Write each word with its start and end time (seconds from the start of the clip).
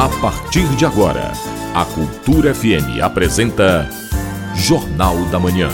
A 0.00 0.08
partir 0.08 0.66
de 0.76 0.86
agora, 0.86 1.30
a 1.74 1.84
Cultura 1.84 2.54
FM 2.54 3.02
apresenta 3.02 3.86
Jornal 4.54 5.26
da 5.26 5.38
Manhã. 5.38 5.68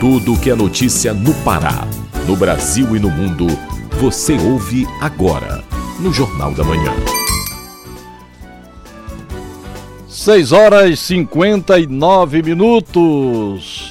Tudo 0.00 0.32
o 0.32 0.40
que 0.40 0.48
é 0.48 0.54
notícia 0.54 1.12
no 1.12 1.34
Pará, 1.44 1.86
no 2.26 2.34
Brasil 2.34 2.96
e 2.96 2.98
no 2.98 3.10
mundo, 3.10 3.48
você 4.00 4.38
ouve 4.38 4.86
agora 4.98 5.62
no 6.00 6.10
Jornal 6.10 6.54
da 6.54 6.64
Manhã. 6.64 6.94
6 10.08 10.52
horas 10.52 10.88
e 10.88 10.96
59 10.96 12.42
minutos. 12.42 13.83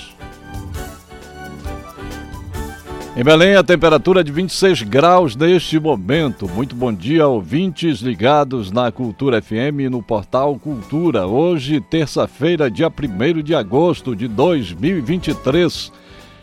Em 3.16 3.24
Belém, 3.24 3.56
a 3.56 3.64
temperatura 3.64 4.22
é 4.22 4.24
de 4.24 4.32
26 4.32 4.82
graus 4.82 5.36
neste 5.36 5.80
momento. 5.80 6.50
Muito 6.50 6.76
bom 6.76 6.92
dia, 6.92 7.28
ouvintes 7.28 8.00
ligados 8.00 8.72
na 8.72 8.92
Cultura 8.92 9.40
FM 9.40 9.82
e 9.82 9.90
no 9.90 10.02
portal 10.02 10.58
Cultura. 10.58 11.28
Hoje, 11.28 11.80
terça-feira, 11.80 12.72
dia 12.72 12.88
1 12.88 13.44
de 13.44 13.54
agosto 13.54 14.16
de 14.16 14.28
2023. 14.28 15.92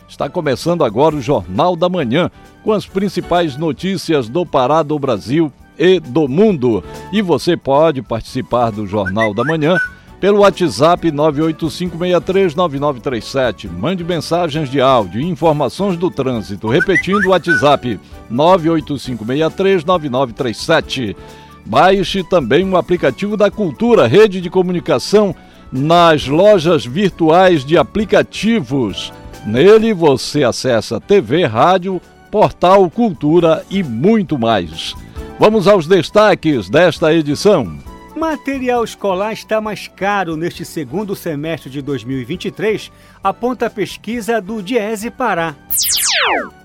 Está 0.09 0.29
começando 0.29 0.85
agora 0.85 1.17
o 1.17 1.21
Jornal 1.21 1.75
da 1.75 1.89
Manhã, 1.89 2.31
com 2.63 2.71
as 2.71 2.87
principais 2.87 3.57
notícias 3.57 4.29
do 4.29 4.47
Pará, 4.47 4.85
do 4.85 4.97
Brasil 4.97 5.53
e 5.77 5.99
do 5.99 6.29
mundo. 6.29 6.85
E 7.13 7.21
você 7.21 7.57
pode 7.57 8.01
participar 8.01 8.71
do 8.71 8.87
Jornal 8.87 9.35
da 9.35 9.43
Manhã 9.43 9.77
pelo 10.21 10.41
WhatsApp 10.41 11.11
985639937. 11.11 13.71
Mande 13.71 14.05
mensagens 14.05 14.69
de 14.69 14.79
áudio 14.81 15.21
e 15.21 15.27
informações 15.27 15.97
do 15.97 16.11
trânsito. 16.11 16.69
Repetindo 16.69 17.27
o 17.27 17.31
WhatsApp 17.31 17.99
985639937. 18.31 21.17
Baixe 21.65 22.23
também 22.23 22.69
o 22.69 22.77
aplicativo 22.77 23.35
da 23.37 23.51
Cultura, 23.51 24.07
rede 24.07 24.41
de 24.41 24.49
comunicação 24.51 25.35
nas 25.73 26.27
lojas 26.27 26.85
virtuais 26.85 27.65
de 27.65 27.79
aplicativos. 27.79 29.13
Nele 29.47 29.95
você 29.95 30.45
acessa 30.45 31.01
TV, 31.01 31.47
rádio, 31.47 31.99
portal, 32.31 32.91
cultura 32.91 33.65
e 33.71 33.83
muito 33.83 34.39
mais. 34.39 34.95
Vamos 35.39 35.67
aos 35.67 35.87
destaques 35.87 36.69
desta 36.69 37.15
edição. 37.15 37.90
Material 38.21 38.85
escolar 38.85 39.33
está 39.33 39.63
mais 39.63 39.89
caro 39.89 40.37
neste 40.37 40.63
segundo 40.63 41.17
semestre 41.17 41.71
de 41.71 41.81
2023, 41.81 42.93
aponta 43.25 43.65
a 43.65 43.71
pesquisa 43.71 44.43
do 44.43 44.63
Diese 44.63 45.11
Pará. 45.11 45.57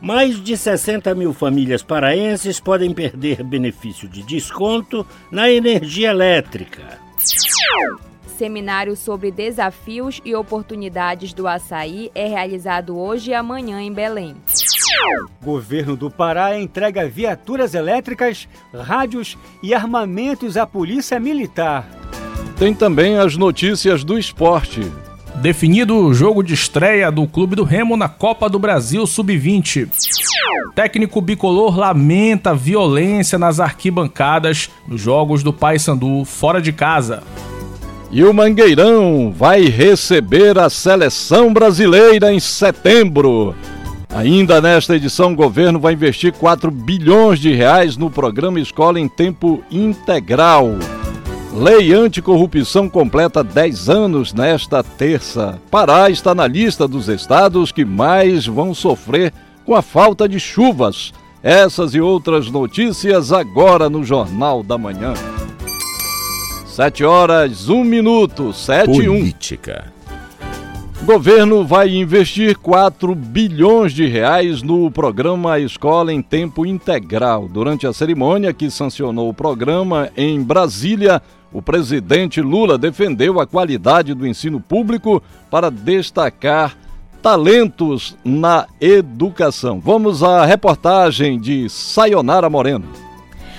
Mais 0.02 0.44
de 0.44 0.58
60 0.58 1.16
mil 1.16 1.34
famílias 1.34 1.82
paraenses 1.82 2.60
podem 2.60 2.94
perder 2.94 3.42
benefício 3.42 4.10
de 4.10 4.22
desconto 4.24 5.08
na 5.32 5.50
energia 5.50 6.10
elétrica. 6.10 7.00
Seminário 8.38 8.94
sobre 8.98 9.32
desafios 9.32 10.22
e 10.26 10.36
oportunidades 10.36 11.34
do 11.34 11.48
açaí 11.48 12.12
é 12.14 12.28
realizado 12.28 12.98
hoje 12.98 13.32
e 13.32 13.34
amanhã 13.34 13.82
em 13.82 13.94
Belém. 13.94 14.36
Governo 15.44 15.96
do 15.96 16.10
Pará 16.10 16.60
entrega 16.60 17.08
viaturas 17.08 17.74
elétricas, 17.74 18.48
rádios 18.74 19.38
e 19.62 19.74
armamentos 19.74 20.58
à 20.58 20.66
Polícia 20.66 21.20
Militar. 21.20 21.88
Tem 22.58 22.74
também 22.74 23.18
as 23.18 23.36
notícias 23.36 24.04
do 24.04 24.18
esporte. 24.18 24.82
Definido 25.36 25.98
o 25.98 26.14
jogo 26.14 26.42
de 26.42 26.54
estreia 26.54 27.12
do 27.12 27.28
Clube 27.28 27.56
do 27.56 27.64
Remo 27.64 27.98
na 27.98 28.08
Copa 28.08 28.50
do 28.50 28.58
Brasil 28.58 29.06
Sub-20. 29.06 29.90
Técnico 30.74 31.20
bicolor 31.20 31.78
lamenta 31.78 32.56
violência 32.56 33.38
nas 33.38 33.60
arquibancadas 33.60 34.70
nos 34.88 35.02
jogos 35.02 35.44
do 35.44 35.52
Paysandu 35.52 36.24
fora 36.26 36.62
de 36.62 36.72
casa. 36.72 37.22
E 38.12 38.24
o 38.24 38.34
Mangueirão 38.34 39.34
vai 39.36 39.66
receber 39.66 40.58
a 40.58 40.70
seleção 40.70 41.52
brasileira 41.52 42.32
em 42.32 42.40
setembro. 42.40 43.54
Ainda 44.16 44.62
nesta 44.62 44.96
edição, 44.96 45.34
o 45.34 45.36
governo 45.36 45.78
vai 45.78 45.92
investir 45.92 46.32
4 46.32 46.72
bilhões 46.72 47.38
de 47.38 47.52
reais 47.52 47.98
no 47.98 48.10
programa 48.10 48.62
Escola 48.62 48.98
em 48.98 49.10
Tempo 49.10 49.62
Integral. 49.70 50.70
Lei 51.54 51.94
anticorrupção 51.94 52.88
completa 52.88 53.44
10 53.44 53.90
anos 53.90 54.34
nesta 54.34 54.82
terça. 54.82 55.60
Pará 55.70 56.10
está 56.10 56.34
na 56.34 56.48
lista 56.48 56.88
dos 56.88 57.10
estados 57.10 57.74
que 57.74 57.84
mais 57.84 58.48
vão 58.48 58.74
sofrer 58.74 59.34
com 59.66 59.76
a 59.76 59.82
falta 59.82 60.30
de 60.30 60.40
chuvas. 60.40 61.12
Essas 61.44 61.94
e 61.94 62.00
outras 62.00 62.50
notícias 62.50 63.34
agora 63.34 63.90
no 63.90 64.02
Jornal 64.02 64.64
da 64.64 64.78
Manhã. 64.78 65.14
7 66.68 67.04
horas, 67.04 67.68
1 67.68 67.84
minuto, 67.84 68.54
7 68.54 68.92
e 68.92 69.10
1. 69.10 69.95
Governo 71.06 71.64
vai 71.64 71.96
investir 71.96 72.58
4 72.58 73.14
bilhões 73.14 73.94
de 73.94 74.08
reais 74.08 74.64
no 74.64 74.90
programa 74.90 75.60
Escola 75.60 76.12
em 76.12 76.20
Tempo 76.20 76.66
Integral. 76.66 77.48
Durante 77.48 77.86
a 77.86 77.94
cerimônia 77.94 78.52
que 78.52 78.72
sancionou 78.72 79.30
o 79.30 79.34
programa 79.34 80.10
em 80.18 80.42
Brasília, 80.42 81.22
o 81.54 81.62
presidente 81.62 82.42
Lula 82.42 82.76
defendeu 82.76 83.40
a 83.40 83.46
qualidade 83.46 84.16
do 84.16 84.26
ensino 84.26 84.60
público 84.60 85.22
para 85.52 85.70
destacar 85.70 86.76
talentos 87.22 88.18
na 88.26 88.66
educação. 88.82 89.80
Vamos 89.80 90.24
à 90.24 90.44
reportagem 90.44 91.40
de 91.40 91.70
Sayonara 91.70 92.50
Moreno. 92.50 93.05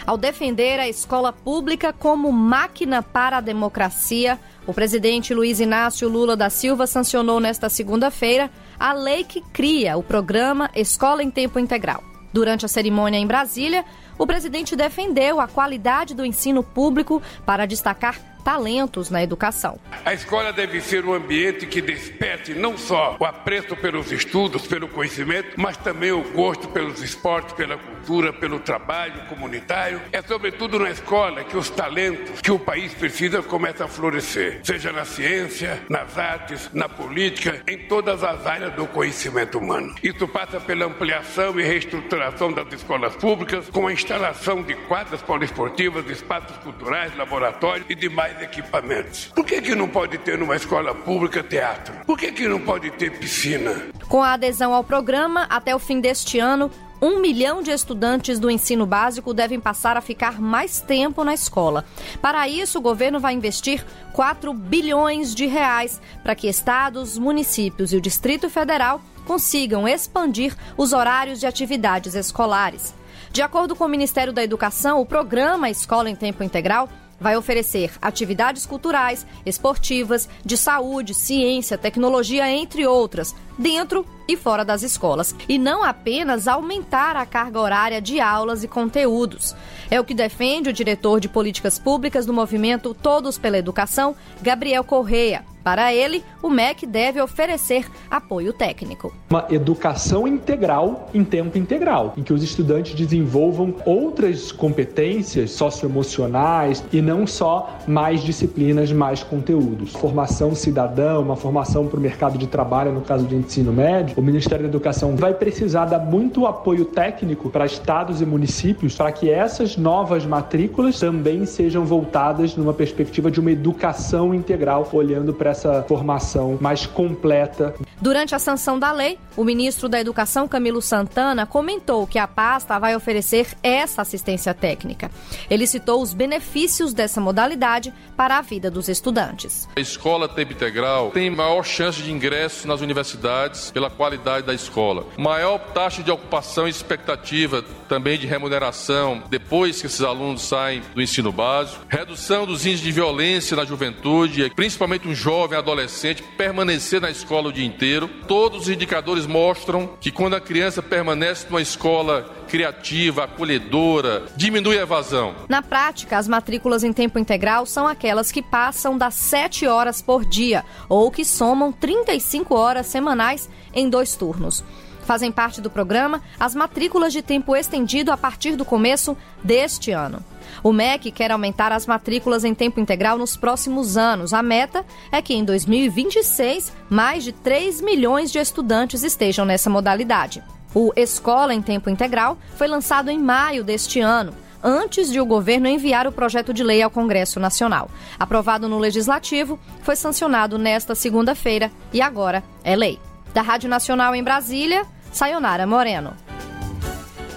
Ao 0.07 0.17
defender 0.17 0.79
a 0.79 0.89
escola 0.89 1.33
pública 1.33 1.93
como 1.93 2.31
máquina 2.31 3.03
para 3.03 3.39
a 3.39 3.41
democracia, 3.41 4.39
o 4.65 4.73
presidente 4.73 5.35
Luiz 5.35 5.59
Inácio 5.59 6.09
Lula 6.09 6.37
da 6.37 6.49
Silva 6.49 6.87
sancionou 6.87 7.41
nesta 7.41 7.69
segunda-feira 7.69 8.49
a 8.79 8.93
lei 8.93 9.25
que 9.25 9.41
cria 9.41 9.97
o 9.97 10.05
programa 10.05 10.71
Escola 10.77 11.25
em 11.25 11.31
Tempo 11.31 11.59
Integral. 11.59 12.05
Durante 12.33 12.65
a 12.65 12.69
cerimônia 12.69 13.19
em 13.19 13.27
Brasília, 13.27 13.85
o 14.17 14.25
presidente 14.29 14.77
defendeu 14.77 15.41
a 15.41 15.49
qualidade 15.49 16.15
do 16.15 16.25
ensino 16.25 16.63
público 16.63 17.21
para 17.45 17.67
destacar 17.67 18.36
talentos 18.47 19.11
na 19.11 19.25
educação. 19.25 19.77
A 20.05 20.15
escola 20.15 20.53
deve 20.53 20.81
ser 20.81 21.05
um 21.05 21.13
ambiente 21.13 21.67
que 21.67 21.83
desperte 21.83 22.55
não 22.55 22.79
só 22.79 23.17
o 23.19 23.25
apreço 23.25 23.75
pelos 23.75 24.13
estudos, 24.13 24.69
pelo 24.69 24.87
conhecimento, 24.87 25.61
mas 25.61 25.77
também 25.77 26.13
o 26.13 26.23
gosto 26.31 26.69
pelos 26.69 27.03
esportes, 27.03 27.55
pela 27.55 27.77
cultura, 27.77 28.33
pelo 28.33 28.61
trabalho 28.61 29.21
comunitário. 29.29 30.01
É 30.13 30.23
sobretudo 30.23 30.79
na 30.79 30.91
escola 30.91 31.43
que 31.43 31.57
os 31.57 31.69
talentos 31.69 32.41
que 32.41 32.53
o 32.53 32.59
país 32.59 32.95
precisa 32.95 33.43
começam 33.43 33.85
a 33.85 33.89
florescer, 33.89 34.61
seja 34.63 34.93
na 34.93 35.05
ciência, 35.05 35.83
nas 35.91 36.17
artes, 36.17 36.71
na 36.73 36.89
política, 36.89 37.61
em 37.67 37.89
todas 37.89 38.23
as 38.23 38.47
áreas 38.47 38.73
do 38.75 38.87
conhecimento 38.87 39.59
humano. 39.59 39.93
Isso 40.01 40.29
passa 40.29 40.61
pela 40.61 40.87
ampliação 40.87 41.59
e 41.59 41.65
reestruturação 41.65 42.53
das 42.53 42.73
escolas 42.73 43.17
públicas, 43.17 43.69
com 43.71 43.89
a 43.89 43.93
instalação 43.93 44.63
de 44.63 44.77
quadras 44.87 45.21
poliesportivas, 45.21 46.09
espaços 46.09 46.57
culturais, 46.59 47.17
laboratórios 47.17 47.87
e 47.91 47.95
demais 47.97 48.36
equipamentos. 48.43 49.27
Por 49.35 49.45
que, 49.45 49.61
que 49.61 49.75
não 49.75 49.89
pode 49.89 50.19
ter 50.19 50.39
numa 50.39 50.57
escola 50.57 50.95
pública 50.95 51.43
teatro? 51.43 51.95
Por 52.07 52.19
que, 52.19 52.33
que 52.33 52.49
não 52.49 52.61
pode 52.61 52.91
ter 52.93 53.19
piscina? 53.19 53.75
Com 54.09 54.23
a 54.23 54.33
adesão 54.35 54.73
ao 54.73 54.85
programa, 54.85 55.47
até 55.49 55.75
o 55.75 55.79
fim 55.79 56.01
deste 56.01 56.39
ano, 56.39 56.71
um 57.01 57.21
milhão 57.21 57.63
de 57.63 57.71
estudantes 57.71 58.39
do 58.39 58.51
ensino 58.51 58.87
básico 58.87 59.35
devem 59.35 59.61
passar 59.61 59.97
a 59.97 60.01
ficar 60.01 60.41
mais 60.41 60.81
tempo 60.81 61.23
na 61.25 61.35
escola. 61.35 61.85
Para 62.23 62.49
isso, 62.49 62.79
o 62.79 62.83
governo 62.83 63.21
vai 63.21 63.35
investir 63.35 63.85
4 64.13 64.53
bilhões 64.55 65.35
de 65.35 65.47
reais 65.47 66.01
para 66.23 66.35
que 66.35 66.49
estados, 66.49 67.19
municípios 67.19 67.93
e 67.93 67.97
o 67.97 68.01
Distrito 68.01 68.49
Federal 68.49 69.01
consigam 69.27 69.87
expandir 69.87 70.57
os 70.77 70.93
horários 70.93 71.41
de 71.41 71.47
atividades 71.47 72.15
escolares. 72.15 72.95
De 73.31 73.43
acordo 73.43 73.77
com 73.77 73.85
o 73.85 73.89
Ministério 73.89 74.33
da 74.33 74.43
Educação, 74.43 75.01
o 75.01 75.05
programa 75.05 75.69
Escola 75.69 76.09
em 76.09 76.17
Tempo 76.17 76.43
Integral 76.43 76.89
vai 77.21 77.37
oferecer 77.37 77.93
atividades 78.01 78.67
culturais, 78.67 79.27
esportivas, 79.45 80.29
de 80.45 80.57
saúde, 80.57 81.15
ciência, 81.15 81.79
tecnologia, 81.79 82.51
entre 82.51 82.87
outras, 82.87 83.35
dentro 83.59 84.07
e 84.29 84.37
fora 84.37 84.65
das 84.65 84.83
escolas, 84.83 85.35
e 85.49 85.59
não 85.59 85.83
apenas 85.83 86.49
aumentar 86.49 87.17
a 87.17 87.27
carga 87.27 87.61
horária 87.61 88.01
de 88.01 88.21
aulas 88.21 88.65
e 88.65 88.69
conteúdos. 88.69 89.55
É 89.91 90.01
o 90.01 90.05
que 90.05 90.15
defende 90.15 90.71
o 90.71 90.73
diretor 90.73 91.21
de 91.21 91.29
políticas 91.29 91.79
públicas 91.79 92.27
do 92.27 92.33
movimento 92.33 92.95
Todos 92.95 93.39
pela 93.39 93.59
Educação, 93.59 94.15
Gabriel 94.43 94.83
Correia. 94.85 95.45
Para 95.67 95.93
ele, 95.93 96.23
o 96.41 96.49
MEC 96.49 96.87
deve 96.87 97.21
oferecer 97.21 97.91
apoio 98.09 98.53
técnico. 98.53 99.13
Uma 99.29 99.47
educação 99.51 100.29
integral 100.29 101.11
em 101.13 101.25
tempo 101.25 101.59
integral, 101.59 102.15
em 102.17 102.23
que 102.23 102.33
os 102.33 102.41
estudantes 102.41 102.95
desenvolvam 102.95 103.75
outras 103.85 104.53
competências 104.53 105.51
socioemocionais 105.51 106.85
e 106.93 107.03
não 107.03 107.27
só 107.27 107.79
mais 107.85 108.23
disciplinas, 108.23 108.93
mais 108.93 109.25
conteúdos. 109.25 109.91
Formação 109.95 110.55
cidadã, 110.55 111.19
uma 111.19 111.35
formação 111.35 111.89
para 111.89 111.99
o 111.99 112.01
mercado 112.01 112.39
de 112.39 112.47
trabalho, 112.47 112.93
no 112.93 113.01
caso 113.01 113.27
de 113.27 113.35
ensino 113.35 113.73
médio, 113.73 114.15
o 114.17 114.23
Ministério 114.23 114.65
da 114.65 114.69
Educação 114.71 115.15
vai 115.15 115.35
precisar 115.35 115.85
dar 115.85 115.99
muito 115.99 116.47
apoio 116.47 116.87
técnico 116.87 117.51
para 117.51 117.67
estados 117.67 118.23
e 118.23 118.27
municípios 118.27 118.95
para 118.95 119.13
que 119.13 119.31
essas 119.31 119.77
novas 119.77 120.25
matrículas 120.25 120.99
também 120.99 121.45
sejam 121.45 121.85
voltadas 121.85 122.57
numa 122.57 122.73
perspectiva 122.73 123.31
de 123.31 123.39
uma 123.39 123.53
educação 123.53 124.35
integral, 124.35 124.89
olhando 124.93 125.35
para 125.35 125.51
essa 125.51 125.83
formação 125.83 126.57
mais 126.61 126.87
completa. 126.87 127.75
Durante 128.01 128.35
a 128.35 128.39
sanção 128.39 128.79
da 128.79 128.93
lei, 128.93 129.19
o 129.37 129.45
ministro 129.45 129.89
da 129.89 130.01
Educação, 130.01 130.47
Camilo 130.49 130.81
Santana, 130.81 131.47
comentou 131.47 132.07
que 132.07 132.19
a 132.19 132.27
pasta 132.27 132.79
vai 132.79 132.95
oferecer 132.95 133.49
essa 133.63 134.03
assistência 134.03 134.55
técnica. 134.55 135.11
Ele 135.51 135.67
citou 135.67 136.03
os 136.03 136.15
benefícios 136.15 136.93
dessa 136.93 137.21
modalidade 137.21 137.93
para 138.17 138.39
a 138.39 138.43
vida 138.43 138.71
dos 138.71 138.89
estudantes. 138.89 139.69
A 139.77 139.81
escola 139.81 140.29
tempo 140.29 140.53
integral 140.53 141.11
tem 141.11 141.31
maior 141.31 141.65
chance 141.65 142.03
de 142.03 142.13
ingresso 142.13 142.67
nas 142.69 142.81
universidades 142.81 143.71
pela 143.71 143.91
qualidade 144.07 144.47
da 144.47 144.55
escola, 144.55 145.05
maior 145.17 145.59
taxa 145.59 146.01
de 146.01 146.13
ocupação 146.13 146.69
e 146.69 146.71
expectativa 146.71 147.65
também 147.89 148.17
de 148.17 148.27
remuneração 148.27 149.23
depois 149.29 149.81
que 149.81 149.87
esses 149.87 150.01
alunos 150.01 150.43
saem 150.43 150.81
do 150.95 151.03
ensino 151.03 151.33
básico, 151.33 151.85
redução 151.89 152.47
dos 152.47 152.65
índices 152.65 152.85
de 152.85 152.93
violência 152.93 153.57
na 153.57 153.65
juventude, 153.65 154.53
principalmente 154.55 155.09
um 155.09 155.15
jovem 155.15 155.59
adolescente 155.59 156.23
permanecer 156.37 157.01
na 157.01 157.11
escola 157.11 157.49
o 157.49 157.53
dia 157.53 157.67
inteiro. 157.67 158.09
Todos 158.29 158.63
os 158.63 158.69
indicadores 158.69 159.27
mostram 159.27 159.91
que 160.01 160.13
quando 160.13 160.37
a 160.37 160.41
criança 160.41 160.81
permanece 160.81 161.47
numa 161.49 161.61
escola 161.61 162.33
criativa, 162.47 163.25
acolhedora, 163.25 164.27
diminui 164.37 164.79
a 164.79 164.83
evasão. 164.83 165.35
Na 165.49 165.63
prática, 165.63 166.17
as 166.17 166.29
matrículas 166.29 166.85
em 166.85 166.93
tempo 166.93 167.19
integral 167.19 167.67
são 167.67 167.89
aquelas 167.89 168.31
que 168.31 168.41
passam 168.41 168.97
das 168.97 169.15
7 169.15 169.67
horas 169.67 170.01
por 170.01 170.25
dia 170.25 170.65
ou 170.89 171.11
que 171.11 171.25
somam 171.25 171.73
35 171.73 172.55
horas 172.55 172.87
semanais 172.87 173.51
em 173.77 173.89
dois 173.89 174.17
turnos. 174.17 174.65
Fazem 175.07 175.31
parte 175.31 175.61
do 175.61 175.71
programa 175.71 176.21
as 176.39 176.53
matrículas 176.53 177.13
de 177.13 177.23
tempo 177.23 177.55
estendido 177.55 178.11
a 178.11 178.17
partir 178.17 178.57
do 178.57 178.65
começo 178.65 179.17
deste 179.45 179.93
ano. 179.93 180.19
O 180.65 180.73
MEC 180.73 181.13
quer 181.13 181.31
aumentar 181.31 181.71
as 181.71 181.87
matrículas 181.87 182.43
em 182.43 182.53
tempo 182.53 182.81
integral 182.81 183.17
nos 183.17 183.37
próximos 183.37 183.97
anos. 183.97 184.35
A 184.35 184.43
meta 184.43 184.85
é 185.13 185.23
que 185.23 185.33
em 185.33 185.45
2026 185.45 186.73
mais 186.91 187.23
de 187.23 187.31
3 187.31 187.81
milhões 187.83 188.33
de 188.33 188.41
estudantes 188.41 189.05
estejam 189.05 189.45
nessa 189.45 189.71
modalidade. 189.71 190.43
O 190.75 190.93
Escola 190.97 191.55
em 191.55 191.63
Tempo 191.63 191.89
Integral 191.89 192.37
foi 192.57 192.67
lançado 192.67 193.09
em 193.09 193.19
maio 193.19 193.63
deste 193.63 194.01
ano, 194.01 194.35
antes 194.63 195.11
de 195.11 195.21
o 195.21 195.25
governo 195.25 195.69
enviar 195.69 196.07
o 196.09 196.13
projeto 196.13 196.53
de 196.53 196.65
lei 196.65 196.83
ao 196.83 196.91
Congresso 196.91 197.39
Nacional. 197.39 197.89
Aprovado 198.19 198.69
no 198.69 198.79
Legislativo, 198.79 199.59
foi 199.83 199.95
sancionado 199.95 200.59
nesta 200.59 200.97
segunda-feira 200.97 201.71
e 201.93 202.03
agora 202.03 202.43
é 202.65 202.75
lei. 202.75 202.99
Da 203.37 203.43
Rádio 203.43 203.69
Nacional 203.69 204.15
em 204.15 204.25
Brasília, 204.25 204.87
Sayonara 205.13 205.67
Moreno. 205.67 206.17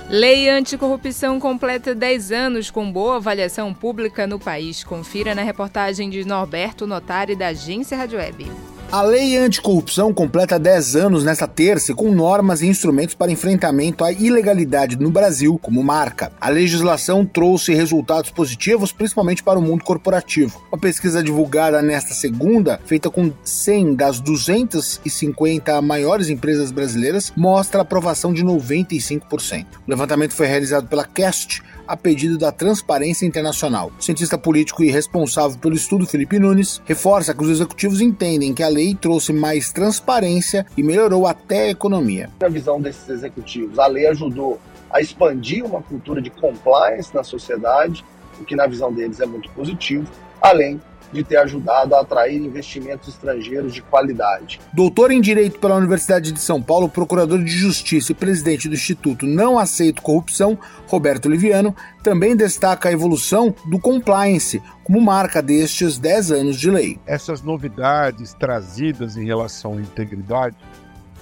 Lei 0.09 0.47
anticorrupção 0.47 1.41
completa 1.41 1.93
10 1.93 2.31
anos 2.31 2.71
com 2.71 2.89
boa 2.89 3.17
avaliação 3.17 3.73
pública 3.73 4.25
no 4.25 4.39
país. 4.39 4.81
Confira 4.81 5.35
na 5.35 5.41
reportagem 5.41 6.09
de 6.09 6.23
Norberto 6.23 6.87
Notari, 6.87 7.35
da 7.35 7.47
Agência 7.47 7.97
Rádio 7.97 8.17
Web. 8.17 8.49
A 8.91 9.03
lei 9.03 9.37
anticorrupção 9.37 10.11
completa 10.11 10.57
10 10.57 10.95
anos 10.95 11.23
nesta 11.23 11.47
terça 11.47 11.93
com 11.93 12.11
normas 12.11 12.63
e 12.63 12.67
instrumentos 12.67 13.13
para 13.13 13.31
enfrentamento 13.31 14.03
à 14.03 14.11
ilegalidade 14.11 14.97
no 14.97 15.11
Brasil 15.11 15.59
como 15.61 15.83
marca. 15.83 16.31
A 16.41 16.49
legislação 16.49 17.23
trouxe 17.23 17.71
resultados 17.71 18.31
positivos, 18.31 18.91
principalmente 18.91 19.43
para 19.43 19.59
o 19.59 19.61
mundo 19.61 19.83
corporativo. 19.83 20.59
Uma 20.71 20.79
pesquisa 20.79 21.21
divulgada 21.21 21.83
nesta 21.83 22.15
segunda, 22.15 22.81
feita 22.83 23.11
com 23.11 23.31
100 23.43 23.93
das 23.93 24.19
250 24.19 25.79
maiores 25.83 26.27
empresas 26.27 26.71
brasileiras, 26.71 27.31
mostra 27.37 27.83
aprovação 27.83 28.33
de 28.33 28.43
95%. 28.43 29.65
O 29.85 29.89
levantamento 29.91 30.33
foi 30.33 30.47
realizado 30.47 30.87
pela 30.87 31.05
Cast, 31.05 31.61
a 31.89 31.97
pedido 31.97 32.37
da 32.37 32.51
Transparência 32.51 33.25
Internacional. 33.25 33.91
O 33.99 34.03
cientista 34.03 34.37
político 34.37 34.83
e 34.83 34.91
responsável 34.91 35.57
pelo 35.57 35.73
estudo, 35.73 36.05
Felipe 36.05 36.37
Nunes, 36.37 36.79
reforça 36.85 37.33
que 37.33 37.43
os 37.43 37.49
executivos 37.49 37.99
entendem 37.99 38.53
que 38.53 38.61
a 38.61 38.67
lei 38.67 38.78
trouxe 38.95 39.33
mais 39.33 39.71
transparência 39.71 40.65
e 40.77 40.83
melhorou 40.83 41.27
até 41.27 41.63
a 41.63 41.69
economia. 41.69 42.29
Na 42.39 42.47
visão 42.47 42.81
desses 42.81 43.07
executivos, 43.09 43.77
a 43.79 43.87
lei 43.87 44.07
ajudou 44.07 44.59
a 44.89 45.01
expandir 45.01 45.65
uma 45.65 45.81
cultura 45.81 46.21
de 46.21 46.29
compliance 46.29 47.13
na 47.13 47.23
sociedade, 47.23 48.03
o 48.39 48.45
que 48.45 48.55
na 48.55 48.65
visão 48.65 48.91
deles 48.91 49.19
é 49.19 49.25
muito 49.25 49.49
positivo, 49.51 50.09
além 50.41 50.81
de 51.11 51.23
ter 51.23 51.37
ajudado 51.37 51.95
a 51.95 52.01
atrair 52.01 52.41
investimentos 52.41 53.09
estrangeiros 53.09 53.73
de 53.73 53.81
qualidade. 53.81 54.59
Doutor 54.73 55.11
em 55.11 55.21
Direito 55.21 55.59
pela 55.59 55.75
Universidade 55.75 56.31
de 56.31 56.39
São 56.39 56.61
Paulo, 56.61 56.89
procurador 56.89 57.43
de 57.43 57.51
Justiça 57.51 58.11
e 58.11 58.15
presidente 58.15 58.67
do 58.67 58.75
Instituto 58.75 59.25
Não 59.25 59.57
Aceito 59.57 60.01
Corrupção, 60.01 60.57
Roberto 60.87 61.29
Liviano, 61.29 61.75
também 62.03 62.35
destaca 62.35 62.89
a 62.89 62.91
evolução 62.91 63.53
do 63.65 63.79
compliance 63.79 64.61
como 64.83 65.01
marca 65.01 65.41
destes 65.41 65.97
10 65.97 66.31
anos 66.31 66.59
de 66.59 66.69
lei. 66.69 66.99
Essas 67.05 67.41
novidades 67.41 68.33
trazidas 68.33 69.17
em 69.17 69.25
relação 69.25 69.73
à 69.73 69.81
integridade 69.81 70.55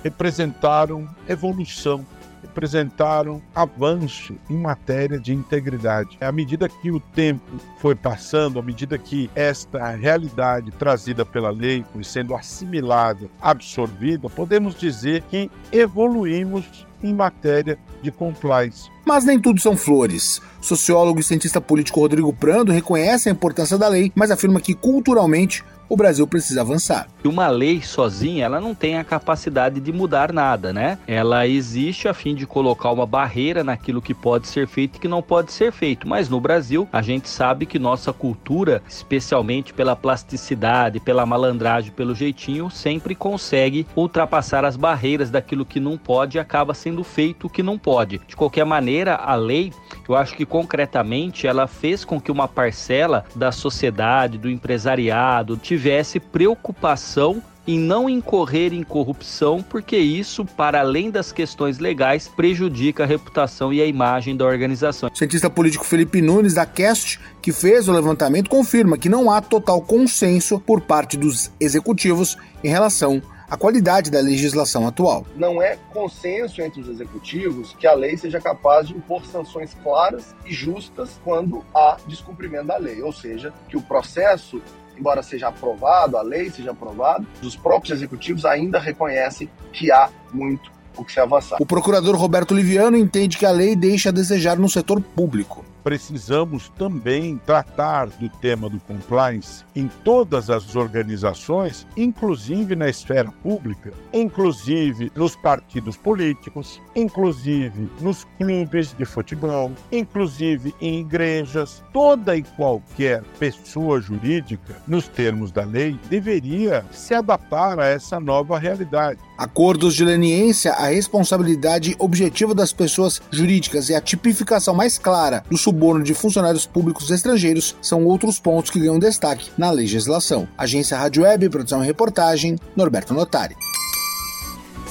representaram 0.03 1.07
evolução 1.27 2.05
representaram 2.41 3.41
avanço 3.53 4.35
em 4.49 4.57
matéria 4.57 5.19
de 5.19 5.33
integridade. 5.33 6.17
À 6.21 6.31
medida 6.31 6.69
que 6.69 6.91
o 6.91 6.99
tempo 6.99 7.57
foi 7.79 7.95
passando, 7.95 8.59
à 8.59 8.61
medida 8.61 8.97
que 8.97 9.29
esta 9.35 9.91
realidade 9.91 10.71
trazida 10.71 11.25
pela 11.25 11.49
lei 11.49 11.85
foi 11.93 12.03
sendo 12.03 12.35
assimilada, 12.35 13.27
absorvida, 13.41 14.29
podemos 14.29 14.75
dizer 14.75 15.21
que 15.23 15.49
evoluímos 15.71 16.85
em 17.03 17.13
matéria 17.13 17.77
de 18.01 18.11
compliance. 18.11 18.89
Mas 19.05 19.23
nem 19.23 19.39
tudo 19.39 19.59
são 19.59 19.77
flores. 19.77 20.41
Sociólogo 20.61 21.19
e 21.19 21.23
cientista 21.23 21.61
político 21.61 21.99
Rodrigo 21.99 22.33
Prando 22.33 22.71
reconhece 22.71 23.29
a 23.29 23.31
importância 23.31 23.77
da 23.77 23.88
lei, 23.88 24.11
mas 24.15 24.31
afirma 24.31 24.59
que 24.59 24.73
culturalmente 24.73 25.63
o 25.89 25.95
Brasil 25.95 26.27
precisa 26.27 26.61
avançar. 26.61 27.07
Uma 27.23 27.47
lei 27.47 27.81
sozinha, 27.81 28.45
ela 28.45 28.59
não 28.59 28.73
tem 28.73 28.97
a 28.97 29.03
capacidade 29.03 29.79
de 29.79 29.91
mudar 29.91 30.31
nada, 30.31 30.71
né? 30.71 30.97
Ela 31.07 31.47
existe 31.47 32.07
a 32.07 32.13
fim 32.13 32.35
de 32.35 32.45
colocar 32.45 32.91
uma 32.91 33.05
barreira 33.05 33.63
naquilo 33.63 34.01
que 34.01 34.13
pode 34.13 34.47
ser 34.47 34.67
feito 34.67 34.97
e 34.97 34.99
que 34.99 35.07
não 35.07 35.21
pode 35.21 35.51
ser 35.51 35.71
feito. 35.71 36.07
Mas 36.07 36.29
no 36.29 36.39
Brasil, 36.39 36.88
a 36.91 37.01
gente 37.01 37.29
sabe 37.29 37.65
que 37.65 37.79
nossa 37.79 38.13
cultura, 38.13 38.81
especialmente 38.88 39.73
pela 39.73 39.95
plasticidade, 39.95 40.99
pela 40.99 41.25
malandragem, 41.25 41.91
pelo 41.91 42.15
jeitinho, 42.15 42.69
sempre 42.69 43.13
consegue 43.15 43.85
ultrapassar 43.95 44.63
as 44.63 44.75
barreiras 44.77 45.29
daquilo 45.29 45.65
que 45.65 45.79
não 45.79 45.97
pode 45.97 46.38
e 46.38 46.39
acaba 46.39 46.73
sendo 46.87 47.03
feito 47.03 47.47
o 47.47 47.49
que 47.49 47.61
não 47.61 47.77
pode. 47.77 48.21
De 48.25 48.35
qualquer 48.35 48.65
maneira, 48.65 49.15
a 49.15 49.35
lei, 49.35 49.73
eu 50.07 50.15
acho 50.15 50.35
que 50.35 50.45
concretamente 50.45 51.45
ela 51.45 51.67
fez 51.67 52.06
com 52.06 52.19
que 52.19 52.31
uma 52.31 52.47
parcela 52.47 53.25
da 53.35 53.51
sociedade, 53.51 54.37
do 54.37 54.49
empresariado, 54.49 55.57
tivesse 55.57 56.17
preocupação 56.17 57.44
em 57.67 57.77
não 57.77 58.09
incorrer 58.09 58.71
em 58.71 58.81
corrupção, 58.81 59.61
porque 59.61 59.97
isso, 59.97 60.45
para 60.45 60.79
além 60.79 61.11
das 61.11 61.33
questões 61.33 61.79
legais, 61.79 62.25
prejudica 62.25 63.03
a 63.03 63.06
reputação 63.06 63.73
e 63.73 63.81
a 63.81 63.85
imagem 63.85 64.37
da 64.37 64.45
organização. 64.45 65.09
O 65.13 65.17
cientista 65.17 65.49
político 65.49 65.85
Felipe 65.85 66.21
Nunes, 66.21 66.53
da 66.53 66.65
CAST, 66.65 67.19
que 67.41 67.51
fez 67.51 67.89
o 67.89 67.91
levantamento, 67.91 68.49
confirma 68.49 68.97
que 68.97 69.09
não 69.09 69.29
há 69.29 69.41
total 69.41 69.81
consenso 69.81 70.57
por 70.61 70.79
parte 70.79 71.17
dos 71.17 71.51
executivos 71.59 72.37
em 72.63 72.69
relação 72.69 73.21
à 73.49 73.57
qualidade 73.57 74.11
da 74.11 74.19
legislação 74.19 74.87
atual. 74.87 75.25
Não 75.35 75.61
é 75.61 75.77
consenso 75.94 76.61
entre 76.61 76.81
os 76.81 76.89
executivos 76.89 77.73
que 77.80 77.87
a 77.87 77.94
lei 77.94 78.18
seja 78.18 78.39
capaz 78.39 78.87
de 78.87 78.95
impor 78.95 79.25
sanções 79.25 79.75
claras 79.83 80.35
e 80.45 80.54
justas 80.54 81.19
quando 81.23 81.63
há 81.73 81.97
descumprimento 82.07 82.68
da 82.68 82.77
lei, 82.77 83.01
ou 83.01 83.11
seja, 83.11 83.54
que 83.69 83.77
o 83.77 83.81
processo 83.81 84.61
embora 84.97 85.21
seja 85.21 85.49
aprovado, 85.49 86.18
a 86.18 86.23
lei 86.23 86.49
seja 86.49 86.71
aprovada, 86.71 87.23
os 87.44 87.56
próprios 87.56 87.95
executivos 87.95 88.45
ainda 88.45 88.80
reconhecem 88.80 89.47
que 89.71 89.92
há 89.92 90.09
muito 90.33 90.71
o 90.97 91.06
que 91.06 91.13
se 91.13 91.19
avançar. 91.19 91.57
O 91.61 91.66
procurador 91.68 92.16
Roberto 92.16 92.56
Liviano 92.56 92.97
entende 92.97 93.37
que 93.37 93.45
a 93.45 93.51
lei 93.51 93.75
deixa 93.75 94.09
a 94.09 94.11
desejar 94.11 94.57
no 94.57 94.68
setor 94.68 94.99
público 94.99 95.63
precisamos 95.87 96.67
também 96.77 97.37
tratar 97.45 98.07
do 98.07 98.27
tema 98.27 98.69
do 98.69 98.77
compliance 98.77 99.63
em 99.73 99.87
todas 100.03 100.49
as 100.49 100.75
organizações, 100.75 101.87
inclusive 101.95 102.75
na 102.75 102.89
esfera 102.89 103.31
pública, 103.41 103.94
inclusive 104.11 105.09
nos 105.15 105.37
partidos 105.37 105.95
políticos, 105.95 106.81
inclusive 106.94 107.89
nos 108.01 108.25
clubes 108.37 108.94
de 108.97 109.06
futebol, 109.06 109.71
inclusive 109.89 110.75
em 110.81 110.99
igrejas. 110.99 111.81
Toda 111.94 112.35
e 112.35 112.44
qualquer 112.44 113.23
pessoa 113.39 114.01
jurídica, 114.01 114.75
nos 114.85 115.07
termos 115.07 115.53
da 115.53 115.63
lei, 115.63 115.97
deveria 116.09 116.83
se 116.91 117.13
adaptar 117.13 117.79
a 117.79 117.85
essa 117.85 118.19
nova 118.19 118.59
realidade. 118.59 119.21
Acordos 119.37 119.94
de 119.94 120.03
leniência, 120.03 120.71
a 120.73 120.87
responsabilidade 120.87 121.95
objetiva 121.99 122.56
das 122.56 122.73
pessoas 122.73 123.21
jurídicas 123.29 123.87
e 123.89 123.94
a 123.94 124.01
tipificação 124.01 124.73
mais 124.73 124.97
clara 124.97 125.44
do 125.49 125.57
suborno 125.57 126.03
de 126.03 126.15
funcionários 126.15 126.65
públicos 126.65 127.11
estrangeiros 127.11 127.75
são 127.79 128.03
outros 128.06 128.39
pontos 128.39 128.71
que 128.71 128.79
ganham 128.79 128.97
destaque 128.97 129.51
na 129.56 129.69
legislação. 129.69 130.47
Agência 130.57 130.97
Rádio 130.97 131.21
Web, 131.21 131.49
produção 131.49 131.83
e 131.83 131.85
reportagem, 131.85 132.57
Norberto 132.75 133.13
Notari. 133.13 133.56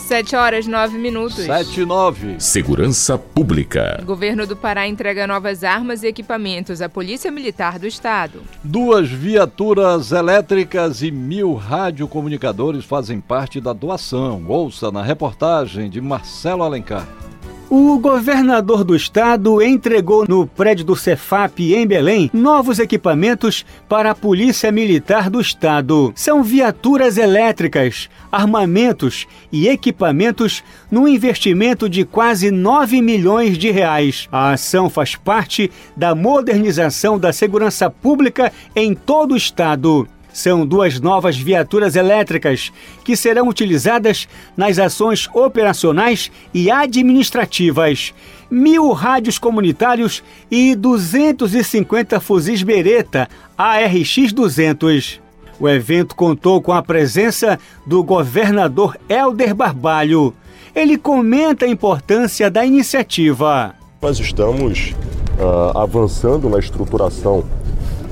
7 0.07 0.37
horas 0.37 0.67
9 0.69 0.99
minutos. 0.99 1.45
7 1.45 1.81
e 1.81 1.85
9. 1.85 2.37
Segurança 2.39 3.19
Pública. 3.19 3.99
O 4.01 4.07
governo 4.07 4.47
do 4.47 4.57
Pará 4.57 4.87
entrega 4.87 5.27
novas 5.27 5.65
armas 5.65 6.05
e 6.05 6.07
equipamentos 6.07 6.81
à 6.81 6.89
Polícia 6.89 7.29
Militar 7.29 7.77
do 7.77 7.89
Estado. 7.89 8.41
Duas 8.63 9.11
viaturas 9.11 10.13
elétricas 10.13 11.03
e 11.03 11.11
mil 11.11 11.55
radiocomunicadores 11.55 12.85
fazem 12.85 13.21
parte 13.21 13.61
da 13.61 13.73
doação. 13.73 14.45
Ouça 14.47 14.93
na 14.93 15.03
reportagem 15.03 15.91
de 15.91 16.01
Marcelo 16.01 16.63
Alencar. 16.63 17.26
O 17.69 17.99
governador 17.99 18.85
do 18.85 18.95
estado 18.95 19.61
entregou 19.61 20.25
no 20.29 20.47
prédio 20.47 20.85
do 20.85 20.95
Cefap 20.95 21.75
em 21.75 21.85
Belém 21.85 22.31
novos 22.33 22.79
equipamentos 22.79 23.67
para 23.89 24.13
a 24.13 24.15
Polícia 24.15 24.71
Militar 24.71 25.29
do 25.29 25.41
Estado. 25.41 26.13
São 26.15 26.45
viaturas 26.45 27.19
elétricas, 27.19 28.09
armamentos 28.31 29.27
e 29.51 29.67
equipamentos 29.67 30.63
no 30.89 31.09
investimento 31.09 31.89
de 31.89 32.05
quase 32.05 32.53
9 32.53 33.03
milhões 33.03 33.59
de 33.59 33.73
reais. 33.73 34.29
A 34.31 34.53
ação 34.53 34.89
faz 34.89 35.17
parte 35.17 35.69
da 35.97 36.15
modernização 36.15 37.19
da 37.19 37.33
segurança 37.33 37.91
pública 37.91 38.53
em 38.77 38.95
todo 38.95 39.33
o 39.33 39.37
estado. 39.37 40.07
São 40.37 40.67
duas 40.67 41.01
novas 41.01 41.39
viaturas 41.39 41.97
elétricas 41.97 42.71
que 43.03 43.17
serão 43.17 43.49
utilizadas 43.49 44.29
nas 44.55 44.79
ações 44.79 45.31
operacionais 45.33 46.31
e 46.53 46.71
administrativas. 46.71 48.13
Mil 48.51 48.93
rádios 48.93 49.39
comunitários 49.39 50.23
e 50.51 50.77
250 50.77 52.21
fuzis 52.21 52.63
Beretta 52.63 53.31
ARX-200. 53.59 55.21
O 55.59 55.67
evento 55.67 56.15
contou 56.15 56.61
com 56.61 56.75
a 56.75 56.83
presença 56.83 57.59
do 57.87 58.05
governador 58.05 58.95
Helder 59.09 59.55
Barbalho. 59.55 60.35
Ele 60.75 60.99
comenta 60.99 61.65
a 61.65 61.69
importância 61.69 62.51
da 62.51 62.63
iniciativa. 62.63 63.75
Nós 64.03 64.21
estamos 64.21 64.95
uh, 65.39 65.79
avançando 65.79 66.51
na 66.51 66.59
estruturação 66.59 67.43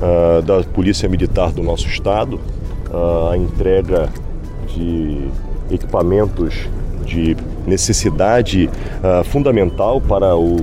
uh, 0.00 0.42
da 0.42 0.62
Polícia 0.62 1.08
Militar 1.08 1.52
do 1.52 1.62
nosso 1.62 1.86
estado, 1.86 2.40
uh, 2.90 3.30
a 3.30 3.36
entrega 3.36 4.08
de 4.74 5.28
equipamentos 5.70 6.68
de 7.04 7.36
necessidade 7.66 8.68
uh, 8.68 9.24
fundamental 9.24 10.00
para 10.00 10.36
o 10.36 10.56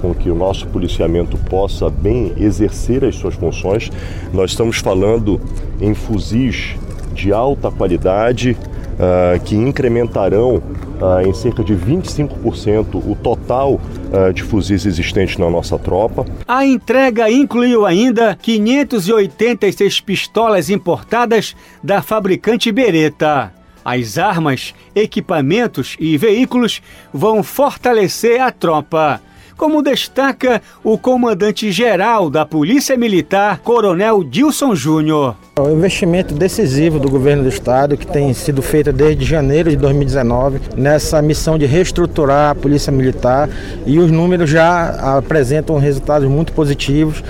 com 0.00 0.14
que 0.14 0.30
o 0.30 0.34
nosso 0.34 0.66
policiamento 0.68 1.36
possa 1.36 1.90
bem 1.90 2.32
exercer 2.38 3.04
as 3.04 3.16
suas 3.16 3.34
funções. 3.34 3.90
Nós 4.32 4.52
estamos 4.52 4.78
falando 4.78 5.40
em 5.80 5.94
fuzis 5.94 6.74
de 7.12 7.32
alta 7.32 7.70
qualidade 7.70 8.56
uh, 9.00 9.40
que 9.42 9.56
incrementarão 9.56 10.56
uh, 10.56 11.26
em 11.26 11.32
cerca 11.32 11.64
de 11.64 11.74
25% 11.74 12.96
o 12.96 13.16
total 13.16 13.74
uh, 13.74 14.32
de 14.32 14.42
fuzis 14.42 14.84
existentes 14.84 15.38
na 15.38 15.48
nossa 15.48 15.78
tropa. 15.78 16.26
A 16.46 16.64
entrega 16.64 17.30
incluiu 17.30 17.86
ainda 17.86 18.36
586 18.40 20.00
pistolas 20.00 20.68
importadas 20.68 21.56
da 21.82 22.02
fabricante 22.02 22.70
Beretta. 22.70 23.52
As 23.82 24.18
armas, 24.18 24.74
equipamentos 24.94 25.96
e 25.98 26.18
veículos 26.18 26.82
vão 27.12 27.42
fortalecer 27.42 28.40
a 28.40 28.52
tropa 28.52 29.22
como 29.56 29.82
destaca 29.82 30.62
o 30.82 30.96
comandante-geral 30.96 32.30
da 32.30 32.46
Polícia 32.46 32.96
Militar, 32.96 33.58
Coronel 33.58 34.24
Dilson 34.24 34.74
Júnior. 34.74 35.36
O 35.62 35.70
investimento 35.70 36.32
decisivo 36.32 36.98
do 36.98 37.10
governo 37.10 37.42
do 37.42 37.48
estado, 37.48 37.96
que 37.96 38.06
tem 38.06 38.32
sido 38.32 38.62
feito 38.62 38.92
desde 38.92 39.24
janeiro 39.24 39.68
de 39.68 39.76
2019, 39.76 40.60
nessa 40.74 41.20
missão 41.20 41.58
de 41.58 41.66
reestruturar 41.66 42.50
a 42.50 42.54
Polícia 42.54 42.90
Militar, 42.90 43.48
e 43.84 43.98
os 43.98 44.10
números 44.10 44.48
já 44.48 45.16
apresentam 45.18 45.76
resultados 45.76 46.28
muito 46.28 46.52
positivos, 46.52 47.22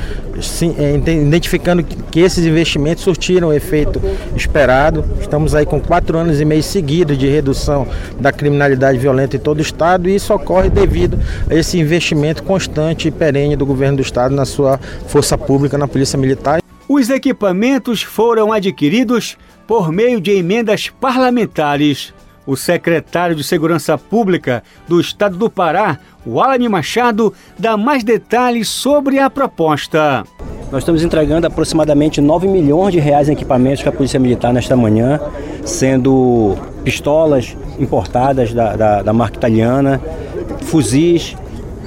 é, 0.79 0.95
identificando 0.95 1.83
que 1.83 2.21
esses 2.21 2.47
investimentos 2.47 3.03
surtiram 3.03 3.49
o 3.49 3.53
efeito 3.53 4.01
esperado. 4.37 5.05
Estamos 5.21 5.55
aí 5.55 5.67
com 5.67 5.81
quatro 5.81 6.17
anos 6.17 6.41
e 6.41 6.45
meio 6.45 6.63
seguidos 6.63 7.19
de 7.19 7.29
redução 7.29 7.87
da 8.21 8.31
criminalidade 8.31 8.97
violenta 8.97 9.37
em 9.37 9.41
todo 9.41 9.59
o 9.59 9.63
estado, 9.63 10.09
e 10.09 10.15
isso 10.15 10.33
ocorre 10.33 10.71
devido 10.71 11.19
a 11.49 11.55
esse 11.55 11.79
investimento 11.79 12.43
constante 12.45 13.09
e 13.09 13.11
perene 13.11 13.57
do 13.57 13.67
governo 13.67 13.97
do 13.97 14.03
estado 14.03 14.35
na 14.35 14.45
sua 14.45 14.79
força 15.09 15.37
pública, 15.37 15.77
na 15.77 15.89
Polícia 15.89 16.19
Militar. 16.19 16.60
Os 16.93 17.09
equipamentos 17.09 18.03
foram 18.03 18.53
adquiridos 18.53 19.39
por 19.65 19.93
meio 19.93 20.21
de 20.21 20.33
emendas 20.33 20.89
parlamentares. 21.01 22.13
O 22.45 22.57
secretário 22.57 23.37
de 23.37 23.45
Segurança 23.45 23.97
Pública 23.97 24.65
do 24.89 25.01
Estado 25.01 25.37
do 25.37 25.49
Pará, 25.49 26.01
Walani 26.27 26.69
Machado, 26.69 27.33
dá 27.57 27.77
mais 27.77 28.03
detalhes 28.03 28.69
sobre 28.69 29.21
a 29.21 29.31
proposta. 29.31 30.25
Nós 30.73 30.83
estamos 30.83 31.05
entregando 31.05 31.47
aproximadamente 31.47 32.21
9 32.21 32.49
milhões 32.49 32.93
de 32.93 32.99
reais 32.99 33.29
em 33.29 33.35
equipamentos 33.35 33.83
para 33.83 33.91
a 33.91 33.95
Polícia 33.95 34.19
Militar 34.19 34.53
nesta 34.53 34.75
manhã, 34.75 35.21
sendo 35.65 36.57
pistolas 36.83 37.57
importadas 37.79 38.53
da, 38.53 38.75
da, 38.75 39.03
da 39.03 39.13
marca 39.13 39.37
italiana, 39.37 40.01
fuzis, 40.63 41.37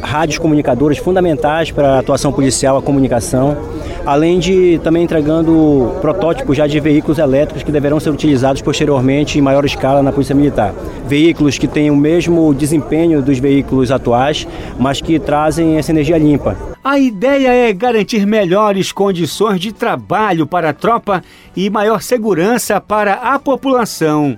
rádios 0.04 0.38
comunicadores 0.38 0.98
fundamentais 0.98 1.72
para 1.72 1.96
a 1.96 2.00
atuação 2.00 2.32
policial, 2.32 2.78
a 2.78 2.82
comunicação 2.82 3.58
além 4.06 4.40
de 4.40 4.80
também 4.84 5.04
entregando 5.04 5.94
protótipos 6.02 6.58
já 6.58 6.68
de 6.68 6.80
veículos 6.80 7.18
elétricos 7.18 7.64
que 7.64 7.72
deverão 7.72 8.00
ser 8.00 8.10
utilizados 8.10 8.62
posteriormente 8.62 9.38
em 9.38 9.42
maior 9.42 9.66
escala 9.66 10.04
na 10.04 10.12
Polícia 10.12 10.36
Militar. 10.36 10.74
Veículos 11.08 11.58
que 11.58 11.68
têm 11.68 11.90
o 11.90 11.96
mesmo 11.96 12.54
desempenho 12.54 13.22
dos 13.22 13.40
veículos 13.40 13.92
atuais, 13.92 14.48
mas 14.78 15.02
que 15.02 15.20
trazem 15.20 15.78
essa 15.78 15.92
energia 15.92 16.18
limpa. 16.18 16.58
A 16.84 17.00
ideia 17.00 17.70
é 17.70 17.72
garantir 17.72 18.26
melhores 18.26 18.92
condições 18.92 19.60
de 19.60 19.72
trabalho 19.72 20.46
para 20.46 20.70
a 20.70 20.74
tropa 20.74 21.24
e 21.56 21.70
maior 21.70 22.02
segurança 22.02 22.80
para 22.82 23.14
a 23.14 23.40
população. 23.40 24.38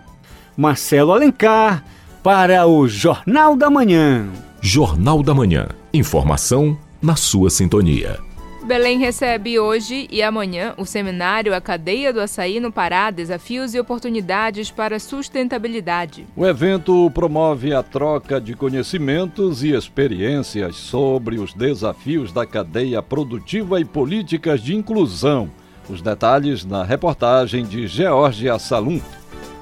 Marcelo 0.56 1.12
Alencar, 1.12 1.84
para 2.24 2.66
o 2.68 2.88
Jornal 2.88 3.56
da 3.56 3.70
Manhã. 3.70 4.28
Jornal 4.68 5.22
da 5.22 5.32
Manhã. 5.32 5.68
Informação 5.94 6.76
na 7.00 7.16
sua 7.16 7.52
sintonia. 7.52 8.18
Belém 8.64 8.98
recebe 8.98 9.60
hoje 9.60 10.08
e 10.10 10.24
amanhã 10.24 10.74
o 10.76 10.88
seminário 10.88 11.54
A 11.54 11.62
Cadeia 11.62 12.12
do 12.12 12.20
Açaí 12.20 12.60
no 12.60 12.72
Pará: 12.72 13.12
Desafios 13.12 13.76
e 13.76 13.80
Oportunidades 13.80 14.72
para 14.72 15.00
Sustentabilidade. 15.00 16.26
O 16.36 16.48
evento 16.48 17.12
promove 17.12 17.76
a 17.76 17.84
troca 17.84 18.42
de 18.42 18.56
conhecimentos 18.56 19.64
e 19.64 19.70
experiências 19.70 20.78
sobre 20.78 21.38
os 21.38 21.54
desafios 21.54 22.32
da 22.32 22.44
cadeia 22.44 23.04
produtiva 23.04 23.80
e 23.80 23.86
políticas 23.86 24.64
de 24.64 24.76
inclusão. 24.76 25.48
Os 25.88 26.02
detalhes 26.02 26.66
na 26.66 26.84
reportagem 26.84 27.64
de 27.64 27.86
Georgia 27.86 28.58
Salum. 28.58 29.00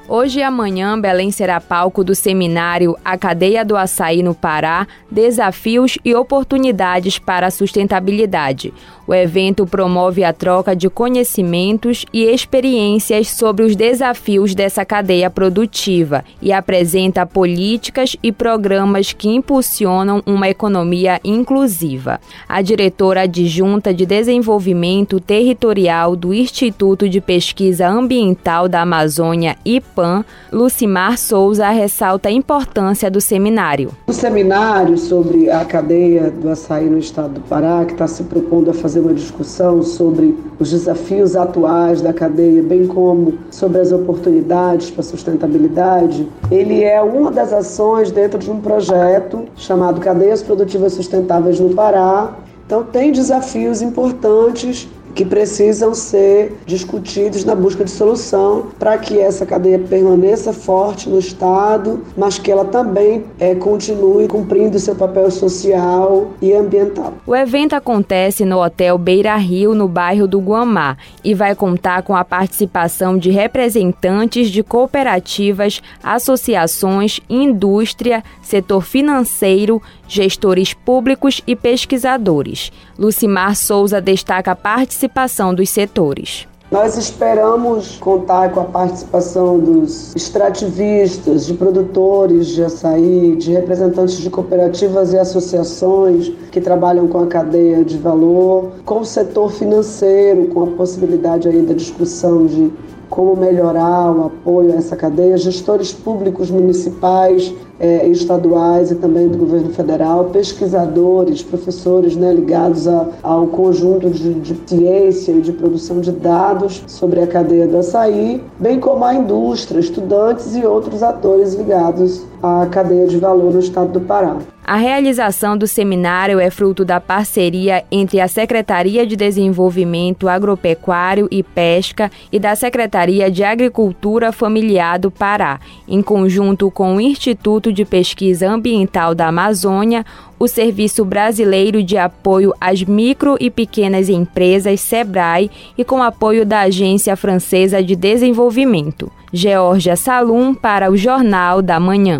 Hoje 0.05 0.39
e 0.39 0.43
amanhã, 0.43 0.99
Belém 0.99 1.31
será 1.31 1.61
palco 1.61 2.03
do 2.03 2.13
seminário 2.13 2.97
A 3.05 3.17
Cadeia 3.17 3.63
do 3.63 3.77
Açaí 3.77 4.21
no 4.21 4.35
Pará: 4.35 4.85
Desafios 5.09 5.97
e 6.03 6.13
Oportunidades 6.13 7.17
para 7.17 7.47
a 7.47 7.51
Sustentabilidade. 7.51 8.73
O 9.05 9.13
evento 9.13 9.65
promove 9.65 10.23
a 10.23 10.31
troca 10.31 10.73
de 10.73 10.89
conhecimentos 10.89 12.05
e 12.13 12.23
experiências 12.23 13.29
sobre 13.29 13.65
os 13.65 13.75
desafios 13.75 14.55
dessa 14.55 14.85
cadeia 14.85 15.29
produtiva 15.29 16.23
e 16.41 16.53
apresenta 16.53 17.25
políticas 17.25 18.15
e 18.23 18.31
programas 18.31 19.11
que 19.11 19.27
impulsionam 19.27 20.23
uma 20.25 20.49
economia 20.49 21.19
inclusiva. 21.23 22.19
A 22.47 22.61
diretora 22.61 23.23
adjunta 23.23 23.93
de 23.93 24.05
Desenvolvimento 24.05 25.19
Territorial 25.19 26.15
do 26.15 26.33
Instituto 26.33 27.09
de 27.09 27.19
Pesquisa 27.19 27.87
Ambiental 27.87 28.69
da 28.69 28.81
Amazônia, 28.81 29.57
IPAM, 29.65 30.23
Lucimar 30.51 31.17
Souza, 31.17 31.69
ressalta 31.69 32.29
a 32.29 32.31
importância 32.31 33.11
do 33.11 33.19
seminário. 33.19 33.91
O 34.07 34.13
seminário 34.13 34.97
sobre 34.97 35.49
a 35.49 35.65
cadeia 35.65 36.31
do 36.31 36.49
açaí 36.49 36.85
no 36.85 36.97
estado 36.97 37.33
do 37.33 37.41
Pará, 37.41 37.83
que 37.85 37.93
está 37.93 38.07
se 38.07 38.23
propondo 38.23 38.71
a 38.71 38.73
fazer 38.73 38.92
fazer 38.93 38.99
uma 38.99 39.13
discussão 39.13 39.81
sobre 39.81 40.37
os 40.59 40.69
desafios 40.69 41.35
atuais 41.35 41.99
da 41.99 42.13
cadeia, 42.13 42.61
bem 42.61 42.85
como 42.85 43.33
sobre 43.49 43.79
as 43.79 43.91
oportunidades 43.91 44.91
para 44.91 45.01
sustentabilidade. 45.01 46.27
Ele 46.51 46.83
é 46.83 47.01
uma 47.01 47.31
das 47.31 47.51
ações 47.51 48.11
dentro 48.11 48.37
de 48.37 48.51
um 48.51 48.59
projeto 48.59 49.45
chamado 49.55 49.99
Cadeias 49.99 50.43
Produtivas 50.43 50.93
Sustentáveis 50.93 51.59
no 51.59 51.73
Pará. 51.73 52.35
Então, 52.67 52.83
tem 52.83 53.11
desafios 53.11 53.81
importantes 53.81 54.87
que 55.15 55.25
precisam 55.25 55.93
ser 55.93 56.57
discutidos 56.65 57.45
na 57.45 57.55
busca 57.55 57.83
de 57.83 57.91
solução 57.91 58.67
para 58.79 58.97
que 58.97 59.19
essa 59.19 59.45
cadeia 59.45 59.79
permaneça 59.79 60.53
forte 60.53 61.09
no 61.09 61.19
Estado, 61.19 62.01
mas 62.17 62.37
que 62.37 62.51
ela 62.51 62.65
também 62.65 63.25
é, 63.39 63.55
continue 63.55 64.27
cumprindo 64.27 64.79
seu 64.79 64.95
papel 64.95 65.29
social 65.29 66.31
e 66.41 66.53
ambiental. 66.53 67.13
O 67.25 67.35
evento 67.35 67.73
acontece 67.73 68.45
no 68.45 68.61
Hotel 68.61 68.97
Beira 68.97 69.35
Rio, 69.35 69.75
no 69.75 69.87
bairro 69.87 70.27
do 70.27 70.39
Guamá, 70.39 70.97
e 71.23 71.33
vai 71.33 71.55
contar 71.55 72.03
com 72.03 72.15
a 72.15 72.25
participação 72.25 73.17
de 73.17 73.29
representantes 73.29 74.49
de 74.49 74.63
cooperativas, 74.63 75.81
associações, 76.03 77.19
indústria, 77.29 78.23
setor 78.41 78.81
financeiro, 78.81 79.81
gestores 80.07 80.73
públicos 80.73 81.41
e 81.45 81.55
pesquisadores. 81.55 82.71
Lucimar 82.97 83.55
Souza 83.55 84.01
destaca 84.01 84.51
a 84.51 84.55
participação 84.55 85.53
dos 85.53 85.69
setores. 85.69 86.47
Nós 86.73 86.97
esperamos 86.97 87.97
contar 87.97 88.51
com 88.51 88.61
a 88.61 88.63
participação 88.63 89.59
dos 89.59 90.15
extrativistas, 90.15 91.45
de 91.45 91.53
produtores 91.53 92.47
de 92.47 92.63
açaí, 92.63 93.35
de 93.35 93.51
representantes 93.51 94.17
de 94.17 94.27
cooperativas 94.27 95.13
e 95.13 95.19
associações 95.19 96.31
que 96.51 96.59
trabalham 96.59 97.07
com 97.07 97.19
a 97.19 97.27
cadeia 97.27 97.85
de 97.85 97.99
valor, 97.99 98.71
com 98.85 99.01
o 99.01 99.05
setor 99.05 99.51
financeiro, 99.51 100.47
com 100.47 100.63
a 100.63 100.67
possibilidade 100.67 101.47
aí 101.47 101.61
da 101.61 101.75
discussão 101.75 102.47
de 102.47 102.73
como 103.07 103.35
melhorar 103.35 104.11
o 104.11 104.25
apoio 104.25 104.73
a 104.73 104.77
essa 104.77 104.95
cadeia, 104.95 105.37
gestores 105.37 105.93
públicos 105.93 106.49
municipais, 106.49 107.53
eh, 107.83 108.07
estaduais 108.07 108.91
e 108.91 108.95
também 108.95 109.27
do 109.27 109.37
governo 109.37 109.69
federal, 109.71 110.25
pesquisadores, 110.25 111.43
professores 111.43 112.15
né, 112.15 112.33
ligados 112.33 112.87
a, 112.87 113.07
ao 113.21 113.47
conjunto 113.47 114.09
de, 114.09 114.35
de 114.35 114.57
ciência 114.65 115.33
e 115.33 115.41
de 115.41 115.51
produção 115.51 115.99
de 115.99 116.13
dados 116.13 116.81
sobre 116.87 117.19
a 117.19 117.27
cadeia 117.27 117.67
do 117.67 117.77
açaí, 117.77 118.41
bem 118.57 118.79
como 118.79 119.03
a 119.03 119.13
indústria, 119.13 119.81
estudantes 119.81 120.55
e 120.55 120.65
outros 120.65 121.03
atores 121.03 121.55
ligados 121.55 122.23
à 122.43 122.65
cadeia 122.65 123.07
de 123.07 123.17
valor 123.17 123.53
no 123.53 123.59
estado 123.59 123.93
do 123.93 124.01
Pará. 124.01 124.37
A 124.65 124.75
realização 124.75 125.57
do 125.57 125.67
seminário 125.67 126.39
é 126.39 126.49
fruto 126.49 126.85
da 126.85 126.99
parceria 126.99 127.83
entre 127.91 128.19
a 128.19 128.27
Secretaria 128.27 129.05
de 129.05 129.15
Desenvolvimento 129.15 130.29
Agropecuário 130.29 131.27
e 131.31 131.43
Pesca 131.43 132.11
e 132.31 132.39
da 132.39 132.55
Secretaria 132.55 133.29
de 133.31 133.43
Agricultura 133.43 134.31
Familiar 134.31 134.99
do 134.99 135.11
Pará, 135.11 135.59
em 135.87 136.01
conjunto 136.01 136.71
com 136.71 136.95
o 136.95 137.01
Instituto 137.01 137.73
de 137.73 137.83
Pesquisa 137.83 138.49
Ambiental 138.49 139.13
da 139.13 139.27
Amazônia, 139.27 140.05
o 140.43 140.47
Serviço 140.47 141.05
Brasileiro 141.05 141.81
de 141.81 141.97
Apoio 141.97 142.53
às 142.59 142.83
Micro 142.83 143.37
e 143.39 143.49
Pequenas 143.49 144.09
Empresas, 144.09 144.81
SEBRAE, 144.81 145.49
e 145.77 145.85
com 145.85 146.03
apoio 146.03 146.45
da 146.45 146.61
Agência 146.61 147.15
Francesa 147.15 147.81
de 147.81 147.95
Desenvolvimento. 147.95 149.09
Georgia 149.31 149.95
Salum 149.95 150.53
para 150.53 150.91
o 150.91 150.97
Jornal 150.97 151.61
da 151.61 151.79
Manhã. 151.79 152.19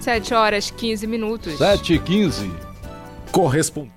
7 0.00 0.32
horas 0.32 0.70
15 0.70 1.06
minutos. 1.06 1.58
7 1.58 1.92
e 1.94 1.98
15. 1.98 2.50
Corresponde. 3.30 3.92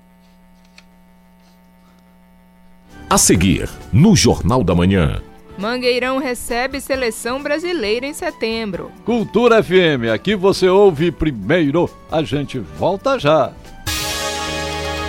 A 3.08 3.16
seguir, 3.16 3.70
no 3.90 4.14
Jornal 4.14 4.62
da 4.62 4.74
Manhã. 4.74 5.22
Mangueirão 5.58 6.18
recebe 6.18 6.80
seleção 6.80 7.42
brasileira 7.42 8.06
em 8.06 8.14
setembro. 8.14 8.92
Cultura 9.04 9.60
FM, 9.60 10.08
aqui 10.14 10.36
você 10.36 10.68
ouve 10.68 11.10
primeiro. 11.10 11.90
A 12.08 12.22
gente 12.22 12.60
volta 12.60 13.18
já. 13.18 13.52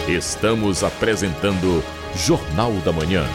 Estamos 0.07 0.83
apresentando 0.83 1.83
Jornal 2.15 2.71
da 2.83 2.91
Manhã. 2.91 3.27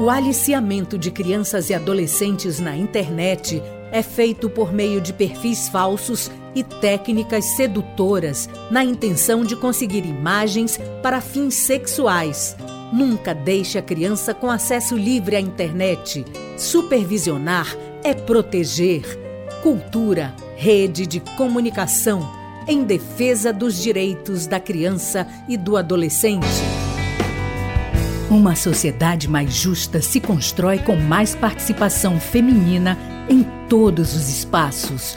O 0.00 0.10
aliciamento 0.10 0.98
de 0.98 1.12
crianças 1.12 1.70
e 1.70 1.74
adolescentes 1.74 2.58
na 2.58 2.76
internet 2.76 3.62
é 3.92 4.02
feito 4.02 4.50
por 4.50 4.72
meio 4.72 5.00
de 5.00 5.12
perfis 5.12 5.68
falsos 5.68 6.28
e 6.56 6.64
técnicas 6.64 7.44
sedutoras 7.44 8.48
na 8.70 8.82
intenção 8.82 9.44
de 9.44 9.54
conseguir 9.54 10.06
imagens 10.06 10.80
para 11.02 11.20
fins 11.20 11.54
sexuais. 11.54 12.56
Nunca 12.90 13.34
deixe 13.34 13.76
a 13.76 13.82
criança 13.82 14.32
com 14.32 14.50
acesso 14.50 14.96
livre 14.96 15.36
à 15.36 15.40
internet. 15.40 16.24
Supervisionar 16.56 17.76
é 18.02 18.14
proteger. 18.14 19.02
Cultura, 19.62 20.34
rede 20.56 21.06
de 21.06 21.20
comunicação 21.20 22.26
em 22.66 22.84
defesa 22.84 23.52
dos 23.52 23.80
direitos 23.80 24.46
da 24.46 24.58
criança 24.58 25.26
e 25.46 25.56
do 25.56 25.76
adolescente. 25.76 26.46
Uma 28.30 28.56
sociedade 28.56 29.28
mais 29.28 29.52
justa 29.54 30.00
se 30.00 30.20
constrói 30.20 30.78
com 30.78 30.96
mais 30.96 31.34
participação 31.34 32.18
feminina 32.18 32.98
em 33.28 33.44
todos 33.68 34.14
os 34.14 34.28
espaços. 34.28 35.16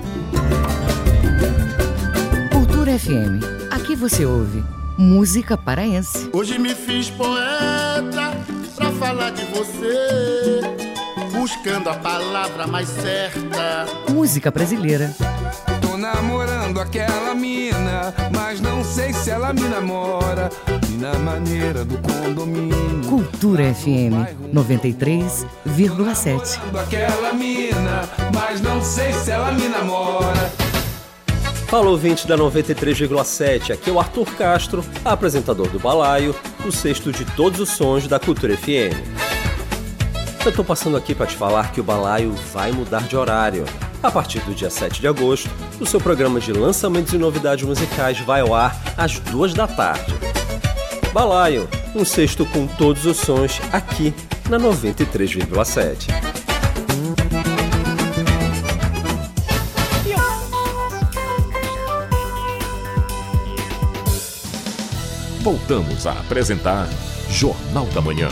Cultura 2.91 2.99
FM. 2.99 3.39
Aqui 3.71 3.95
você 3.95 4.25
ouve 4.25 4.61
música 4.97 5.57
paraense. 5.57 6.29
Hoje 6.33 6.59
me 6.59 6.75
fiz 6.75 7.09
poeta 7.09 8.35
pra 8.75 8.91
falar 8.91 9.31
de 9.31 9.45
você, 9.45 10.59
buscando 11.31 11.89
a 11.89 11.93
palavra 11.93 12.67
mais 12.67 12.89
certa. 12.89 13.85
Música 14.09 14.51
brasileira. 14.51 15.15
Tô 15.81 15.95
namorando 15.95 16.81
aquela 16.81 17.33
mina, 17.33 18.13
mas 18.35 18.59
não 18.59 18.83
sei 18.83 19.13
se 19.13 19.29
ela 19.29 19.53
me 19.53 19.69
namora. 19.69 20.49
E 20.89 20.97
na 20.97 21.17
maneira 21.17 21.85
do 21.85 21.97
condomínio. 21.99 23.07
Cultura 23.07 23.73
FM 23.73 24.27
93,7. 24.53 26.59
Aquela 26.77 27.31
mina, 27.31 28.01
mas 28.33 28.59
não 28.59 28.83
sei 28.83 29.13
se 29.13 29.31
ela 29.31 29.53
me 29.53 29.69
namora. 29.69 30.60
Fala 31.71 31.89
ouvinte 31.89 32.27
da 32.27 32.37
93,7, 32.37 33.71
aqui 33.71 33.89
é 33.89 33.93
o 33.93 33.97
Arthur 33.97 34.25
Castro, 34.35 34.83
apresentador 35.05 35.69
do 35.69 35.79
Balaio, 35.79 36.35
o 36.65 36.71
sexto 36.71 37.13
de 37.13 37.23
todos 37.23 37.61
os 37.61 37.69
sons 37.69 38.09
da 38.09 38.19
Cultura 38.19 38.57
FM. 38.57 38.91
Eu 40.45 40.51
tô 40.51 40.65
passando 40.65 40.97
aqui 40.97 41.15
para 41.15 41.27
te 41.27 41.37
falar 41.37 41.71
que 41.71 41.79
o 41.79 41.83
Balaio 41.83 42.33
vai 42.51 42.73
mudar 42.73 43.03
de 43.03 43.15
horário. 43.15 43.63
A 44.03 44.11
partir 44.11 44.39
do 44.41 44.53
dia 44.53 44.69
7 44.69 44.99
de 44.99 45.07
agosto, 45.07 45.49
o 45.79 45.85
seu 45.85 46.01
programa 46.01 46.41
de 46.41 46.51
lançamentos 46.51 47.13
e 47.13 47.17
novidades 47.17 47.65
musicais 47.65 48.19
vai 48.19 48.41
ao 48.41 48.53
ar 48.53 48.77
às 48.97 49.17
duas 49.19 49.53
da 49.53 49.65
tarde. 49.65 50.13
Balaio, 51.13 51.69
um 51.95 52.03
sexto 52.03 52.45
com 52.47 52.67
todos 52.67 53.05
os 53.05 53.15
sons 53.15 53.61
aqui 53.71 54.13
na 54.49 54.59
93,7. 54.59 56.40
Voltamos 65.43 66.05
a 66.05 66.11
apresentar 66.11 66.87
Jornal 67.27 67.87
da 67.87 67.99
Manhã. 67.99 68.29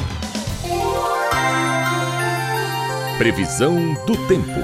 Previsão 3.17 3.95
do 4.05 4.15
tempo. 4.27 4.59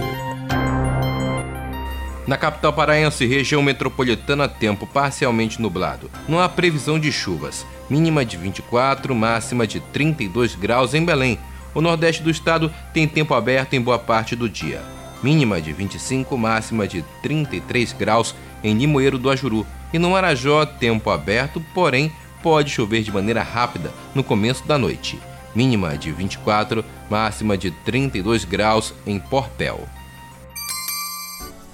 Na 2.27 2.37
capital 2.37 2.71
paraense, 2.71 3.25
região 3.25 3.63
metropolitana, 3.63 4.47
tempo 4.47 4.85
parcialmente 4.85 5.59
nublado. 5.59 6.11
Não 6.29 6.39
há 6.39 6.47
previsão 6.47 6.99
de 6.99 7.11
chuvas. 7.11 7.65
Mínima 7.89 8.23
de 8.23 8.37
24, 8.37 9.15
máxima 9.15 9.65
de 9.65 9.79
32 9.79 10.53
graus 10.53 10.93
em 10.93 11.03
Belém. 11.03 11.39
O 11.73 11.81
nordeste 11.81 12.21
do 12.21 12.29
estado 12.29 12.71
tem 12.93 13.07
tempo 13.07 13.33
aberto 13.33 13.73
em 13.73 13.81
boa 13.81 13.97
parte 13.97 14.35
do 14.35 14.47
dia. 14.47 14.83
Mínima 15.23 15.59
de 15.59 15.73
25, 15.73 16.37
máxima 16.37 16.87
de 16.87 17.03
33 17.23 17.91
graus 17.93 18.35
em 18.63 18.75
Limoeiro 18.75 19.17
do 19.17 19.31
Ajuru. 19.31 19.65
E 19.91 19.97
no 19.97 20.11
Marajó, 20.11 20.63
tempo 20.63 21.09
aberto, 21.09 21.59
porém 21.73 22.11
pode 22.45 22.69
chover 22.69 23.01
de 23.01 23.11
maneira 23.11 23.41
rápida 23.41 23.91
no 24.13 24.23
começo 24.23 24.67
da 24.67 24.77
noite. 24.77 25.19
Mínima 25.55 25.97
de 25.97 26.11
24, 26.11 26.85
máxima 27.09 27.57
de 27.57 27.71
32 27.71 28.45
graus 28.45 28.93
em 29.03 29.19
Portel. 29.19 29.79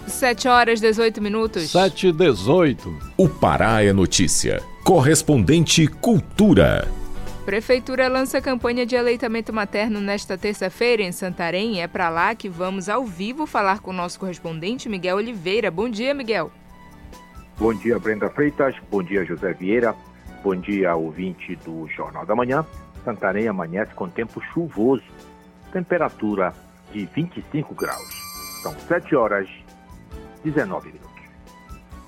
7 0.07 0.47
horas 0.47 0.79
18 0.79 1.21
minutos. 1.21 1.71
7 1.71 2.07
e 2.07 2.11
18. 2.13 2.97
O 3.17 3.27
Pará 3.27 3.83
é 3.83 3.91
notícia. 3.91 4.63
Correspondente 4.85 5.87
Cultura. 5.87 6.87
Prefeitura 7.43 8.07
lança 8.07 8.39
campanha 8.39 8.85
de 8.85 8.95
aleitamento 8.95 9.51
materno 9.51 9.99
nesta 9.99 10.37
terça-feira 10.37 11.03
em 11.03 11.11
Santarém. 11.11 11.81
É 11.81 11.87
para 11.87 12.07
lá 12.07 12.33
que 12.33 12.47
vamos 12.47 12.87
ao 12.87 13.03
vivo 13.03 13.45
falar 13.45 13.81
com 13.81 13.91
o 13.91 13.93
nosso 13.93 14.17
correspondente 14.17 14.87
Miguel 14.87 15.17
Oliveira. 15.17 15.69
Bom 15.69 15.89
dia, 15.89 16.13
Miguel. 16.13 16.49
Bom 17.59 17.73
dia, 17.73 17.99
Brenda 17.99 18.29
Freitas. 18.29 18.73
Bom 18.89 19.03
dia, 19.03 19.25
José 19.25 19.51
Vieira. 19.53 19.93
Bom 20.43 20.55
dia, 20.55 20.95
ouvinte 20.95 21.55
do 21.57 21.87
Jornal 21.87 22.25
da 22.25 22.33
Manhã. 22.33 22.65
Santarém 23.05 23.47
amanhece 23.47 23.93
com 23.93 24.09
tempo 24.09 24.41
chuvoso, 24.41 25.03
temperatura 25.71 26.51
de 26.91 27.05
25 27.05 27.75
graus. 27.75 28.09
São 28.63 28.73
7 28.73 29.15
horas 29.15 29.47
19 30.43 30.87
minutos. 30.87 31.11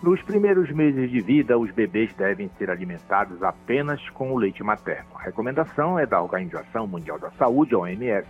Nos 0.01 0.19
primeiros 0.23 0.71
meses 0.71 1.11
de 1.11 1.21
vida, 1.21 1.59
os 1.59 1.69
bebês 1.69 2.11
devem 2.15 2.49
ser 2.57 2.71
alimentados 2.71 3.43
apenas 3.43 4.01
com 4.09 4.33
o 4.33 4.37
leite 4.39 4.63
materno. 4.63 5.11
A 5.13 5.21
recomendação 5.21 5.99
é 5.99 6.07
da 6.07 6.19
Organização 6.19 6.87
Mundial 6.87 7.19
da 7.19 7.29
Saúde, 7.33 7.75
OMS. 7.75 8.27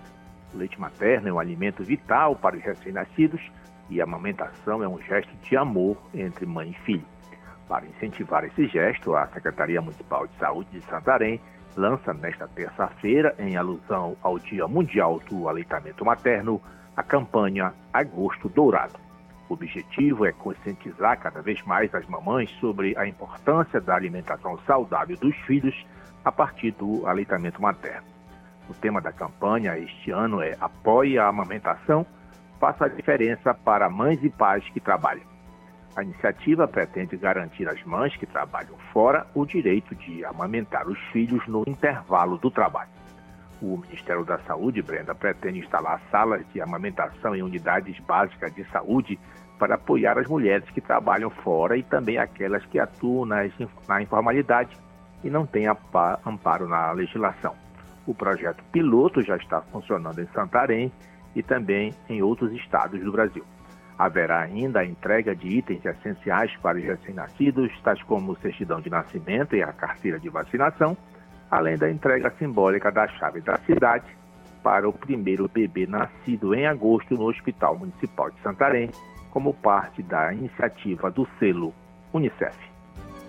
O 0.54 0.58
leite 0.58 0.78
materno 0.82 1.30
é 1.30 1.34
um 1.34 1.40
alimento 1.40 1.82
vital 1.82 2.36
para 2.36 2.58
os 2.58 2.62
recém-nascidos 2.62 3.42
e 3.90 4.02
a 4.02 4.04
amamentação 4.04 4.84
é 4.84 4.88
um 4.88 5.02
gesto 5.02 5.34
de 5.48 5.56
amor 5.56 5.96
entre 6.14 6.46
mãe 6.46 6.72
e 6.72 6.86
filho. 6.86 7.13
Para 7.68 7.86
incentivar 7.86 8.44
esse 8.44 8.68
gesto, 8.68 9.16
a 9.16 9.28
Secretaria 9.28 9.82
Municipal 9.82 10.28
de 10.28 10.36
Saúde 10.38 10.70
de 10.72 10.82
Santarém 10.86 11.40
lança 11.76 12.14
nesta 12.14 12.48
terça-feira, 12.48 13.34
em 13.40 13.56
alusão 13.56 14.16
ao 14.22 14.38
Dia 14.38 14.68
Mundial 14.68 15.20
do 15.30 15.50
Aleitamento 15.50 16.06
Materno, 16.06 16.62
a 16.96 17.02
campanha 17.02 17.74
Agosto 17.92 18.48
Dourado. 18.50 19.00
O 19.50 19.54
objetivo 19.54 20.26
é 20.26 20.32
conscientizar 20.32 21.20
cada 21.20 21.42
vez 21.42 21.62
mais 21.64 21.94
as 21.94 22.06
mamães 22.08 22.50
sobre 22.60 22.98
a 22.98 23.08
importância 23.08 23.82
da 23.82 23.96
alimentação 23.96 24.58
saudável 24.66 25.18
dos 25.18 25.36
filhos 25.48 25.76
a 26.24 26.32
partir 26.32 26.72
do 26.72 27.06
aleitamento 27.06 27.62
materno. 27.62 28.08
O 28.70 28.74
tema 28.74 29.02
da 29.02 29.12
campanha 29.12 29.78
este 29.78 30.12
ano 30.12 30.42
é 30.42 30.56
Apoie 30.60 31.18
a 31.18 31.28
amamentação, 31.28 32.06
faça 32.60 32.86
a 32.86 32.90
diferença 32.90 33.54
para 33.54 33.90
mães 33.90 34.24
e 34.24 34.30
pais 34.30 34.64
que 34.70 34.80
trabalham. 34.80 35.33
A 35.96 36.02
iniciativa 36.02 36.68
pretende 36.68 37.16
garantir 37.16 37.70
às 37.70 37.84
mães 37.84 38.16
que 38.18 38.26
trabalham 38.26 38.76
fora 38.92 39.28
o 39.36 39.46
direito 39.46 39.94
de 39.94 40.26
amamentar 40.26 40.88
os 40.88 40.98
filhos 41.12 41.46
no 41.48 41.64
intervalo 41.68 42.38
do 42.38 42.50
trabalho. 42.50 42.90
O 43.62 43.78
Ministério 43.78 44.26
da 44.26 44.40
Saúde, 44.40 44.82
Brenda, 44.82 45.14
pretende 45.14 45.60
instalar 45.60 46.02
salas 46.10 46.44
de 46.52 46.60
amamentação 46.60 47.36
em 47.36 47.44
unidades 47.44 47.98
básicas 48.00 48.54
de 48.56 48.66
saúde 48.72 49.20
para 49.60 49.76
apoiar 49.76 50.18
as 50.18 50.28
mulheres 50.28 50.68
que 50.72 50.82
trabalham 50.82 51.30
fora 51.30 51.78
e 51.78 51.84
também 51.84 52.18
aquelas 52.18 52.66
que 52.66 52.80
atuam 52.80 53.26
na 53.26 54.02
informalidade 54.02 54.76
e 55.24 55.30
não 55.30 55.46
têm 55.46 55.68
amparo 55.68 56.68
na 56.68 56.92
legislação. 56.92 57.56
O 58.06 58.14
projeto 58.14 58.64
piloto 58.72 59.22
já 59.22 59.38
está 59.38 59.62
funcionando 59.62 60.20
em 60.20 60.28
Santarém 60.34 60.92
e 61.36 61.42
também 61.42 61.94
em 62.10 62.22
outros 62.22 62.52
estados 62.52 63.00
do 63.00 63.12
Brasil. 63.12 63.46
Haverá 63.98 64.42
ainda 64.42 64.80
a 64.80 64.86
entrega 64.86 65.36
de 65.36 65.48
itens 65.48 65.86
essenciais 65.86 66.56
para 66.58 66.78
os 66.78 66.84
recém-nascidos, 66.84 67.72
tais 67.84 68.02
como 68.04 68.36
certidão 68.38 68.82
de 68.82 68.90
nascimento 68.90 69.56
e 69.56 69.62
a 69.62 69.72
carteira 69.72 70.20
de 70.20 70.30
vacinação, 70.30 70.98
além 71.50 71.78
da 71.78 71.90
entrega 71.90 72.32
simbólica 72.40 72.92
da 72.92 73.08
chave 73.08 73.42
da 73.42 73.58
cidade 73.60 74.06
para 74.64 74.88
o 74.88 74.94
primeiro 74.94 75.48
bebê 75.48 75.86
nascido 75.86 76.56
em 76.56 76.66
agosto 76.66 77.16
no 77.16 77.26
Hospital 77.26 77.78
Municipal 77.78 78.32
de 78.32 78.40
Santarém, 78.42 78.90
como 79.30 79.54
parte 79.54 80.02
da 80.02 80.34
iniciativa 80.34 81.12
do 81.12 81.28
selo 81.38 81.74
Unicef. 82.14 82.58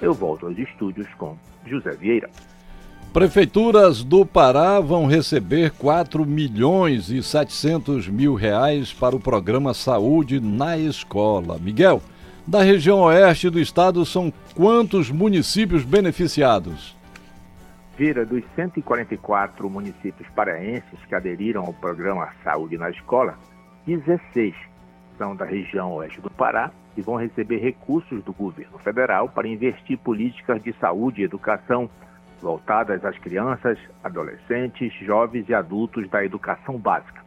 Eu 0.00 0.14
volto 0.14 0.46
aos 0.46 0.58
estúdios 0.58 1.12
com 1.14 1.36
José 1.66 1.90
Vieira. 1.92 2.30
Prefeituras 3.14 4.02
do 4.02 4.26
Pará 4.26 4.80
vão 4.80 5.06
receber 5.06 5.70
4 5.70 6.26
milhões 6.26 7.10
e 7.10 7.22
700 7.22 8.08
mil 8.08 8.34
reais 8.34 8.92
para 8.92 9.14
o 9.14 9.20
programa 9.20 9.72
Saúde 9.72 10.40
na 10.40 10.76
Escola. 10.76 11.56
Miguel, 11.56 12.02
da 12.44 12.60
região 12.60 13.02
oeste 13.02 13.48
do 13.48 13.60
estado 13.60 14.04
são 14.04 14.32
quantos 14.56 15.12
municípios 15.12 15.84
beneficiados? 15.84 16.96
Vira, 17.96 18.26
dos 18.26 18.42
144 18.56 19.70
municípios 19.70 20.28
paraenses 20.34 20.98
que 21.08 21.14
aderiram 21.14 21.62
ao 21.62 21.72
programa 21.72 22.30
Saúde 22.42 22.76
na 22.76 22.90
Escola, 22.90 23.38
16 23.86 24.56
são 25.16 25.36
da 25.36 25.44
região 25.44 25.92
oeste 25.92 26.20
do 26.20 26.30
Pará 26.30 26.72
e 26.96 27.00
vão 27.00 27.14
receber 27.14 27.58
recursos 27.58 28.24
do 28.24 28.32
governo 28.32 28.76
federal 28.80 29.28
para 29.28 29.46
investir 29.46 29.96
políticas 29.98 30.60
de 30.60 30.72
saúde 30.80 31.20
e 31.20 31.24
educação 31.24 31.88
voltadas 32.44 33.02
às 33.06 33.18
crianças, 33.18 33.78
adolescentes, 34.04 34.92
jovens 35.00 35.48
e 35.48 35.54
adultos 35.54 36.06
da 36.10 36.22
educação 36.22 36.76
básica. 36.76 37.24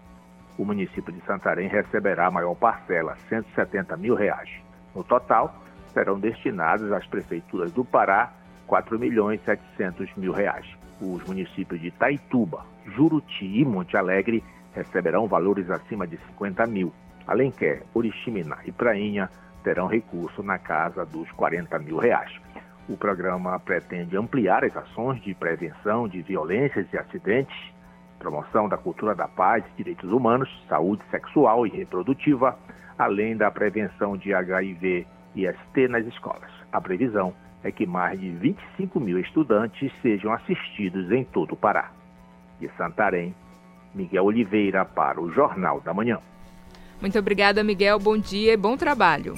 O 0.59 0.63
município 0.63 1.11
de 1.11 1.19
Santarém 1.25 1.67
receberá 1.67 2.27
a 2.27 2.31
maior 2.31 2.53
parcela, 2.53 3.17
170 3.27 3.97
mil 3.97 4.13
reais. 4.13 4.49
No 4.95 5.03
total, 5.03 5.55
serão 5.91 6.19
destinados 6.19 6.91
às 6.91 7.05
prefeituras 7.07 7.71
do 7.71 7.83
Pará 7.83 8.31
4 8.67 8.99
milhões 8.99 9.41
700 9.43 10.15
mil 10.15 10.31
reais. 10.31 10.67
Os 11.01 11.23
municípios 11.23 11.81
de 11.81 11.89
Taituba, 11.89 12.63
Juruti 12.85 13.45
e 13.45 13.65
Monte 13.65 13.97
Alegre 13.97 14.43
receberão 14.73 15.27
valores 15.27 15.69
acima 15.71 16.05
de 16.05 16.17
50 16.17 16.67
mil. 16.67 16.93
Alenquer, 17.25 17.83
Oriximiná 17.93 18.57
e 18.65 18.71
Prainha 18.71 19.29
terão 19.63 19.87
recurso 19.87 20.43
na 20.43 20.59
casa 20.59 21.03
dos 21.05 21.31
40 21.31 21.79
mil 21.79 21.97
reais. 21.97 22.31
O 22.89 22.95
programa 22.95 23.59
pretende 23.59 24.15
ampliar 24.15 24.63
as 24.63 24.75
ações 24.75 25.21
de 25.21 25.33
prevenção 25.33 26.07
de 26.07 26.21
violências 26.21 26.87
e 26.93 26.97
acidentes, 26.97 27.55
promoção 28.17 28.69
da 28.69 28.77
cultura 28.77 29.13
da 29.13 29.27
paz 29.27 29.63
e 29.73 29.77
direitos 29.77 30.09
humanos, 30.09 30.49
saúde 30.69 31.03
sexual 31.11 31.67
e 31.67 31.69
reprodutiva, 31.69 32.57
além 32.97 33.35
da 33.35 33.51
prevenção 33.51 34.15
de 34.15 34.33
HIV 34.33 35.05
e 35.35 35.47
ST 35.47 35.87
nas 35.89 36.05
escolas. 36.05 36.49
A 36.71 36.79
previsão 36.79 37.33
é 37.63 37.71
que 37.71 37.85
mais 37.85 38.19
de 38.19 38.29
25 38.29 38.99
mil 38.99 39.19
estudantes 39.19 39.91
sejam 40.01 40.31
assistidos 40.31 41.11
em 41.11 41.25
todo 41.25 41.53
o 41.53 41.57
Pará. 41.57 41.91
De 42.59 42.69
Santarém, 42.77 43.35
Miguel 43.93 44.25
Oliveira 44.25 44.85
para 44.85 45.21
o 45.21 45.29
Jornal 45.29 45.81
da 45.81 45.93
Manhã. 45.93 46.19
Muito 47.01 47.19
obrigada, 47.19 47.63
Miguel. 47.63 47.99
Bom 47.99 48.17
dia 48.17 48.53
e 48.53 48.57
bom 48.57 48.77
trabalho. 48.77 49.33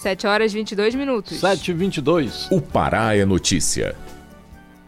7 0.00 0.26
horas 0.26 0.52
e 0.52 0.56
22 0.56 0.94
minutos. 0.94 1.38
7 1.38 1.70
e 1.70 1.74
22. 1.74 2.48
O 2.50 2.60
Pará 2.60 3.16
é 3.16 3.24
notícia. 3.24 3.96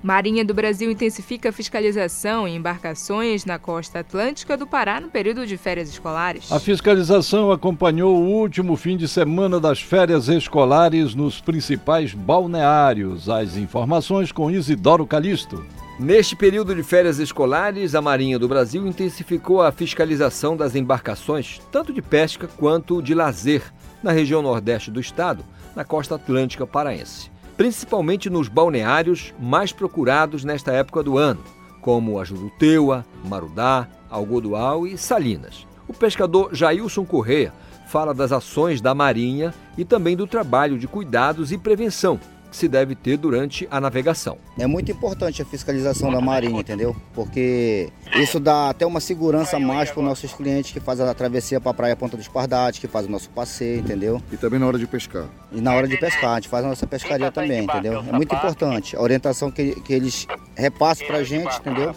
Marinha 0.02 0.44
do 0.44 0.54
Brasil 0.54 0.90
intensifica 0.90 1.48
a 1.48 1.52
fiscalização 1.52 2.46
em 2.46 2.54
embarcações 2.54 3.44
na 3.44 3.58
costa 3.58 3.98
atlântica 3.98 4.56
do 4.56 4.64
Pará 4.66 5.00
no 5.00 5.08
período 5.08 5.44
de 5.44 5.56
férias 5.56 5.88
escolares. 5.88 6.52
A 6.52 6.60
fiscalização 6.60 7.50
acompanhou 7.50 8.16
o 8.16 8.28
último 8.28 8.76
fim 8.76 8.96
de 8.96 9.08
semana 9.08 9.58
das 9.58 9.80
férias 9.80 10.28
escolares 10.28 11.16
nos 11.16 11.40
principais 11.40 12.14
balneários. 12.14 13.28
As 13.28 13.56
informações 13.56 14.30
com 14.30 14.50
Isidoro 14.50 15.04
Calixto. 15.04 15.66
Neste 15.98 16.37
período 16.37 16.76
de 16.76 16.82
férias 16.84 17.18
escolares, 17.18 17.92
a 17.96 18.00
Marinha 18.00 18.38
do 18.38 18.46
Brasil 18.46 18.87
intensificou 18.87 19.61
a 19.61 19.72
fiscalização 19.72 20.56
das 20.56 20.76
embarcações, 20.76 21.61
tanto 21.72 21.92
de 21.92 22.00
pesca 22.00 22.46
quanto 22.56 23.02
de 23.02 23.16
lazer, 23.16 23.64
na 24.00 24.12
região 24.12 24.40
nordeste 24.40 24.92
do 24.92 25.00
estado, 25.00 25.44
na 25.74 25.84
costa 25.84 26.14
atlântica 26.14 26.64
paraense, 26.64 27.32
principalmente 27.56 28.30
nos 28.30 28.46
balneários 28.46 29.34
mais 29.40 29.72
procurados 29.72 30.44
nesta 30.44 30.70
época 30.70 31.02
do 31.02 31.18
ano, 31.18 31.42
como 31.80 32.20
a 32.20 32.24
Juruteua, 32.24 33.04
Marudá, 33.24 33.88
Algodual 34.08 34.87
e 34.87 34.96
Salinas. 34.96 35.66
O 35.88 35.92
pescador 35.92 36.50
Jailson 36.54 37.04
Correia 37.04 37.52
fala 37.88 38.14
das 38.14 38.30
ações 38.30 38.80
da 38.80 38.94
Marinha 38.94 39.52
e 39.76 39.84
também 39.84 40.16
do 40.16 40.28
trabalho 40.28 40.78
de 40.78 40.87
cuidados 40.87 41.50
e 41.50 41.58
prevenção 41.58 42.20
que 42.50 42.56
se 42.56 42.68
deve 42.68 42.94
ter 42.94 43.16
durante 43.16 43.66
a 43.70 43.80
navegação. 43.80 44.38
É 44.58 44.66
muito 44.66 44.90
importante 44.90 45.42
a 45.42 45.44
fiscalização 45.44 46.11
da 46.11 46.20
Marinha, 46.20 46.61
entendeu? 46.61 46.96
Porque 47.14 47.90
isso 48.16 48.40
dá 48.40 48.70
até 48.70 48.87
uma 48.87 49.00
segurança 49.00 49.58
mais 49.58 49.90
para 49.90 50.00
os 50.00 50.06
nossos 50.06 50.32
clientes 50.32 50.72
que 50.72 50.80
fazem 50.80 51.06
a 51.06 51.14
travessia 51.14 51.61
para 51.61 51.70
a 51.70 51.74
Praia 51.74 51.96
Ponta 51.96 52.16
dos 52.16 52.28
Pardates, 52.28 52.80
que 52.80 52.88
fazem 52.88 53.08
o 53.08 53.12
nosso 53.12 53.30
passeio, 53.30 53.80
entendeu? 53.80 54.22
E 54.32 54.37
também 54.37 54.58
na 54.58 54.66
hora 54.66 54.78
de 54.78 54.87
pescar. 54.87 55.26
E 55.52 55.61
na 55.61 55.74
hora 55.74 55.87
de 55.87 55.96
pescar, 55.96 56.32
a 56.32 56.34
gente 56.37 56.48
faz 56.48 56.64
a 56.64 56.68
nossa 56.68 56.87
pescaria 56.87 57.30
também, 57.30 57.64
entendeu? 57.64 58.04
É 58.06 58.12
muito 58.12 58.34
importante 58.34 58.96
a 58.96 59.00
orientação 59.00 59.50
que, 59.50 59.80
que 59.80 59.92
eles 59.92 60.26
repasse 60.58 61.04
para 61.06 61.18
a 61.18 61.22
gente, 61.22 61.56
entendeu? 61.56 61.94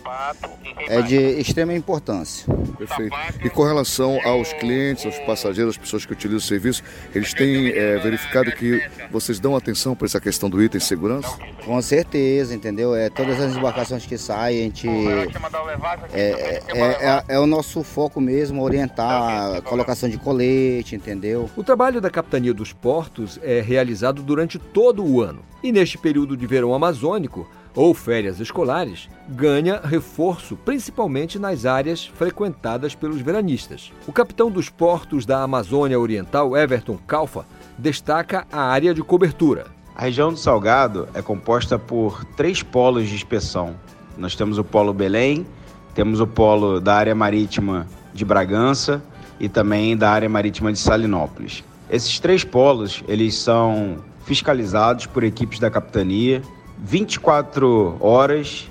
É 0.87 1.01
de 1.01 1.17
extrema 1.17 1.73
importância. 1.73 2.45
Perfeito. 2.77 3.15
E 3.43 3.49
com 3.49 3.63
relação 3.63 4.19
aos 4.23 4.53
clientes, 4.53 5.05
aos 5.05 5.17
passageiros, 5.19 5.75
as 5.75 5.77
pessoas 5.77 6.05
que 6.05 6.13
utilizam 6.13 6.37
o 6.37 6.41
serviço, 6.47 6.83
eles 7.13 7.33
têm 7.33 7.69
é, 7.69 7.97
verificado 7.97 8.51
que 8.51 8.87
vocês 9.11 9.39
dão 9.39 9.55
atenção 9.55 9.95
para 9.95 10.05
essa 10.05 10.21
questão 10.21 10.49
do 10.49 10.61
item 10.61 10.77
de 10.77 10.85
segurança? 10.85 11.35
Com 11.65 11.81
certeza, 11.81 12.53
entendeu? 12.53 12.95
É, 12.95 13.09
todas 13.09 13.39
as 13.39 13.55
embarcações 13.55 14.05
que 14.05 14.17
saem, 14.17 14.59
a 14.59 14.63
gente. 14.63 14.87
É, 16.13 16.61
é, 16.71 16.77
é, 16.77 17.23
é 17.29 17.39
o 17.39 17.47
nosso 17.47 17.83
foco 17.83 18.21
mesmo, 18.21 18.61
orientar 18.61 19.55
a 19.55 19.61
colocação 19.61 20.07
de 20.07 20.17
colete, 20.17 20.95
entendeu? 20.95 21.49
O 21.55 21.63
trabalho 21.63 21.99
da 21.99 22.11
Capitania 22.11 22.53
dos 22.53 22.73
Portos 22.73 23.39
é 23.41 23.59
realizado 23.59 24.21
durante 24.21 24.59
todo 24.59 25.03
o 25.03 25.21
ano. 25.21 25.39
E 25.63 25.71
neste 25.71 25.97
período 25.97 26.35
de 26.35 26.45
verão 26.47 26.73
amazônico, 26.73 27.47
ou 27.75 27.93
férias 27.93 28.39
escolares, 28.39 29.09
ganha 29.29 29.79
reforço 29.83 30.55
principalmente 30.57 31.39
nas 31.39 31.65
áreas 31.65 32.05
frequentadas 32.05 32.95
pelos 32.95 33.21
veranistas. 33.21 33.91
O 34.07 34.11
capitão 34.11 34.51
dos 34.51 34.69
portos 34.69 35.25
da 35.25 35.41
Amazônia 35.41 35.99
Oriental, 35.99 36.55
Everton 36.55 36.97
Calfa, 37.07 37.45
destaca 37.77 38.45
a 38.51 38.61
área 38.61 38.93
de 38.93 39.01
cobertura. 39.01 39.67
A 39.95 40.03
região 40.03 40.31
do 40.31 40.37
Salgado 40.37 41.07
é 41.13 41.21
composta 41.21 41.77
por 41.77 42.25
três 42.37 42.63
polos 42.63 43.07
de 43.07 43.15
inspeção. 43.15 43.75
Nós 44.17 44.35
temos 44.35 44.57
o 44.57 44.63
polo 44.63 44.93
Belém, 44.93 45.45
temos 45.93 46.19
o 46.19 46.27
polo 46.27 46.79
da 46.79 46.95
área 46.95 47.15
marítima 47.15 47.87
de 48.13 48.23
Bragança 48.23 49.01
e 49.39 49.49
também 49.49 49.95
da 49.97 50.09
área 50.09 50.29
marítima 50.29 50.71
de 50.71 50.79
Salinópolis. 50.79 51.63
Esses 51.89 52.19
três 52.19 52.43
polos, 52.43 53.03
eles 53.07 53.35
são 53.35 53.97
fiscalizados 54.25 55.05
por 55.05 55.23
equipes 55.23 55.59
da 55.59 55.69
capitania 55.69 56.41
24 56.81 57.97
horas 57.99 58.69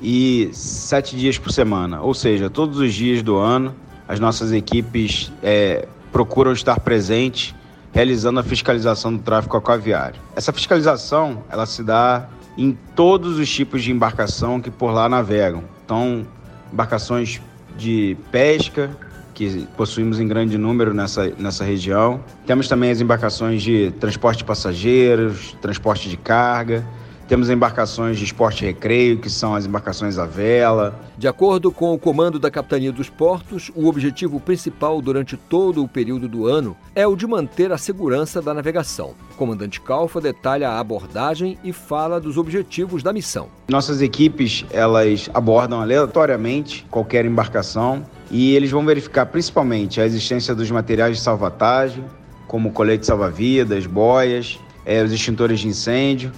e 0.00 0.50
7 0.52 1.16
dias 1.16 1.38
por 1.38 1.50
semana, 1.50 2.02
ou 2.02 2.12
seja, 2.12 2.50
todos 2.50 2.78
os 2.78 2.92
dias 2.92 3.22
do 3.22 3.36
ano, 3.36 3.74
as 4.06 4.20
nossas 4.20 4.52
equipes 4.52 5.32
é, 5.42 5.88
procuram 6.12 6.52
estar 6.52 6.78
presentes 6.80 7.54
realizando 7.92 8.38
a 8.38 8.42
fiscalização 8.42 9.16
do 9.16 9.22
tráfego 9.22 9.56
aquaviário. 9.56 10.20
Essa 10.36 10.52
fiscalização 10.52 11.42
ela 11.48 11.64
se 11.64 11.82
dá 11.82 12.28
em 12.58 12.76
todos 12.94 13.38
os 13.38 13.48
tipos 13.50 13.82
de 13.82 13.90
embarcação 13.90 14.60
que 14.60 14.70
por 14.70 14.90
lá 14.92 15.08
navegam. 15.08 15.64
Então, 15.84 16.26
embarcações 16.70 17.40
de 17.76 18.16
pesca, 18.30 18.90
que 19.34 19.66
possuímos 19.76 20.18
em 20.18 20.26
grande 20.26 20.56
número 20.56 20.94
nessa, 20.94 21.26
nessa 21.38 21.64
região. 21.64 22.20
Temos 22.46 22.68
também 22.68 22.90
as 22.90 23.00
embarcações 23.00 23.62
de 23.62 23.90
transporte 24.00 24.38
de 24.38 24.44
passageiros, 24.44 25.54
transporte 25.60 26.08
de 26.08 26.16
carga, 26.16 26.86
temos 27.28 27.50
embarcações 27.50 28.18
de 28.18 28.24
esporte 28.24 28.64
e 28.64 28.68
recreio, 28.68 29.18
que 29.18 29.28
são 29.28 29.54
as 29.54 29.66
embarcações 29.66 30.18
à 30.18 30.26
vela. 30.26 30.98
De 31.18 31.26
acordo 31.26 31.72
com 31.72 31.92
o 31.92 31.98
comando 31.98 32.38
da 32.38 32.50
Capitania 32.50 32.92
dos 32.92 33.08
Portos, 33.08 33.70
o 33.74 33.86
objetivo 33.88 34.38
principal 34.38 35.00
durante 35.02 35.36
todo 35.36 35.82
o 35.82 35.88
período 35.88 36.28
do 36.28 36.46
ano 36.46 36.76
é 36.94 37.06
o 37.06 37.16
de 37.16 37.26
manter 37.26 37.72
a 37.72 37.78
segurança 37.78 38.40
da 38.40 38.54
navegação. 38.54 39.14
O 39.32 39.34
comandante 39.34 39.80
Calfa 39.80 40.20
detalha 40.20 40.70
a 40.70 40.80
abordagem 40.80 41.58
e 41.64 41.72
fala 41.72 42.20
dos 42.20 42.36
objetivos 42.36 43.02
da 43.02 43.12
missão. 43.12 43.48
Nossas 43.68 44.00
equipes, 44.00 44.64
elas 44.70 45.28
abordam 45.34 45.80
aleatoriamente 45.80 46.86
qualquer 46.90 47.24
embarcação 47.24 48.04
e 48.30 48.54
eles 48.54 48.70
vão 48.70 48.84
verificar 48.84 49.26
principalmente 49.26 50.00
a 50.00 50.06
existência 50.06 50.54
dos 50.54 50.70
materiais 50.70 51.16
de 51.16 51.22
salvatagem, 51.22 52.04
como 52.46 52.72
colete 52.72 53.06
salva-vidas, 53.06 53.86
boias, 53.86 54.58
é, 54.84 55.02
os 55.02 55.12
extintores 55.12 55.60
de 55.60 55.68
incêndio, 55.68 56.30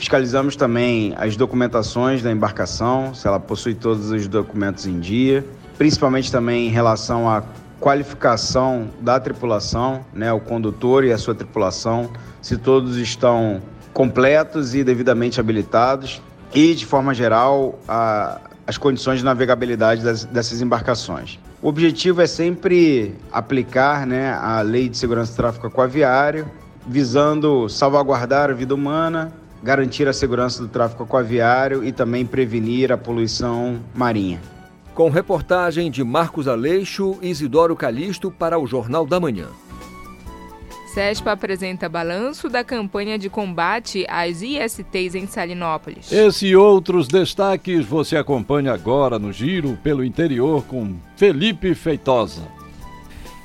Fiscalizamos 0.00 0.56
também 0.56 1.12
as 1.18 1.36
documentações 1.36 2.22
da 2.22 2.32
embarcação, 2.32 3.12
se 3.14 3.28
ela 3.28 3.38
possui 3.38 3.74
todos 3.74 4.10
os 4.10 4.26
documentos 4.26 4.86
em 4.86 4.98
dia, 4.98 5.44
principalmente 5.76 6.32
também 6.32 6.68
em 6.68 6.70
relação 6.70 7.28
à 7.28 7.42
qualificação 7.78 8.88
da 8.98 9.20
tripulação, 9.20 10.02
né, 10.14 10.32
o 10.32 10.40
condutor 10.40 11.04
e 11.04 11.12
a 11.12 11.18
sua 11.18 11.34
tripulação, 11.34 12.10
se 12.40 12.56
todos 12.56 12.96
estão 12.96 13.60
completos 13.92 14.74
e 14.74 14.82
devidamente 14.82 15.38
habilitados 15.38 16.22
e, 16.54 16.74
de 16.74 16.86
forma 16.86 17.12
geral, 17.12 17.78
a, 17.86 18.40
as 18.66 18.78
condições 18.78 19.18
de 19.18 19.24
navegabilidade 19.26 20.02
das, 20.02 20.24
dessas 20.24 20.62
embarcações. 20.62 21.38
O 21.60 21.68
objetivo 21.68 22.22
é 22.22 22.26
sempre 22.26 23.14
aplicar 23.30 24.06
né, 24.06 24.32
a 24.32 24.62
Lei 24.62 24.88
de 24.88 24.96
Segurança 24.96 25.32
do 25.32 25.36
Tráfego 25.36 25.66
Aquaviário, 25.66 26.50
visando 26.86 27.68
salvaguardar 27.68 28.48
a 28.48 28.54
vida 28.54 28.74
humana, 28.74 29.30
garantir 29.62 30.08
a 30.08 30.12
segurança 30.12 30.62
do 30.62 30.68
tráfego 30.68 31.04
aquaviário 31.04 31.84
e 31.84 31.92
também 31.92 32.24
prevenir 32.24 32.92
a 32.92 32.96
poluição 32.96 33.80
marinha. 33.94 34.40
Com 34.94 35.08
reportagem 35.08 35.90
de 35.90 36.02
Marcos 36.02 36.48
Aleixo 36.48 37.18
e 37.22 37.28
Isidoro 37.28 37.76
Calixto 37.76 38.30
para 38.30 38.58
o 38.58 38.66
Jornal 38.66 39.06
da 39.06 39.20
Manhã. 39.20 39.48
SESPA 40.92 41.32
apresenta 41.32 41.88
balanço 41.88 42.48
da 42.48 42.64
campanha 42.64 43.16
de 43.16 43.30
combate 43.30 44.04
às 44.08 44.42
ISTs 44.42 45.14
em 45.14 45.24
Salinópolis. 45.24 46.10
Esse 46.10 46.48
e 46.48 46.56
outros 46.56 47.06
destaques 47.06 47.86
você 47.86 48.16
acompanha 48.16 48.72
agora 48.72 49.16
no 49.16 49.32
Giro 49.32 49.78
pelo 49.84 50.04
Interior 50.04 50.64
com 50.64 50.96
Felipe 51.16 51.76
Feitosa. 51.76 52.42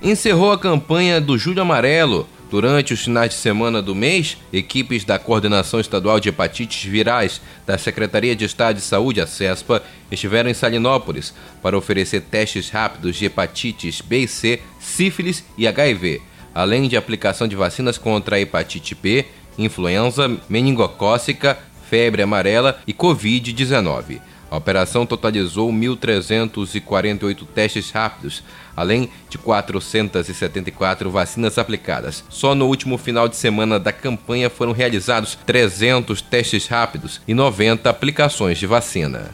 Encerrou 0.02 0.52
a 0.52 0.58
campanha 0.58 1.22
do 1.22 1.38
Júlio 1.38 1.62
Amarelo 1.62 2.28
Durante 2.56 2.94
os 2.94 3.04
finais 3.04 3.32
de 3.32 3.36
semana 3.36 3.82
do 3.82 3.94
mês, 3.94 4.38
equipes 4.54 5.04
da 5.04 5.20
Coordenação 5.20 5.78
Estadual 5.78 6.22
de 6.22 6.30
Hepatites 6.30 6.90
Virais 6.90 7.42
da 7.68 7.78
Secretaria 7.78 8.34
de 8.34 8.46
Estado 8.46 8.78
de 8.78 8.82
Saúde, 8.82 9.20
a 9.20 9.28
CESPA, 9.28 9.84
estiveram 10.10 10.50
em 10.50 10.54
Salinópolis 10.54 11.34
para 11.62 11.78
oferecer 11.78 12.22
testes 12.22 12.70
rápidos 12.70 13.18
de 13.18 13.26
hepatites 13.26 14.00
B 14.00 14.20
e 14.20 14.28
C, 14.30 14.62
sífilis 14.80 15.44
e 15.58 15.68
HIV, 15.68 16.22
além 16.54 16.88
de 16.88 16.96
aplicação 16.96 17.46
de 17.46 17.58
vacinas 17.58 17.98
contra 17.98 18.38
a 18.38 18.40
hepatite 18.40 18.96
B, 18.96 19.26
influenza, 19.58 20.32
meningocócica, 20.48 21.60
febre 21.90 22.22
amarela 22.22 22.80
e 22.88 22.94
Covid-19. 22.94 24.22
A 24.50 24.56
operação 24.56 25.06
totalizou 25.06 25.70
1.348 25.74 27.46
testes 27.54 27.92
rápidos, 27.92 28.42
além 28.76 29.10
de 29.30 29.38
474 29.38 31.10
vacinas 31.10 31.58
aplicadas. 31.58 32.24
Só 32.30 32.54
no 32.54 32.68
último 32.68 32.98
final 32.98 33.28
de 33.28 33.36
semana 33.36 33.80
da 33.80 33.92
campanha 33.92 34.50
foram 34.50 34.72
realizados 34.72 35.38
300 35.46 36.22
testes 36.22 36.68
rápidos 36.68 37.22
e 37.28 37.34
90 37.34 37.90
aplicações 37.90 38.58
de 38.58 38.68
vacina. 38.68 39.32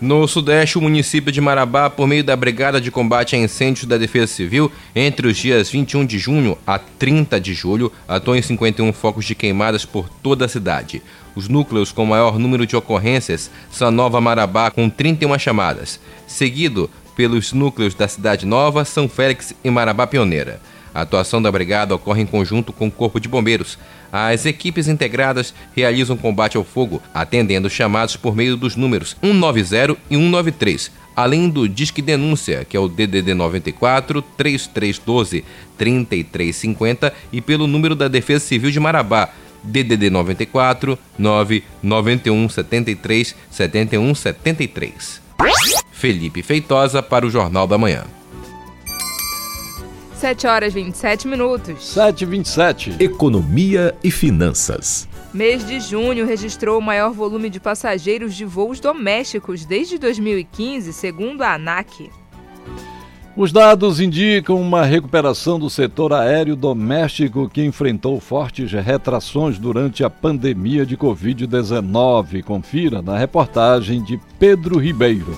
No 0.00 0.26
Sudeste, 0.26 0.76
o 0.76 0.82
município 0.82 1.30
de 1.30 1.40
Marabá, 1.40 1.88
por 1.88 2.06
meio 2.06 2.24
da 2.24 2.34
Brigada 2.34 2.80
de 2.80 2.90
Combate 2.90 3.36
a 3.36 3.38
Incêndios 3.38 3.86
da 3.86 3.96
Defesa 3.96 4.26
Civil, 4.26 4.70
entre 4.94 5.28
os 5.28 5.36
dias 5.36 5.70
21 5.70 6.04
de 6.04 6.18
junho 6.18 6.58
a 6.66 6.78
30 6.78 7.40
de 7.40 7.54
julho, 7.54 7.92
atuou 8.06 8.36
em 8.36 8.42
51 8.42 8.92
focos 8.92 9.24
de 9.24 9.34
queimadas 9.34 9.84
por 9.84 10.08
toda 10.08 10.44
a 10.44 10.48
cidade. 10.48 11.00
Os 11.34 11.48
núcleos 11.48 11.92
com 11.92 12.04
maior 12.04 12.38
número 12.38 12.66
de 12.66 12.76
ocorrências 12.76 13.50
são 13.70 13.88
a 13.88 13.90
Nova 13.90 14.20
Marabá, 14.20 14.70
com 14.70 14.90
31 14.90 15.38
chamadas, 15.38 16.00
seguido 16.26 16.90
pelos 17.16 17.52
núcleos 17.52 17.94
da 17.94 18.08
Cidade 18.08 18.46
Nova, 18.46 18.84
São 18.84 19.08
Félix 19.08 19.54
e 19.62 19.70
Marabá 19.70 20.06
Pioneira. 20.06 20.60
A 20.94 21.00
atuação 21.00 21.42
da 21.42 21.50
brigada 21.50 21.94
ocorre 21.94 22.22
em 22.22 22.26
conjunto 22.26 22.72
com 22.72 22.86
o 22.86 22.90
Corpo 22.90 23.18
de 23.18 23.28
Bombeiros. 23.28 23.76
As 24.12 24.46
equipes 24.46 24.86
integradas 24.86 25.52
realizam 25.74 26.16
combate 26.16 26.56
ao 26.56 26.62
fogo, 26.62 27.02
atendendo 27.12 27.68
chamados 27.68 28.14
por 28.16 28.36
meio 28.36 28.56
dos 28.56 28.76
números 28.76 29.16
190 29.20 29.96
e 30.08 30.14
193, 30.14 30.92
além 31.16 31.48
do 31.48 31.68
Disque 31.68 32.00
Denúncia, 32.00 32.64
que 32.64 32.76
é 32.76 32.80
o 32.80 32.88
DDD 32.88 33.34
94 33.34 34.22
3312 34.36 35.44
3350 35.76 37.12
e 37.32 37.40
pelo 37.40 37.66
número 37.66 37.96
da 37.96 38.06
Defesa 38.06 38.44
Civil 38.44 38.70
de 38.70 38.78
Marabá, 38.78 39.30
DDD 39.64 40.10
94 40.10 40.96
991 41.18 42.48
73 42.48 43.34
71 43.50 44.14
73. 44.14 45.23
Felipe 45.92 46.42
Feitosa 46.42 47.02
para 47.02 47.26
o 47.26 47.30
Jornal 47.30 47.66
da 47.66 47.78
Manhã. 47.78 48.04
7 50.16 50.46
horas 50.46 50.72
27 50.72 51.28
minutos. 51.28 51.86
7 51.86 52.22
e 52.22 52.26
27. 52.26 52.96
Economia 52.98 53.94
e 54.02 54.10
finanças. 54.10 55.08
Mês 55.34 55.66
de 55.66 55.80
junho 55.80 56.24
registrou 56.24 56.78
o 56.78 56.82
maior 56.82 57.12
volume 57.12 57.50
de 57.50 57.58
passageiros 57.60 58.34
de 58.34 58.44
voos 58.44 58.80
domésticos 58.80 59.64
desde 59.64 59.98
2015, 59.98 60.92
segundo 60.92 61.42
a 61.42 61.54
ANAC. 61.54 62.10
Os 63.36 63.50
dados 63.50 63.98
indicam 63.98 64.60
uma 64.60 64.84
recuperação 64.84 65.58
do 65.58 65.68
setor 65.68 66.12
aéreo 66.12 66.54
doméstico 66.54 67.48
que 67.48 67.64
enfrentou 67.64 68.20
fortes 68.20 68.70
retrações 68.70 69.58
durante 69.58 70.04
a 70.04 70.10
pandemia 70.10 70.86
de 70.86 70.96
Covid-19. 70.96 72.44
Confira 72.44 73.02
na 73.02 73.18
reportagem 73.18 74.04
de 74.04 74.20
Pedro 74.38 74.78
Ribeiro. 74.78 75.36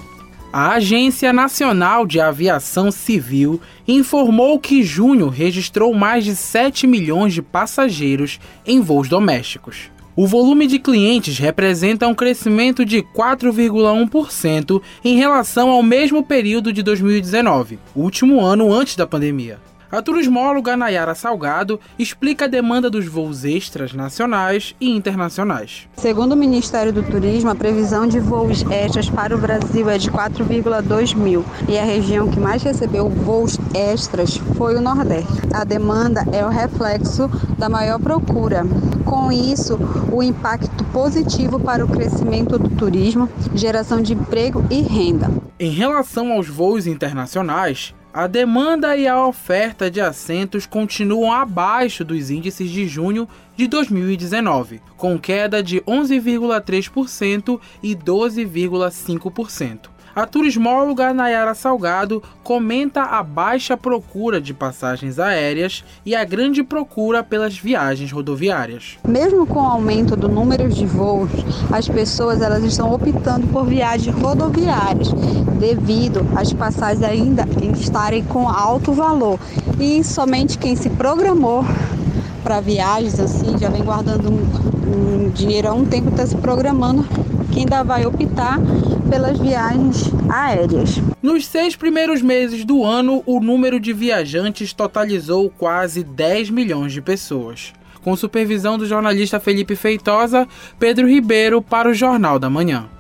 A 0.53 0.73
Agência 0.73 1.33
Nacional 1.33 2.07
de 2.07 2.21
Aviação 2.21 2.91
Civil 2.91 3.59
informou 3.89 4.61
que 4.61 4.83
junho 4.83 5.31
registrou 5.31 5.95
mais 5.95 6.23
de 6.23 6.37
7 6.37 6.87
milhões 6.87 7.33
de 7.33 7.41
passageiros 7.41 8.39
em 8.67 8.79
voos 8.79 9.09
domésticos. 9.09 9.96
O 10.19 10.27
volume 10.27 10.67
de 10.67 10.79
clientes 10.79 11.39
representa 11.39 12.09
um 12.09 12.15
crescimento 12.15 12.87
de 12.87 13.03
4,1% 13.03 14.81
em 15.05 15.17
relação 15.17 15.69
ao 15.69 15.83
mesmo 15.83 16.25
período 16.25 16.73
de 16.73 16.83
2019, 16.83 17.79
último 17.95 18.41
ano 18.41 18.73
antes 18.73 18.97
da 18.97 19.07
pandemia. 19.07 19.59
A 19.97 20.03
turismóloga 20.03 20.77
Nayara 20.77 21.15
Salgado 21.15 21.81
explica 21.99 22.45
a 22.45 22.49
demanda 22.49 22.91
dos 22.91 23.07
voos 23.07 23.47
extras 23.47 23.95
nacionais 23.95 24.77
e 24.79 24.91
internacionais. 24.91 25.89
Segundo 25.97 26.33
o 26.33 26.37
Ministério 26.37 26.93
do 26.93 27.03
Turismo, 27.03 27.49
a 27.49 27.55
previsão 27.55 28.07
de 28.07 28.21
voos 28.21 28.63
extras 28.71 29.09
para 29.09 29.35
o 29.35 29.39
Brasil 29.39 29.89
é 29.89 29.97
de 29.97 30.11
4,2 30.11 31.17
mil 31.17 31.43
e 31.67 31.79
a 31.79 31.83
região 31.83 32.31
que 32.31 32.39
mais 32.39 32.63
recebeu 32.63 33.09
voos 33.09 33.59
extras 33.73 34.37
foi 34.59 34.77
o 34.77 34.83
Nordeste. 34.83 35.33
A 35.55 35.65
demanda 35.65 36.27
é 36.31 36.45
o 36.45 36.51
reflexo 36.51 37.31
da 37.57 37.71
maior 37.71 37.99
procura. 37.99 38.67
Com 39.03 39.33
isso, 39.33 39.79
o 40.13 40.23
impacto 40.23 40.85
positivo 40.93 41.59
para 41.59 41.83
o 41.83 41.89
crescimento 41.89 42.59
do 42.59 42.69
turismo, 42.69 43.31
geração 43.55 44.03
de 44.03 44.13
emprego 44.13 44.63
e 44.71 44.83
renda. 44.83 45.31
Em 45.59 45.71
relação 45.71 46.33
aos 46.33 46.49
voos 46.49 46.87
internacionais, 46.87 47.95
a 48.17 48.27
demanda 48.27 48.97
e 48.97 49.07
a 49.07 49.27
oferta 49.27 49.91
de 49.91 50.01
assentos 50.01 50.65
continuam 50.65 51.31
abaixo 51.31 52.03
dos 52.03 52.31
índices 52.31 52.71
de 52.71 52.89
junho 52.89 53.29
de 53.55 53.67
2019, 53.67 54.81
com 54.97 55.19
queda 55.19 55.63
de 55.63 55.83
11,3% 55.83 57.61
e 57.83 57.95
12,5%. 57.95 59.96
A 60.17 60.25
turismóloga 60.25 61.13
Nayara 61.13 61.55
Salgado 61.55 62.23
comenta 62.43 63.03
a 63.03 63.23
baixa 63.23 63.77
procura 63.77 64.41
de 64.41 64.55
passagens 64.55 65.19
aéreas 65.19 65.85
e 66.07 66.17
a 66.17 66.25
grande 66.25 66.63
procura 66.63 67.23
pelas 67.23 67.59
viagens 67.59 68.11
rodoviárias. 68.11 68.97
Mesmo 69.07 69.47
com 69.47 69.59
o 69.59 69.67
aumento 69.67 70.17
do 70.17 70.27
número 70.27 70.71
de 70.71 70.87
voos, 70.87 71.29
as 71.71 71.87
pessoas 71.87 72.41
elas 72.41 72.65
estão 72.65 72.95
optando 72.95 73.47
por 73.49 73.67
viagens 73.67 74.17
rodoviárias, 74.17 75.13
devido 75.61 76.27
às 76.35 76.51
passagens 76.51 77.03
ainda 77.03 77.47
estarem 77.79 78.25
com 78.25 78.49
alto 78.49 78.95
valor. 78.95 79.39
E 79.79 80.03
somente 80.03 80.57
quem 80.57 80.75
se 80.77 80.89
programou 80.89 81.63
para 82.43 82.59
viagens 82.61 83.21
assim, 83.21 83.59
já 83.59 83.69
vem 83.69 83.85
guardando 83.85 84.31
um, 84.31 85.27
um 85.27 85.29
dinheiro 85.29 85.69
há 85.69 85.75
um 85.75 85.85
tempo, 85.85 86.09
está 86.09 86.27
se 86.27 86.37
programando 86.37 87.05
que 87.57 87.61
ainda 87.61 87.83
vai 87.83 88.05
optar 88.05 88.59
pelas 89.09 89.39
viagens 89.39 90.11
aéreas. 90.29 91.01
Nos 91.23 91.47
seis 91.47 91.75
primeiros 91.75 92.21
meses 92.21 92.67
do 92.67 92.85
ano, 92.85 93.23
o 93.25 93.41
número 93.41 93.81
de 93.81 93.95
viajantes 93.95 94.75
totalizou 94.75 95.49
quase 95.49 96.05
10 96.05 96.51
milhões 96.51 96.93
de 96.93 97.01
pessoas. 97.01 97.73
Com 98.03 98.15
supervisão 98.15 98.77
do 98.77 98.85
jornalista 98.87 99.41
Felipe 99.41 99.75
Feitosa, 99.75 100.47
Pedro 100.79 101.09
Ribeiro 101.09 101.63
para 101.63 101.89
o 101.89 101.95
Jornal 101.95 102.39
da 102.39 102.51
Manhã. 102.51 102.91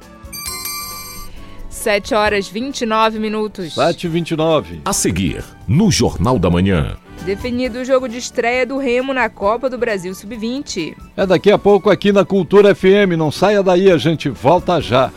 7 1.68 2.14
horas 2.14 2.48
29 2.48 3.18
minutos. 3.18 3.74
7 3.74 4.04
e 4.04 4.08
29. 4.08 4.80
A 4.86 4.92
seguir, 4.94 5.44
no 5.68 5.90
Jornal 5.90 6.38
da 6.38 6.48
Manhã. 6.48 6.96
Definido 7.26 7.80
o 7.80 7.84
jogo 7.84 8.08
de 8.08 8.18
estreia 8.18 8.64
do 8.64 8.78
Remo 8.78 9.12
na 9.12 9.28
Copa 9.28 9.68
do 9.68 9.76
Brasil 9.76 10.14
Sub-20. 10.14 10.96
É 11.16 11.26
daqui 11.26 11.50
a 11.50 11.58
pouco 11.58 11.90
aqui 11.90 12.12
na 12.12 12.24
Cultura 12.24 12.72
FM. 12.72 13.18
Não 13.18 13.32
saia 13.32 13.64
daí, 13.64 13.90
a 13.90 13.98
gente 13.98 14.28
volta 14.28 14.80
já. 14.80 15.10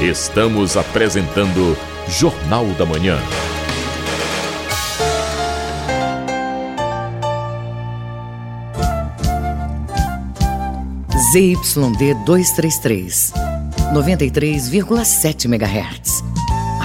Estamos 0.00 0.74
apresentando 0.74 1.76
Jornal 2.08 2.64
da 2.78 2.86
Manhã. 2.86 3.18
ZYD 11.30 12.14
233, 12.24 13.34
93,7 13.92 15.44
MHz. 15.44 16.33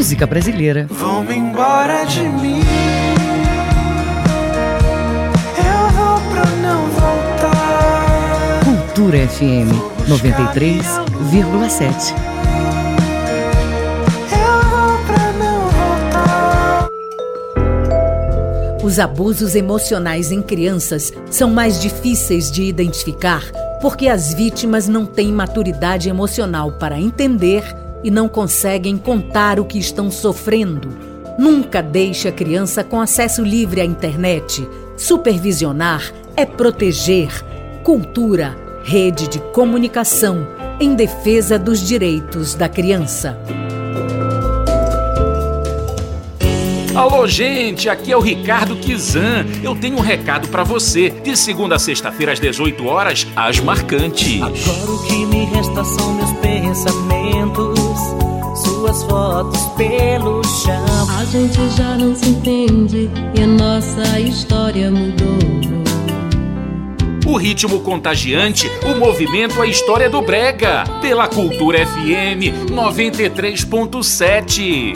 Música 0.00 0.26
brasileira. 0.26 0.86
Vão 0.88 1.30
embora 1.30 2.04
de 2.04 2.22
mim. 2.22 2.62
Eu 5.58 5.90
vou 5.90 6.18
pra 6.30 6.46
não 6.62 6.86
voltar. 6.86 8.60
Cultura 8.64 9.28
FM 9.28 9.68
93,7. 10.08 12.14
Eu 14.32 14.62
vou 14.70 14.96
pra 15.04 15.32
não 15.34 15.68
voltar. 15.68 16.88
Os 18.82 18.98
abusos 18.98 19.54
emocionais 19.54 20.32
em 20.32 20.40
crianças 20.40 21.12
são 21.30 21.50
mais 21.50 21.78
difíceis 21.78 22.50
de 22.50 22.62
identificar 22.62 23.42
porque 23.82 24.08
as 24.08 24.32
vítimas 24.32 24.88
não 24.88 25.04
têm 25.04 25.30
maturidade 25.30 26.08
emocional 26.08 26.72
para 26.72 26.98
entender 26.98 27.62
e 28.02 28.10
não 28.10 28.28
conseguem 28.28 28.96
contar 28.96 29.58
o 29.58 29.64
que 29.64 29.78
estão 29.78 30.10
sofrendo. 30.10 30.88
Nunca 31.38 31.82
deixe 31.82 32.28
a 32.28 32.32
criança 32.32 32.84
com 32.84 33.00
acesso 33.00 33.42
livre 33.42 33.80
à 33.80 33.84
internet. 33.84 34.68
Supervisionar 34.96 36.12
é 36.36 36.44
proteger. 36.44 37.30
Cultura, 37.82 38.56
rede 38.84 39.28
de 39.28 39.38
comunicação 39.38 40.46
em 40.78 40.94
defesa 40.94 41.58
dos 41.58 41.86
direitos 41.86 42.54
da 42.54 42.68
criança. 42.68 43.38
Alô, 46.94 47.26
gente, 47.26 47.88
aqui 47.88 48.10
é 48.10 48.16
o 48.16 48.20
Ricardo 48.20 48.76
Kizan. 48.76 49.46
Eu 49.62 49.76
tenho 49.76 49.96
um 49.96 50.00
recado 50.00 50.48
para 50.48 50.64
você. 50.64 51.08
De 51.08 51.36
segunda 51.36 51.76
a 51.76 51.78
sexta-feira 51.78 52.32
às 52.32 52.40
18 52.40 52.84
horas, 52.86 53.26
as 53.36 53.60
marcantes. 53.60 54.42
Agora 54.42 54.90
o 54.90 55.02
que 55.06 55.24
me 55.26 55.44
resta 55.46 55.84
são 55.84 56.14
meus 56.14 56.32
pensamentos, 56.40 57.79
suas 58.80 59.04
fotos 59.04 59.60
pelo 59.76 60.42
chão. 60.44 60.84
A 61.18 61.24
gente 61.26 61.68
já 61.76 61.94
não 61.96 62.16
se 62.16 62.30
entende 62.30 63.10
e 63.34 63.42
a 63.42 63.46
nossa 63.46 64.18
história 64.18 64.90
mudou. 64.90 65.38
O 67.26 67.36
ritmo 67.36 67.80
contagiante, 67.80 68.66
o 68.84 68.94
movimento, 68.98 69.60
a 69.60 69.66
história 69.66 70.08
do 70.08 70.22
Brega. 70.22 70.84
Pela 71.02 71.28
Cultura 71.28 71.86
FM 71.86 72.70
93.7. 72.70 74.94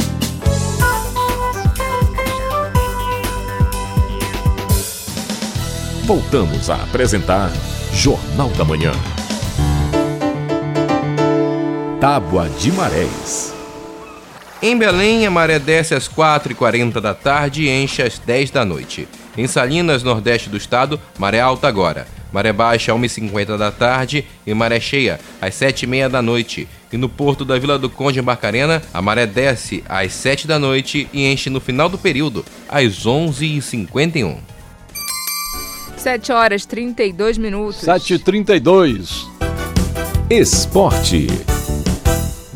Voltamos 6.05 6.71
a 6.71 6.77
apresentar 6.77 7.51
Jornal 7.93 8.49
da 8.51 8.65
Manhã. 8.65 8.93
Tábua 12.01 12.49
de 12.49 12.73
Marés. 12.73 13.54
Em 14.63 14.77
Belém, 14.77 15.27
a 15.27 15.31
maré 15.31 15.59
desce 15.59 15.95
às 15.95 16.09
4h40 16.09 17.01
da 17.01 17.13
tarde 17.13 17.65
e 17.65 17.71
enche 17.71 18.03
às 18.03 18.19
10 18.19 18.51
da 18.51 18.65
noite. 18.65 19.07
Em 19.37 19.47
Salinas, 19.47 20.03
nordeste 20.03 20.49
do 20.49 20.57
estado, 20.57 20.99
maré 21.19 21.41
alta 21.41 21.69
agora. 21.69 22.07
Maré 22.33 22.53
baixa, 22.53 22.93
1h50 22.93 23.57
da 23.57 23.71
tarde 23.71 24.25
e 24.47 24.55
maré 24.55 24.81
cheia, 24.81 25.21
às 25.41 25.55
7h30 25.55 26.09
da 26.09 26.23
noite. 26.23 26.67
E 26.93 26.97
no 26.97 27.09
porto 27.09 27.45
da 27.45 27.59
Vila 27.59 27.79
do 27.79 27.91
Conde, 27.91 28.21
em 28.21 28.23
Barcarena, 28.23 28.83
a 28.93 29.03
maré 29.03 29.27
desce 29.27 29.85
às 29.89 30.13
7 30.13 30.47
da 30.47 30.59
noite 30.59 31.09
e 31.13 31.27
enche 31.27 31.51
no 31.51 31.61
final 31.61 31.89
do 31.89 31.99
período, 31.99 32.45
às 32.69 33.05
11h51. 33.05 34.39
7 35.97 36.33
horas 36.33 36.67
32 36.67 37.39
minutos. 37.39 37.83
7h32. 37.83 39.27
Esporte. 40.31 41.29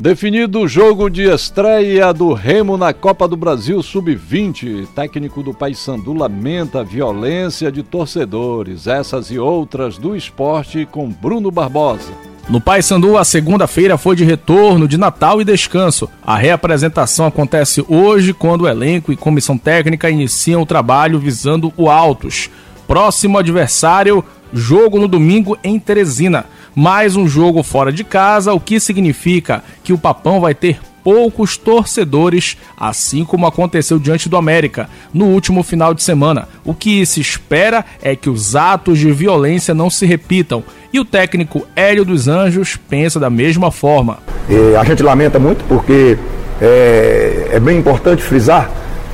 Definido 0.01 0.61
o 0.61 0.69
jogo 0.69 1.11
de 1.11 1.25
estreia 1.25 2.13
do 2.13 2.33
Remo 2.33 2.77
na 2.77 2.93
Copa 2.93 3.27
do 3.27 3.37
Brasil 3.37 3.83
Sub-20, 3.83 4.87
técnico 4.95 5.43
do 5.43 5.53
Paysandu 5.53 6.13
lamenta 6.13 6.81
a 6.81 6.85
violência 6.85 7.73
de 7.73 7.83
torcedores, 7.83 8.87
essas 8.87 9.29
e 9.33 9.41
outras 9.41 9.99
do 9.99 10.15
esporte 10.15 10.87
com 10.89 11.11
Bruno 11.11 11.51
Barbosa. 11.51 12.13
No 12.49 12.61
Paysandu, 12.61 13.19
a 13.19 13.25
segunda-feira 13.25 13.99
foi 13.99 14.15
de 14.15 14.23
retorno 14.23 14.87
de 14.87 14.97
Natal 14.97 15.41
e 15.41 15.45
descanso. 15.45 16.09
A 16.25 16.37
reapresentação 16.37 17.27
acontece 17.27 17.85
hoje 17.89 18.33
quando 18.33 18.63
o 18.63 18.69
elenco 18.69 19.13
e 19.13 19.17
comissão 19.17 19.59
técnica 19.59 20.09
iniciam 20.09 20.63
o 20.63 20.67
trabalho 20.67 21.19
visando 21.19 21.73
o 21.77 21.91
Altos. 21.91 22.49
Próximo 22.87 23.37
adversário, 23.37 24.25
jogo 24.53 25.01
no 25.01 25.09
domingo 25.09 25.59
em 25.65 25.77
Teresina. 25.77 26.47
Mais 26.81 27.17
um 27.17 27.27
jogo 27.27 27.61
fora 27.65 27.91
de 27.91 28.05
casa, 28.05 28.53
o 28.53 28.61
que 28.61 28.79
significa 28.79 29.65
que 29.83 29.93
o 29.93 29.99
Papão 29.99 30.41
vai 30.41 30.55
ter 30.55 30.79
poucos 31.03 31.57
torcedores, 31.57 32.57
assim 32.79 33.25
como 33.25 33.49
aconteceu 33.49 33.99
diante 33.99 34.29
do 34.29 34.37
América 34.37 34.89
no 35.13 35.25
último 35.25 35.65
final 35.65 35.93
de 35.93 36.05
semana. 36.05 36.47
O 36.65 36.73
que 36.73 37.05
se 37.05 37.21
espera 37.21 37.85
é 38.01 38.15
que 38.15 38.31
os 38.31 38.55
atos 38.55 38.97
de 39.01 39.11
violência 39.11 39.75
não 39.75 39.91
se 39.91 40.07
repitam. 40.07 40.63
E 40.93 41.01
o 41.01 41.05
técnico 41.05 41.67
Hélio 41.75 42.05
dos 42.05 42.29
Anjos 42.29 42.77
pensa 42.89 43.19
da 43.19 43.29
mesma 43.29 43.73
forma. 43.73 44.21
E 44.49 44.77
a 44.77 44.85
gente 44.85 45.03
lamenta 45.03 45.41
muito 45.41 45.65
porque 45.65 46.17
é, 46.63 47.49
é 47.55 47.59
bem 47.59 47.77
importante 47.77 48.23
frisar, 48.23 48.71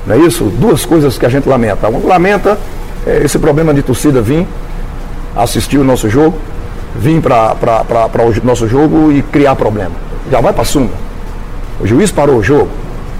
não 0.07 0.17
é 0.17 0.19
isso? 0.19 0.53
Duas 0.61 0.85
coisas 0.85 1.17
que 1.17 1.25
a 1.25 1.31
gente 1.31 1.49
lamenta. 1.49 1.89
Um 1.89 2.07
lamenta 2.07 2.59
é, 3.07 3.23
esse 3.25 3.39
problema 3.39 3.73
de 3.73 3.81
torcida 3.81 4.21
vir 4.21 4.47
assistir 5.35 5.79
o 5.79 5.85
nosso 5.85 6.11
jogo, 6.11 6.39
vir 6.95 7.21
para 7.21 8.23
o 8.25 8.47
nosso 8.47 8.69
jogo 8.69 9.11
e 9.13 9.23
criar 9.23 9.57
problema. 9.57 9.93
Já 10.31 10.41
vai 10.41 10.53
para 10.53 10.65
suma. 10.65 10.91
O 11.81 11.87
juiz 11.87 12.11
parou 12.11 12.37
o 12.37 12.43
jogo. 12.43 12.69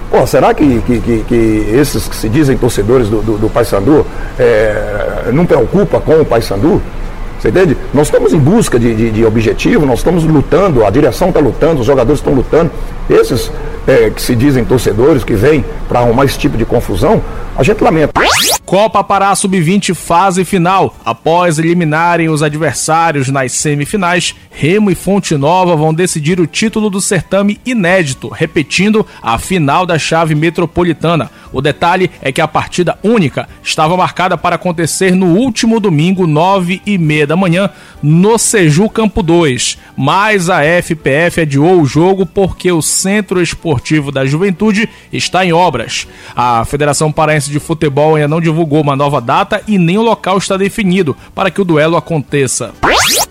Pô, 0.09 0.25
será 0.25 0.53
que, 0.53 0.81
que, 0.81 0.99
que, 0.99 1.25
que 1.27 1.69
esses 1.73 2.07
que 2.07 2.15
se 2.15 2.29
dizem 2.29 2.57
torcedores 2.57 3.09
do, 3.09 3.21
do, 3.21 3.37
do 3.37 3.49
Paysandu 3.49 4.05
é, 4.39 5.29
não 5.33 5.45
preocupa 5.45 5.99
com 5.99 6.21
o 6.21 6.25
Paysandu? 6.25 6.81
Você 7.39 7.49
entende? 7.49 7.77
Nós 7.93 8.07
estamos 8.07 8.33
em 8.33 8.39
busca 8.39 8.79
de, 8.79 8.95
de, 8.95 9.11
de 9.11 9.25
objetivo, 9.25 9.85
nós 9.85 9.99
estamos 9.99 10.23
lutando, 10.23 10.85
a 10.85 10.89
direção 10.89 11.29
está 11.29 11.39
lutando, 11.39 11.81
os 11.81 11.85
jogadores 11.85 12.19
estão 12.19 12.33
lutando. 12.33 12.71
Esses 13.09 13.51
é, 13.85 14.09
que 14.09 14.21
se 14.21 14.35
dizem 14.35 14.63
torcedores, 14.63 15.23
que 15.23 15.33
vêm 15.33 15.63
para 15.87 15.99
arrumar 15.99 16.25
esse 16.25 16.39
tipo 16.39 16.57
de 16.57 16.65
confusão, 16.65 17.21
a 17.57 17.63
gente 17.63 17.81
lamenta. 17.81 18.21
Copa 18.65 19.03
Pará 19.03 19.33
Sub-20 19.33 19.93
fase 19.93 20.43
final. 20.43 20.95
Após 21.05 21.57
eliminarem 21.57 22.29
os 22.29 22.43
adversários 22.43 23.29
nas 23.29 23.53
semifinais, 23.53 24.35
Remo 24.49 24.91
e 24.91 24.95
Fonte 24.95 25.37
Nova 25.37 25.75
vão 25.75 25.93
decidir 25.93 26.39
o 26.39 26.47
título 26.47 26.89
do 26.89 26.99
certame 26.99 27.59
inédito, 27.65 28.27
repetindo 28.27 29.05
a 29.21 29.37
final 29.37 29.85
da 29.85 29.97
chave 29.97 30.35
metropolitana. 30.35 31.29
O 31.53 31.61
detalhe 31.61 32.11
é 32.21 32.31
que 32.31 32.41
a 32.41 32.47
partida 32.47 32.97
única 33.01 33.47
estava 33.63 33.95
marcada 33.95 34.37
para 34.37 34.55
acontecer 34.55 35.15
no 35.15 35.27
último 35.27 35.79
domingo, 35.79 36.27
nove 36.27 36.81
e 36.85 36.97
meia 36.97 37.25
da 37.25 37.37
manhã, 37.37 37.69
no 38.03 38.37
Seju 38.37 38.89
Campo 38.89 39.23
2. 39.23 39.77
Mas 39.95 40.49
a 40.49 40.61
FPF 40.63 41.41
adiou 41.41 41.81
o 41.81 41.85
jogo 41.85 42.25
porque 42.25 42.71
o 42.71 42.81
Centro 42.81 43.41
Esportivo 43.41 44.11
da 44.11 44.25
Juventude 44.25 44.89
está 45.13 45.45
em 45.45 45.53
obras. 45.53 46.07
A 46.35 46.65
Federação 46.65 47.11
Paraense 47.11 47.44
de 47.49 47.59
Futebol 47.59 48.15
ainda 48.15 48.27
não 48.27 48.41
divulgou 48.41 48.81
uma 48.81 48.95
nova 48.95 49.21
data 49.21 49.61
e 49.67 49.77
nem 49.77 49.97
o 49.97 50.01
local 50.01 50.37
está 50.37 50.57
definido 50.57 51.15
para 51.33 51.49
que 51.49 51.61
o 51.61 51.65
duelo 51.65 51.97
aconteça. 51.97 52.73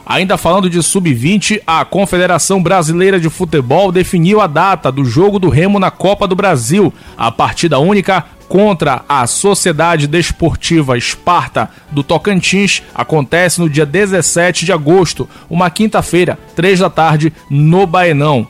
Ainda 0.06 0.36
falando 0.36 0.68
de 0.68 0.82
sub-20, 0.82 1.62
a 1.66 1.82
Confederação 1.84 2.62
Brasileira 2.62 3.18
de 3.18 3.30
Futebol 3.30 3.90
definiu 3.90 4.40
a 4.40 4.46
data 4.46 4.92
do 4.92 5.04
jogo 5.04 5.38
do 5.38 5.48
Remo 5.48 5.78
na 5.78 5.90
Copa 5.90 6.28
do 6.28 6.36
Brasil. 6.36 6.92
A 7.16 7.32
partida 7.32 7.78
única 7.78 8.24
contra 8.48 9.02
a 9.08 9.26
Sociedade 9.26 10.06
Desportiva 10.06 10.96
Esparta 10.96 11.68
do 11.90 12.02
Tocantins 12.02 12.82
acontece 12.94 13.60
no 13.60 13.68
dia 13.68 13.86
17 13.86 14.64
de 14.64 14.72
agosto, 14.72 15.28
uma 15.48 15.70
quinta-feira, 15.70 16.38
três 16.54 16.78
da 16.78 16.90
tarde, 16.90 17.32
no 17.50 17.86
Baenão. 17.86 18.46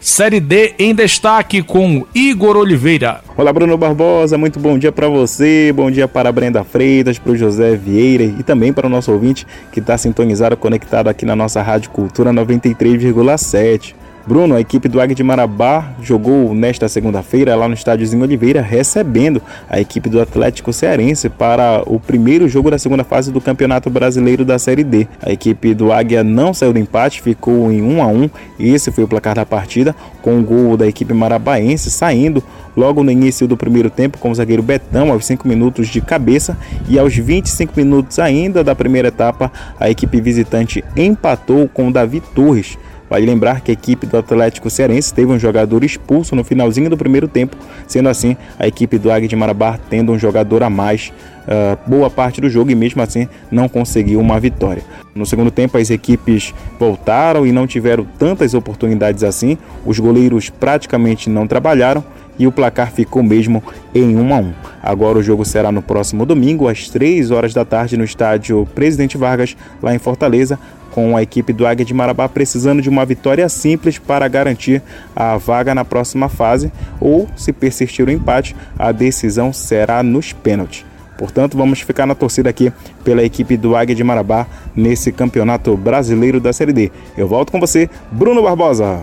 Série 0.00 0.40
D 0.40 0.74
em 0.78 0.94
destaque 0.94 1.62
com 1.62 2.06
Igor 2.14 2.56
Oliveira. 2.56 3.20
Olá, 3.36 3.52
Bruno 3.52 3.76
Barbosa, 3.76 4.38
muito 4.38 4.58
bom 4.58 4.78
dia 4.78 4.90
para 4.90 5.08
você, 5.08 5.72
bom 5.74 5.90
dia 5.90 6.08
para 6.08 6.28
a 6.28 6.32
Brenda 6.32 6.64
Freitas, 6.64 7.18
para 7.18 7.32
o 7.32 7.36
José 7.36 7.76
Vieira 7.76 8.24
e 8.24 8.42
também 8.42 8.72
para 8.72 8.86
o 8.86 8.90
nosso 8.90 9.12
ouvinte 9.12 9.46
que 9.72 9.80
está 9.80 9.98
sintonizado, 9.98 10.56
conectado 10.56 11.08
aqui 11.08 11.26
na 11.26 11.36
nossa 11.36 11.62
Rádio 11.62 11.90
Cultura 11.90 12.32
93,7. 12.32 13.94
Bruno, 14.28 14.56
a 14.56 14.60
equipe 14.60 14.90
do 14.90 15.00
Águia 15.00 15.14
de 15.14 15.22
Marabá 15.22 15.94
jogou 16.02 16.54
nesta 16.54 16.86
segunda-feira 16.86 17.56
lá 17.56 17.66
no 17.66 17.72
estádiozinho 17.72 18.22
Oliveira, 18.22 18.60
recebendo 18.60 19.40
a 19.70 19.80
equipe 19.80 20.10
do 20.10 20.20
Atlético 20.20 20.70
Cearense 20.70 21.30
para 21.30 21.82
o 21.86 21.98
primeiro 21.98 22.46
jogo 22.46 22.70
da 22.70 22.78
segunda 22.78 23.02
fase 23.04 23.32
do 23.32 23.40
Campeonato 23.40 23.88
Brasileiro 23.88 24.44
da 24.44 24.58
Série 24.58 24.84
D. 24.84 25.08
A 25.22 25.32
equipe 25.32 25.72
do 25.72 25.90
Águia 25.90 26.22
não 26.22 26.52
saiu 26.52 26.74
do 26.74 26.78
empate, 26.78 27.22
ficou 27.22 27.72
em 27.72 27.80
1 27.80 28.02
a 28.02 28.06
1 28.06 28.30
e 28.58 28.68
esse 28.74 28.92
foi 28.92 29.02
o 29.02 29.08
placar 29.08 29.34
da 29.34 29.46
partida, 29.46 29.96
com 30.20 30.38
o 30.38 30.42
gol 30.42 30.76
da 30.76 30.86
equipe 30.86 31.14
marabaense 31.14 31.90
saindo 31.90 32.44
logo 32.76 33.02
no 33.02 33.10
início 33.10 33.48
do 33.48 33.56
primeiro 33.56 33.88
tempo 33.88 34.18
com 34.18 34.30
o 34.30 34.34
zagueiro 34.34 34.62
Betão 34.62 35.10
aos 35.10 35.24
5 35.24 35.48
minutos 35.48 35.88
de 35.88 36.02
cabeça. 36.02 36.54
E 36.86 36.98
aos 36.98 37.16
25 37.16 37.72
minutos 37.74 38.18
ainda 38.18 38.62
da 38.62 38.74
primeira 38.74 39.08
etapa 39.08 39.50
a 39.80 39.88
equipe 39.88 40.20
visitante 40.20 40.84
empatou 40.94 41.66
com 41.66 41.88
o 41.88 41.92
Davi 41.92 42.20
Torres 42.20 42.76
Vale 43.08 43.24
lembrar 43.24 43.60
que 43.60 43.70
a 43.70 43.74
equipe 43.74 44.06
do 44.06 44.18
Atlético 44.18 44.68
Cearense 44.68 45.12
teve 45.14 45.32
um 45.32 45.38
jogador 45.38 45.82
expulso 45.82 46.36
no 46.36 46.44
finalzinho 46.44 46.90
do 46.90 46.96
primeiro 46.96 47.26
tempo, 47.26 47.56
sendo 47.86 48.08
assim 48.08 48.36
a 48.58 48.66
equipe 48.66 48.98
do 48.98 49.10
Águia 49.10 49.28
de 49.28 49.36
Marabá 49.36 49.78
tendo 49.88 50.12
um 50.12 50.18
jogador 50.18 50.62
a 50.62 50.70
mais 50.70 51.12
uh, 51.46 51.78
boa 51.88 52.10
parte 52.10 52.40
do 52.40 52.50
jogo 52.50 52.70
e 52.70 52.74
mesmo 52.74 53.00
assim 53.02 53.28
não 53.50 53.68
conseguiu 53.68 54.20
uma 54.20 54.38
vitória. 54.38 54.82
No 55.14 55.24
segundo 55.24 55.50
tempo 55.50 55.78
as 55.78 55.90
equipes 55.90 56.54
voltaram 56.78 57.46
e 57.46 57.52
não 57.52 57.66
tiveram 57.66 58.06
tantas 58.18 58.54
oportunidades 58.54 59.24
assim, 59.24 59.56
os 59.86 59.98
goleiros 59.98 60.50
praticamente 60.50 61.30
não 61.30 61.46
trabalharam 61.46 62.04
e 62.38 62.46
o 62.46 62.52
placar 62.52 62.92
ficou 62.92 63.22
mesmo 63.22 63.62
em 63.94 64.16
1 64.16 64.34
a 64.34 64.38
1. 64.38 64.52
Agora 64.80 65.18
o 65.18 65.22
jogo 65.22 65.44
será 65.44 65.72
no 65.72 65.82
próximo 65.82 66.24
domingo 66.24 66.68
às 66.68 66.88
3 66.88 67.30
horas 67.30 67.52
da 67.52 67.64
tarde 67.64 67.96
no 67.96 68.04
estádio 68.04 68.66
Presidente 68.74 69.18
Vargas, 69.18 69.56
lá 69.82 69.92
em 69.94 69.98
Fortaleza, 69.98 70.58
com 70.92 71.16
a 71.16 71.22
equipe 71.22 71.52
do 71.52 71.66
Águia 71.66 71.84
de 71.84 71.94
Marabá 71.94 72.28
precisando 72.28 72.82
de 72.82 72.88
uma 72.88 73.04
vitória 73.04 73.48
simples 73.48 73.98
para 73.98 74.28
garantir 74.28 74.82
a 75.14 75.36
vaga 75.36 75.74
na 75.74 75.84
próxima 75.84 76.28
fase, 76.28 76.72
ou, 77.00 77.28
se 77.36 77.52
persistir 77.52 78.06
o 78.06 78.10
empate, 78.10 78.54
a 78.78 78.92
decisão 78.92 79.52
será 79.52 80.02
nos 80.02 80.32
pênaltis. 80.32 80.84
Portanto, 81.18 81.56
vamos 81.56 81.80
ficar 81.80 82.06
na 82.06 82.14
torcida 82.14 82.48
aqui 82.48 82.72
pela 83.02 83.24
equipe 83.24 83.56
do 83.56 83.74
Águia 83.74 83.94
de 83.94 84.04
Marabá 84.04 84.46
nesse 84.74 85.10
Campeonato 85.10 85.76
Brasileiro 85.76 86.40
da 86.40 86.52
Série 86.52 86.72
D. 86.72 86.92
Eu 87.16 87.26
volto 87.26 87.50
com 87.50 87.58
você, 87.58 87.90
Bruno 88.12 88.40
Barbosa. 88.40 89.00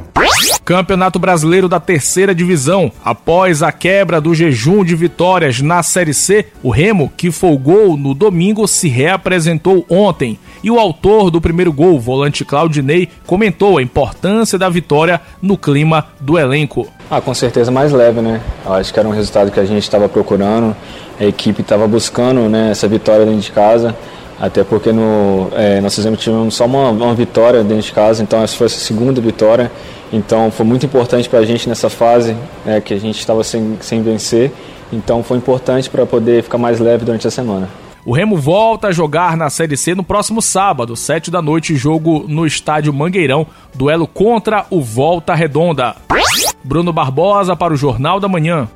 Campeonato 0.64 1.20
Brasileiro 1.20 1.68
da 1.68 1.80
Terceira 1.80 2.34
Divisão. 2.34 2.92
Após 3.04 3.62
a 3.62 3.72
quebra 3.72 4.22
do 4.22 4.34
jejum 4.34 4.84
de 4.84 4.96
vitórias 4.96 5.62
na 5.62 5.84
Série 5.84 6.14
C, 6.14 6.48
o 6.64 6.70
Remo, 6.70 7.12
que 7.16 7.32
folgou 7.32 7.98
no 7.98 8.14
domingo, 8.14 8.66
se 8.66 8.88
reapresentou 8.88 9.86
ontem. 9.90 10.40
E 10.66 10.72
o 10.72 10.80
autor 10.80 11.30
do 11.30 11.40
primeiro 11.40 11.72
gol, 11.72 12.00
volante 12.00 12.44
Claudinei, 12.44 13.08
comentou 13.28 13.78
a 13.78 13.84
importância 13.84 14.58
da 14.58 14.68
vitória 14.68 15.22
no 15.40 15.56
clima 15.56 16.08
do 16.20 16.40
elenco. 16.40 16.88
Ah, 17.08 17.22
com 17.22 17.36
certeza 17.36 17.70
mais 17.70 17.92
leve, 17.92 18.20
né? 18.20 18.42
Eu 18.66 18.74
acho 18.74 18.92
que 18.92 19.00
era 19.00 19.08
um 19.08 19.12
resultado 19.12 19.52
que 19.52 19.60
a 19.60 19.64
gente 19.64 19.84
estava 19.84 20.10
procurando, 20.10 20.76
a 21.20 21.24
equipe 21.24 21.62
estava 21.62 21.88
buscando 21.88 22.50
né, 22.50 22.72
essa 22.72 22.88
vitória 22.88 23.28
dentro 23.28 23.42
de 23.42 23.52
casa. 23.52 23.96
Até 24.40 24.64
porque 24.64 24.92
no, 24.92 25.50
é, 25.52 25.80
nós 25.82 25.94
fizemos 25.94 26.20
tivemos 26.20 26.56
só 26.56 26.66
uma, 26.66 26.90
uma 26.90 27.14
vitória 27.14 27.64
dentro 27.64 27.84
de 27.84 27.92
casa, 27.92 28.24
então 28.24 28.42
essa 28.42 28.58
foi 28.58 28.66
a 28.66 28.70
segunda 28.72 29.22
vitória. 29.22 29.72
Então 30.12 30.50
foi 30.50 30.66
muito 30.66 30.84
importante 30.84 31.30
para 31.30 31.40
a 31.40 31.46
gente 31.46 31.70
nessa 31.70 31.92
fase 31.92 32.36
né, 32.66 32.82
que 32.82 32.92
a 32.92 33.00
gente 33.00 33.20
estava 33.20 33.44
sem, 33.44 33.78
sem 33.82 34.02
vencer. 34.02 34.52
Então 34.92 35.22
foi 35.22 35.38
importante 35.38 35.92
para 35.92 36.08
poder 36.08 36.42
ficar 36.42 36.58
mais 36.58 36.80
leve 36.80 37.06
durante 37.06 37.28
a 37.28 37.32
semana. 37.32 37.70
O 38.06 38.14
Remo 38.14 38.38
volta 38.38 38.90
a 38.90 38.92
jogar 38.92 39.36
na 39.36 39.50
Série 39.50 39.76
C 39.76 39.96
no 39.96 40.04
próximo 40.04 40.40
sábado, 40.40 40.96
7 40.96 41.32
da 41.32 41.42
noite, 41.42 41.76
jogo 41.76 42.26
no 42.28 42.46
estádio 42.46 42.94
Mangueirão, 42.94 43.48
duelo 43.74 44.06
contra 44.06 44.68
o 44.70 44.80
Volta 44.80 45.34
Redonda. 45.34 45.96
Bruno 46.64 46.94
Barbosa 46.94 47.56
para 47.56 47.74
o 47.74 47.78
Jornal 47.78 48.20
da 48.20 48.28
Manhã. 48.28 48.70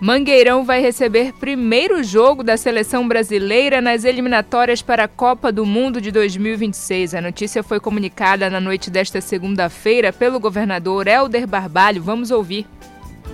Mangueirão 0.00 0.64
vai 0.64 0.80
receber 0.80 1.32
primeiro 1.34 2.02
jogo 2.02 2.42
da 2.42 2.56
seleção 2.56 3.06
brasileira 3.06 3.80
nas 3.80 4.02
eliminatórias 4.02 4.82
para 4.82 5.04
a 5.04 5.08
Copa 5.08 5.52
do 5.52 5.64
Mundo 5.64 6.00
de 6.00 6.10
2026. 6.10 7.14
A 7.14 7.20
notícia 7.20 7.62
foi 7.62 7.78
comunicada 7.78 8.50
na 8.50 8.58
noite 8.58 8.90
desta 8.90 9.20
segunda-feira 9.20 10.12
pelo 10.12 10.40
governador 10.40 11.06
Helder 11.06 11.46
Barbalho. 11.46 12.02
Vamos 12.02 12.32
ouvir. 12.32 12.66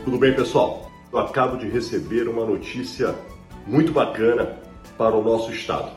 Tudo 0.04 0.18
bem, 0.18 0.34
pessoal? 0.34 0.87
Eu 1.10 1.18
acabo 1.18 1.56
de 1.56 1.66
receber 1.66 2.28
uma 2.28 2.44
notícia 2.44 3.14
muito 3.66 3.92
bacana 3.92 4.58
para 4.98 5.16
o 5.16 5.24
nosso 5.24 5.50
estado. 5.50 5.90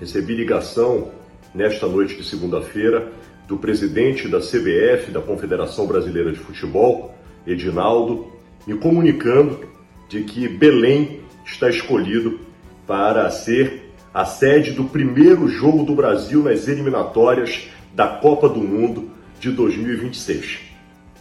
Recebi 0.00 0.34
ligação 0.34 1.10
nesta 1.54 1.86
noite 1.86 2.16
de 2.16 2.24
segunda-feira 2.24 3.12
do 3.46 3.58
presidente 3.58 4.26
da 4.26 4.38
CBF, 4.38 5.10
da 5.10 5.20
Confederação 5.20 5.86
Brasileira 5.86 6.32
de 6.32 6.38
Futebol, 6.38 7.14
Edinaldo, 7.46 8.32
me 8.66 8.78
comunicando 8.78 9.68
de 10.08 10.22
que 10.22 10.48
Belém 10.48 11.20
está 11.44 11.68
escolhido 11.68 12.40
para 12.86 13.28
ser 13.30 13.92
a 14.12 14.24
sede 14.24 14.72
do 14.72 14.84
primeiro 14.84 15.48
jogo 15.48 15.84
do 15.84 15.94
Brasil 15.94 16.42
nas 16.42 16.66
eliminatórias 16.66 17.68
da 17.94 18.06
Copa 18.06 18.48
do 18.48 18.60
Mundo 18.60 19.10
de 19.38 19.50
2026. 19.50 20.60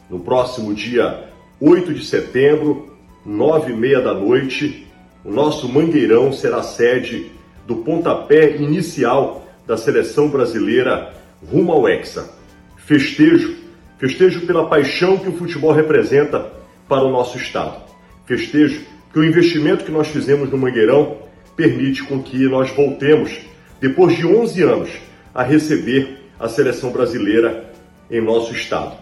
No 0.09 0.21
próximo 0.21 0.73
dia 0.73 1.27
8 1.59 1.91
de 1.91 2.05
setembro, 2.05 2.95
nove 3.25 3.71
e 3.71 3.75
meia 3.75 3.99
da 3.99 4.13
noite, 4.13 4.85
o 5.25 5.31
nosso 5.31 5.67
Mangueirão 5.67 6.31
será 6.31 6.61
sede 6.61 7.31
do 7.65 7.77
pontapé 7.77 8.57
inicial 8.57 9.43
da 9.65 9.75
seleção 9.75 10.29
brasileira 10.29 11.13
rumo 11.43 11.71
ao 11.71 11.89
Hexa. 11.89 12.29
Festejo, 12.77 13.55
festejo 13.97 14.45
pela 14.45 14.69
paixão 14.69 15.17
que 15.17 15.29
o 15.29 15.33
futebol 15.33 15.71
representa 15.71 16.53
para 16.87 17.03
o 17.03 17.11
nosso 17.11 17.37
estado. 17.37 17.81
Festejo 18.27 18.81
que 19.11 19.17
o 19.17 19.25
investimento 19.25 19.83
que 19.83 19.91
nós 19.91 20.09
fizemos 20.09 20.51
no 20.51 20.59
Mangueirão 20.59 21.17
permite 21.55 22.03
com 22.03 22.21
que 22.21 22.47
nós 22.47 22.69
voltemos, 22.69 23.35
depois 23.81 24.15
de 24.15 24.27
11 24.27 24.61
anos, 24.61 24.91
a 25.33 25.41
receber 25.41 26.19
a 26.39 26.47
seleção 26.47 26.91
brasileira 26.91 27.73
em 28.11 28.21
nosso 28.21 28.53
estado. 28.53 28.95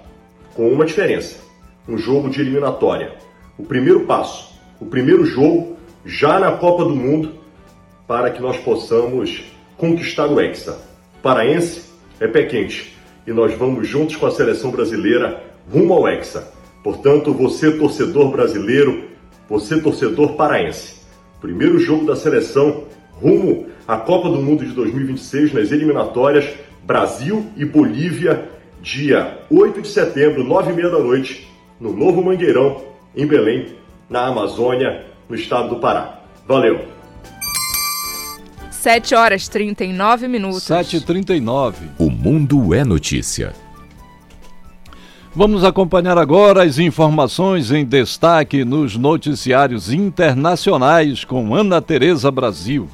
Com 0.54 0.72
uma 0.72 0.86
diferença: 0.86 1.45
um 1.88 1.98
jogo 1.98 2.30
de 2.30 2.42
eliminatória. 2.42 3.14
O 3.58 3.64
primeiro 3.64 4.02
passo, 4.02 4.60
o 4.80 4.86
primeiro 4.86 5.26
jogo 5.26 5.78
já 6.06 6.40
na 6.40 6.52
Copa 6.54 6.84
do 6.84 6.96
Mundo 6.96 7.34
para 8.08 8.30
que 8.30 8.42
nós 8.42 8.58
possamos 8.58 9.44
conquistar 9.78 10.28
o 10.28 10.40
Hexa. 10.40 10.80
Paraense 11.22 11.84
é 12.20 12.28
pé 12.28 12.44
quente 12.44 12.96
e 13.26 13.32
nós 13.32 13.54
vamos 13.56 13.88
juntos 13.88 14.16
com 14.16 14.26
a 14.26 14.32
seleção 14.32 14.72
brasileira 14.72 15.44
rumo 15.72 15.94
ao 15.94 16.08
Hexa. 16.08 16.52
Portanto, 16.84 17.34
você 17.34 17.72
torcedor 17.72 18.32
brasileiro, 18.32 19.06
você 19.50 19.80
torcedor 19.80 20.34
paraense, 20.34 21.02
primeiro 21.42 21.80
jogo 21.80 22.06
da 22.06 22.16
seleção 22.16 22.84
rumo 23.14 23.68
à 23.88 23.98
Copa 23.98 24.30
do 24.30 24.42
Mundo 24.42 24.64
de 24.64 24.72
2026 24.72 25.54
nas 25.54 25.72
eliminatórias 25.72 26.48
Brasil 26.84 27.48
e 27.58 27.66
Bolívia, 27.66 28.48
dia 28.82 29.40
8 29.50 29.82
de 29.82 29.88
setembro, 29.88 30.44
9 30.44 30.72
e 30.72 30.76
meia 30.76 30.90
da 30.90 31.00
noite, 31.00 31.48
no 31.80 31.94
Novo 31.94 32.24
Mangueirão, 32.24 32.82
em 33.16 33.26
Belém, 33.26 33.76
na 34.10 34.28
Amazônia, 34.28 35.06
no 35.30 35.36
estado 35.36 35.70
do 35.70 35.76
Pará. 35.78 36.20
Valeu! 36.48 36.86
7 38.72 39.16
horas 39.16 39.48
39 39.48 40.28
minutos. 40.28 40.64
7h39. 40.64 41.74
O 41.98 42.12
mundo 42.12 42.74
é 42.74 42.84
notícia. 42.84 43.54
Vamos 45.34 45.64
acompanhar 45.64 46.18
agora 46.18 46.64
as 46.64 46.78
informações 46.78 47.72
em 47.72 47.84
destaque 47.84 48.64
nos 48.64 48.96
noticiários 48.96 49.92
internacionais 49.92 51.26
com 51.26 51.54
Ana 51.54 51.82
Tereza 51.82 52.32
Brasil. 52.32 52.88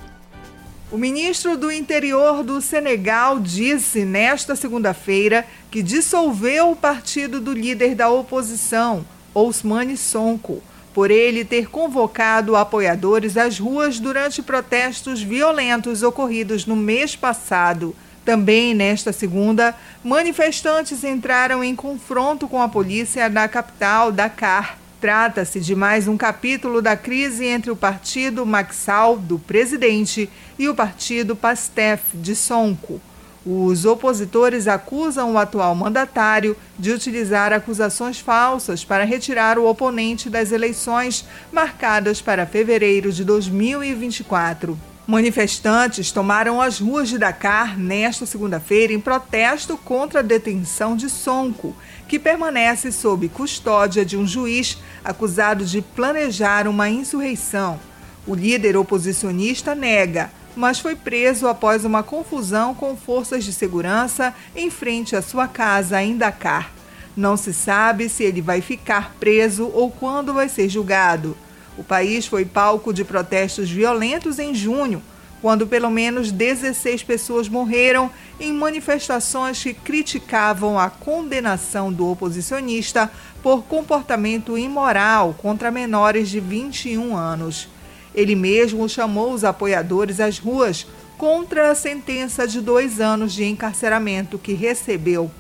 O 0.92 0.98
ministro 0.98 1.56
do 1.56 1.72
Interior 1.72 2.44
do 2.44 2.60
Senegal 2.60 3.40
disse 3.40 4.04
nesta 4.04 4.58
segunda-feira 4.58 5.48
que 5.72 5.82
dissolveu 5.82 6.72
o 6.72 6.76
partido 6.76 7.40
do 7.40 7.54
líder 7.54 7.96
da 7.96 8.10
oposição, 8.10 9.06
Ousmane 9.34 9.96
Sonko, 9.96 10.62
por 10.94 11.10
ele 11.10 11.46
ter 11.46 11.70
convocado 11.70 12.58
apoiadores 12.58 13.38
às 13.38 13.58
ruas 13.58 14.02
durante 14.02 14.42
protestos 14.42 15.24
violentos 15.24 16.04
ocorridos 16.04 16.66
no 16.66 16.76
mês 16.76 17.16
passado. 17.16 17.96
Também 18.26 18.74
nesta 18.74 19.14
segunda, 19.14 19.74
manifestantes 20.04 21.06
entraram 21.06 21.64
em 21.64 21.74
confronto 21.74 22.50
com 22.50 22.62
a 22.62 22.68
polícia 22.68 23.30
na 23.30 23.48
capital, 23.48 24.12
Dakar. 24.12 24.81
Trata-se 25.02 25.60
de 25.60 25.76
mais 25.76 26.08
um 26.08 26.16
capítulo 26.16 26.80
da 26.80 26.96
crise 26.96 27.44
entre 27.44 27.72
o 27.72 27.76
partido 27.76 28.46
Maxal, 28.46 29.18
do 29.18 29.40
presidente, 29.40 30.30
e 30.60 30.70
o 30.70 30.76
partido 30.76 31.36
Pastef, 31.36 32.04
de 32.14 32.36
Sonko. 32.36 33.02
Os 33.44 33.84
opositores 33.84 34.68
acusam 34.68 35.34
o 35.34 35.40
atual 35.40 35.74
mandatário 35.74 36.56
de 36.78 36.92
utilizar 36.92 37.52
acusações 37.52 38.20
falsas 38.20 38.86
para 38.86 39.04
retirar 39.04 39.58
o 39.58 39.68
oponente 39.68 40.30
das 40.30 40.52
eleições 40.52 41.26
marcadas 41.52 42.22
para 42.22 42.46
fevereiro 42.46 43.12
de 43.12 43.26
2024. 43.26 44.78
Manifestantes 45.08 46.12
tomaram 46.12 46.62
as 46.62 46.80
ruas 46.80 47.10
de 47.10 47.18
Dakar 47.18 47.76
nesta 47.76 48.28
segunda-feira 48.28 48.94
em 48.94 49.00
protesto 49.00 49.76
contra 49.78 50.20
a 50.20 50.24
detenção 50.24 50.96
de 50.96 51.10
Sonko, 51.10 51.76
que 52.12 52.20
permanece 52.20 52.92
sob 52.92 53.30
custódia 53.30 54.04
de 54.04 54.18
um 54.18 54.28
juiz 54.28 54.78
acusado 55.02 55.64
de 55.64 55.82
planejar 55.82 56.68
uma 56.68 56.90
insurreição. 56.90 57.80
O 58.28 58.36
líder 58.36 58.76
oposicionista 58.76 59.74
nega 59.74 60.30
mas 60.54 60.78
foi 60.78 60.94
preso 60.94 61.48
após 61.48 61.86
uma 61.86 62.04
confusão 62.04 62.76
com 62.76 62.98
forças 62.98 63.46
de 63.46 63.54
segurança 63.54 64.36
em 64.54 64.70
frente 64.70 65.16
à 65.16 65.22
sua 65.22 65.48
casa 65.48 66.04
em 66.04 66.18
Dakar. 66.18 66.74
Não 67.16 67.38
se 67.38 67.54
sabe 67.54 68.10
se 68.10 68.24
ele 68.26 68.42
vai 68.42 68.60
ficar 68.60 69.16
preso 69.18 69.72
ou 69.74 69.90
quando 69.90 70.34
vai 70.34 70.50
ser 70.50 70.68
julgado. 70.68 71.38
O 71.78 71.84
país 71.84 72.28
foi 72.28 72.44
palco 72.44 72.94
de 72.94 73.06
protestos 73.06 73.70
violentos 73.70 74.38
em 74.38 74.54
junho, 74.54 75.02
quando 75.42 75.66
pelo 75.66 75.90
menos 75.90 76.32
16 76.32 77.04
pessoas 77.04 77.50
morreram 77.50 78.12
em 78.40 78.54
manifestações 78.54 79.62
que 79.62 79.74
criticavam 79.74 80.78
a 80.78 80.90
condenação 80.90 81.92
do 81.92 82.10
oposicionista 82.10 83.12
por 83.42 83.64
comportamento 83.64 84.58
imoral 84.58 85.36
contra 85.38 85.72
menores 85.72 86.30
de 86.30 86.40
21 86.40 87.16
anos. 87.18 87.68
Ele 88.14 88.36
mesmo 88.36 88.88
chamou 88.88 89.34
os 89.34 89.44
apoiadores 89.44 90.20
às 90.20 90.38
ruas 90.38 90.86
contra 91.18 91.72
a 91.72 91.76
sentença 91.76 92.48
de 92.48 92.62
dois 92.62 93.00
anos 93.00 93.34
de 93.34 93.46
encarceramento 93.46 94.38
que 94.38 94.54
recebeu. 94.54 95.32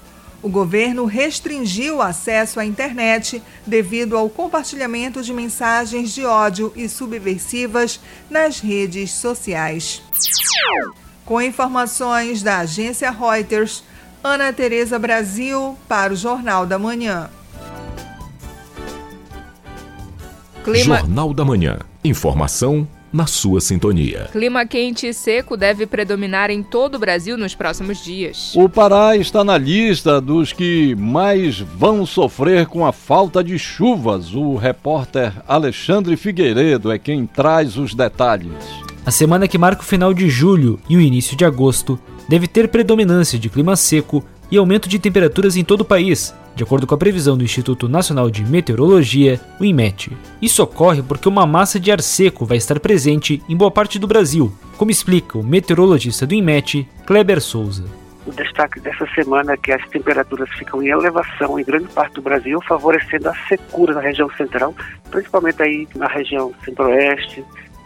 O 0.43 0.49
governo 0.49 1.05
restringiu 1.05 1.97
o 1.97 2.01
acesso 2.01 2.59
à 2.59 2.65
internet 2.65 3.43
devido 3.65 4.17
ao 4.17 4.27
compartilhamento 4.27 5.21
de 5.21 5.31
mensagens 5.33 6.11
de 6.11 6.25
ódio 6.25 6.73
e 6.75 6.89
subversivas 6.89 7.99
nas 8.27 8.59
redes 8.59 9.11
sociais. 9.11 10.01
Com 11.23 11.39
informações 11.41 12.41
da 12.41 12.59
agência 12.59 13.11
Reuters, 13.11 13.83
Ana 14.23 14.51
Tereza 14.51 14.97
Brasil 14.97 15.77
para 15.87 16.13
o 16.13 16.15
Jornal 16.15 16.65
da 16.65 16.79
Manhã. 16.79 17.29
Clima... 20.63 20.97
Jornal 20.97 21.33
da 21.33 21.45
Manhã. 21.45 21.79
Informação 22.03 22.87
na 23.11 23.25
sua 23.25 23.59
sintonia. 23.59 24.29
Clima 24.31 24.65
quente 24.65 25.07
e 25.07 25.13
seco 25.13 25.57
deve 25.57 25.85
predominar 25.85 26.49
em 26.49 26.63
todo 26.63 26.95
o 26.95 26.99
Brasil 26.99 27.37
nos 27.37 27.53
próximos 27.53 28.03
dias. 28.03 28.53
O 28.55 28.69
Pará 28.69 29.15
está 29.17 29.43
na 29.43 29.57
lista 29.57 30.21
dos 30.21 30.53
que 30.53 30.95
mais 30.95 31.59
vão 31.59 32.05
sofrer 32.05 32.65
com 32.67 32.85
a 32.85 32.93
falta 32.93 33.43
de 33.43 33.59
chuvas. 33.59 34.33
O 34.33 34.55
repórter 34.55 35.33
Alexandre 35.47 36.15
Figueiredo 36.15 36.91
é 36.91 36.97
quem 36.97 37.25
traz 37.25 37.77
os 37.77 37.93
detalhes. 37.93 38.53
A 39.05 39.11
semana 39.11 39.47
que 39.47 39.57
marca 39.57 39.81
o 39.81 39.85
final 39.85 40.13
de 40.13 40.29
julho 40.29 40.79
e 40.87 40.95
o 40.95 41.01
início 41.01 41.35
de 41.35 41.43
agosto 41.43 41.99
deve 42.29 42.47
ter 42.47 42.67
predominância 42.69 43.37
de 43.37 43.49
clima 43.49 43.75
seco 43.75 44.23
e 44.51 44.57
aumento 44.57 44.89
de 44.89 44.99
temperaturas 44.99 45.55
em 45.55 45.63
todo 45.63 45.81
o 45.81 45.85
país, 45.85 46.35
de 46.55 46.63
acordo 46.63 46.85
com 46.85 46.93
a 46.93 46.97
previsão 46.97 47.37
do 47.37 47.43
Instituto 47.43 47.87
Nacional 47.87 48.29
de 48.29 48.43
Meteorologia, 48.43 49.39
o 49.59 49.63
INMET. 49.63 50.11
Isso 50.41 50.61
ocorre 50.61 51.01
porque 51.01 51.29
uma 51.29 51.47
massa 51.47 51.79
de 51.79 51.91
ar 51.91 52.01
seco 52.01 52.45
vai 52.45 52.57
estar 52.57 52.79
presente 52.79 53.41
em 53.47 53.55
boa 53.55 53.71
parte 53.71 53.97
do 53.97 54.07
Brasil, 54.07 54.53
como 54.77 54.91
explica 54.91 55.37
o 55.37 55.43
meteorologista 55.43 56.27
do 56.27 56.33
INMET, 56.33 56.87
Kleber 57.05 57.39
Souza. 57.39 57.85
O 58.25 58.31
destaque 58.31 58.79
dessa 58.79 59.07
semana 59.15 59.53
é 59.53 59.57
que 59.57 59.71
as 59.71 59.83
temperaturas 59.89 60.49
ficam 60.51 60.83
em 60.83 60.89
elevação 60.89 61.59
em 61.59 61.63
grande 61.63 61.87
parte 61.87 62.13
do 62.15 62.21
Brasil, 62.21 62.61
favorecendo 62.67 63.29
a 63.29 63.33
secura 63.47 63.95
na 63.95 64.01
região 64.01 64.29
central, 64.31 64.75
principalmente 65.09 65.63
aí 65.63 65.87
na 65.95 66.07
região 66.07 66.53
centro-oeste, 66.63 67.43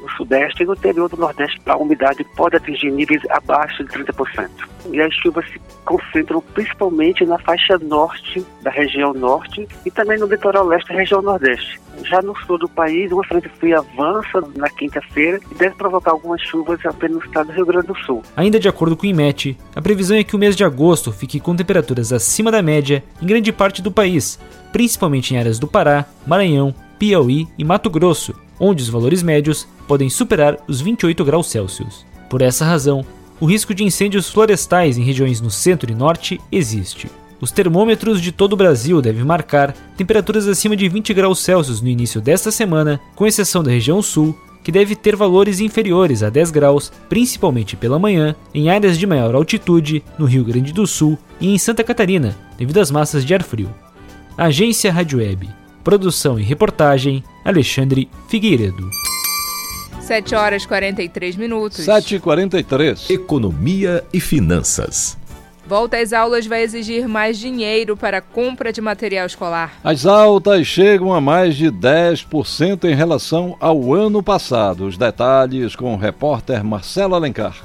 sudeste 0.10 0.64
e 0.64 0.66
no 0.66 0.74
interior 0.74 1.10
do 1.10 1.18
nordeste, 1.18 1.60
a 1.66 1.78
umidade 1.78 2.24
pode 2.36 2.56
atingir 2.56 2.92
níveis 2.92 3.22
abaixo 3.30 3.84
de 3.84 3.90
30%. 3.90 4.50
E 4.92 5.02
as 5.02 5.14
chuvas 5.16 5.46
se 5.50 5.60
concentram 5.84 6.42
principalmente 6.54 7.26
na 7.26 7.40
faixa 7.40 7.78
norte 7.80 8.46
da 8.62 8.70
região 8.70 9.14
norte 9.14 9.68
e 9.86 9.92
também 9.92 10.18
no 10.20 10.28
litoral 10.28 10.66
leste 10.66 10.90
da 10.90 10.96
região 10.96 11.22
nordeste. 11.22 11.80
Já 12.04 12.22
no 12.22 12.36
sul 12.46 12.58
do 12.58 12.68
país, 12.68 13.12
uma 13.12 13.24
frente 13.24 13.50
fria 13.50 13.80
avança 13.80 14.42
na 14.56 14.70
quinta-feira 14.70 15.40
e 15.50 15.56
deve 15.56 15.76
provocar 15.76 16.12
algumas 16.12 16.42
chuvas 16.42 16.84
apenas 16.86 17.18
no 17.18 17.26
estado 17.26 17.48
do 17.48 17.54
Rio 17.54 17.66
Grande 17.66 17.88
do 17.88 17.98
Sul. 18.00 18.22
Ainda 18.36 18.60
de 18.60 18.68
acordo 18.68 18.98
com 18.98 19.04
o 19.04 19.10
IMET, 19.10 19.58
a 19.76 19.82
previsão 19.82 20.18
é 20.18 20.24
que 20.24 20.36
o 20.36 20.40
mês 20.40 20.56
de 20.56 20.64
agosto 20.64 21.12
fique 21.12 21.40
com 21.40 21.56
temperaturas 21.56 22.12
acima 22.12 22.52
da 22.52 22.62
média 22.62 23.04
em 23.22 23.26
grande 23.26 23.52
parte 23.52 23.82
do 23.82 23.92
país, 23.92 24.40
principalmente 24.72 25.34
em 25.34 25.38
áreas 25.38 25.58
do 25.58 25.68
Pará, 25.68 26.06
Maranhão, 26.28 26.76
Piauí 27.00 27.48
e 27.58 27.64
Mato 27.64 27.90
Grosso, 27.90 28.34
onde 28.60 28.84
os 28.84 28.90
valores 28.90 29.22
médios 29.22 29.68
podem 29.88 30.10
superar 30.10 30.58
os 30.68 30.82
28 30.82 31.24
graus 31.24 31.48
Celsius. 31.48 32.06
Por 32.30 32.42
essa 32.42 32.66
razão, 32.66 33.06
o 33.40 33.46
risco 33.46 33.74
de 33.74 33.84
incêndios 33.84 34.30
florestais 34.30 34.98
em 34.98 35.04
regiões 35.04 35.42
no 35.42 35.52
centro 35.52 35.92
e 35.92 35.96
norte 35.96 36.40
existe. 36.52 37.10
Os 37.42 37.52
termômetros 37.52 38.22
de 38.22 38.32
todo 38.32 38.54
o 38.54 38.58
Brasil 38.58 39.02
devem 39.02 39.24
marcar 39.24 39.74
temperaturas 39.98 40.48
acima 40.48 40.76
de 40.76 40.88
20 40.88 41.14
graus 41.14 41.40
Celsius 41.40 41.82
no 41.82 41.90
início 41.90 42.22
desta 42.22 42.50
semana, 42.50 43.00
com 43.14 43.28
exceção 43.28 43.62
da 43.62 43.72
região 43.72 44.02
sul, 44.02 44.36
que 44.64 44.72
deve 44.72 44.96
ter 44.96 45.16
valores 45.16 45.60
inferiores 45.60 46.24
a 46.24 46.30
10 46.30 46.50
graus, 46.50 46.92
principalmente 47.08 47.76
pela 47.76 48.00
manhã, 48.00 48.36
em 48.54 48.70
áreas 48.70 48.98
de 48.98 49.06
maior 49.06 49.36
altitude, 49.36 50.04
no 50.18 50.26
Rio 50.26 50.44
Grande 50.44 50.74
do 50.74 50.88
Sul 50.88 51.20
e 51.40 51.54
em 51.54 51.58
Santa 51.58 51.84
Catarina, 51.84 52.36
devido 52.58 52.80
às 52.80 52.90
massas 52.90 53.24
de 53.24 53.34
ar 53.34 53.44
frio. 53.44 53.70
Agência 54.36 54.92
Rádio 54.92 55.20
Web. 55.20 55.65
Produção 55.86 56.40
e 56.40 56.42
reportagem 56.42 57.24
Alexandre 57.46 58.10
Figueiredo. 58.28 58.90
7 60.00 60.34
horas 60.34 60.64
e 60.64 60.68
43 60.68 61.36
minutos. 61.36 61.86
7h43. 61.86 63.12
Economia 63.12 64.04
e 64.12 64.20
finanças. 64.20 65.16
Volta 65.68 66.00
às 66.00 66.12
aulas 66.12 66.48
vai 66.48 66.64
exigir 66.64 67.08
mais 67.08 67.38
dinheiro 67.38 67.96
para 67.96 68.18
a 68.18 68.22
compra 68.22 68.74
de 68.74 68.82
material 68.82 69.28
escolar. 69.28 69.74
As 69.84 70.08
altas 70.08 70.66
chegam 70.66 71.14
a 71.14 71.22
mais 71.22 71.56
de 71.56 71.68
10% 71.68 72.86
em 72.86 72.96
relação 72.96 73.56
ao 73.60 73.94
ano 73.94 74.24
passado. 74.24 74.88
Os 74.88 74.98
detalhes 74.98 75.76
com 75.76 75.94
o 75.94 75.98
repórter 75.98 76.64
Marcelo 76.64 77.14
Alencar. 77.14 77.58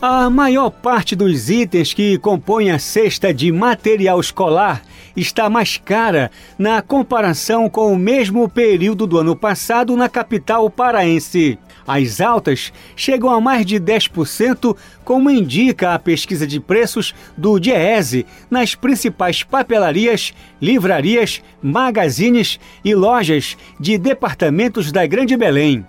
A 0.00 0.30
maior 0.30 0.70
parte 0.70 1.14
dos 1.14 1.50
itens 1.50 1.92
que 1.92 2.16
compõem 2.16 2.70
a 2.70 2.78
cesta 2.78 3.34
de 3.34 3.52
material 3.52 4.18
escolar 4.18 4.82
está 5.16 5.48
mais 5.48 5.76
cara 5.78 6.30
na 6.58 6.82
comparação 6.82 7.68
com 7.68 7.92
o 7.92 7.98
mesmo 7.98 8.48
período 8.48 9.06
do 9.06 9.18
ano 9.18 9.34
passado 9.34 9.96
na 9.96 10.08
capital 10.08 10.68
paraense. 10.68 11.58
As 11.86 12.20
altas 12.20 12.72
chegam 12.96 13.30
a 13.30 13.40
mais 13.40 13.64
de 13.64 13.80
10%, 13.80 14.76
como 15.04 15.30
indica 15.30 15.94
a 15.94 15.98
pesquisa 15.98 16.46
de 16.46 16.58
preços 16.58 17.14
do 17.36 17.60
Diese 17.60 18.26
nas 18.50 18.74
principais 18.74 19.42
papelarias, 19.42 20.34
livrarias, 20.60 21.42
magazines 21.62 22.58
e 22.84 22.94
lojas 22.94 23.56
de 23.78 23.96
departamentos 23.96 24.90
da 24.90 25.06
Grande 25.06 25.36
Belém. 25.36 25.86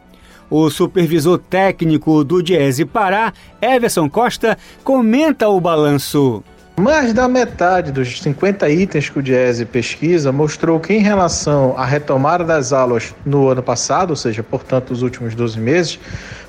O 0.49 0.69
supervisor 0.69 1.39
técnico 1.39 2.23
do 2.23 2.41
Diese 2.41 2.85
Pará, 2.85 3.33
Everson 3.61 4.09
Costa, 4.09 4.57
comenta 4.83 5.49
o 5.49 5.59
balanço. 5.59 6.43
Mais 6.79 7.11
da 7.11 7.27
metade 7.27 7.91
dos 7.91 8.21
50 8.21 8.69
itens 8.69 9.09
que 9.09 9.17
o 9.17 9.21
Diese 9.23 9.65
pesquisa 9.65 10.31
mostrou 10.31 10.79
que, 10.79 10.93
em 10.93 10.99
relação 10.99 11.75
à 11.75 11.83
retomada 11.83 12.43
das 12.43 12.71
aulas 12.71 13.15
no 13.25 13.49
ano 13.49 13.63
passado, 13.63 14.11
ou 14.11 14.15
seja, 14.15 14.43
portanto, 14.43 14.91
os 14.91 15.01
últimos 15.01 15.33
12 15.33 15.59
meses, 15.59 15.99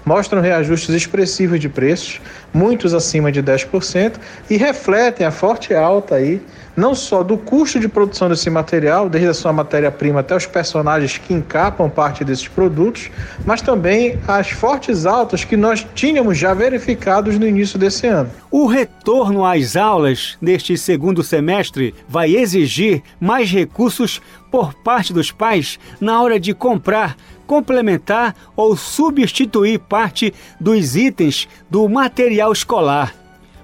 mostram 0.05 0.43
reajustes 0.43 0.95
expressivos 0.95 1.59
de 1.59 1.71
preços, 1.71 2.21
muitos 2.53 2.93
acima 2.93 3.33
de 3.33 3.43
10%, 3.43 4.17
e 4.51 4.59
refletem 4.59 5.27
a 5.27 5.31
forte 5.31 5.75
alta 5.75 6.17
aí, 6.17 6.43
não 6.79 6.95
só 6.95 7.25
do 7.25 7.37
custo 7.37 7.81
de 7.81 7.89
produção 7.89 8.29
desse 8.29 8.49
material, 8.49 9.09
desde 9.09 9.29
a 9.29 9.35
sua 9.35 9.53
matéria-prima 9.53 10.21
até 10.21 10.37
os 10.37 10.47
personagens 10.47 11.19
que 11.19 11.35
encapam 11.35 11.91
parte 11.91 12.25
desses 12.25 12.47
produtos, 12.47 13.11
mas 13.45 13.61
também 13.61 14.19
as 14.29 14.51
fortes 14.51 15.05
altas 15.05 15.45
que 15.45 15.57
nós 15.57 15.85
tínhamos 15.95 16.39
já 16.39 16.55
verificados 16.55 17.37
no 17.37 17.47
início 17.47 17.79
desse 17.79 18.07
ano. 18.07 18.31
O 18.49 18.67
retorno 18.67 19.45
às 19.45 19.75
aulas 19.75 20.39
neste 20.41 20.79
segundo 20.79 21.23
semestre 21.25 21.93
vai 22.09 22.37
exigir 22.37 23.03
mais 23.21 23.51
recursos 23.51 24.23
por 24.49 24.73
parte 24.73 25.13
dos 25.13 25.33
pais 25.33 25.81
na 26.01 26.23
hora 26.23 26.39
de 26.39 26.55
comprar, 26.55 27.17
complementar 27.45 28.37
ou 28.55 28.77
substituir 28.77 29.81
parte 29.81 30.33
dos 30.61 30.95
itens 30.95 31.49
do 31.69 31.89
material 31.89 32.53
escolar. 32.53 33.13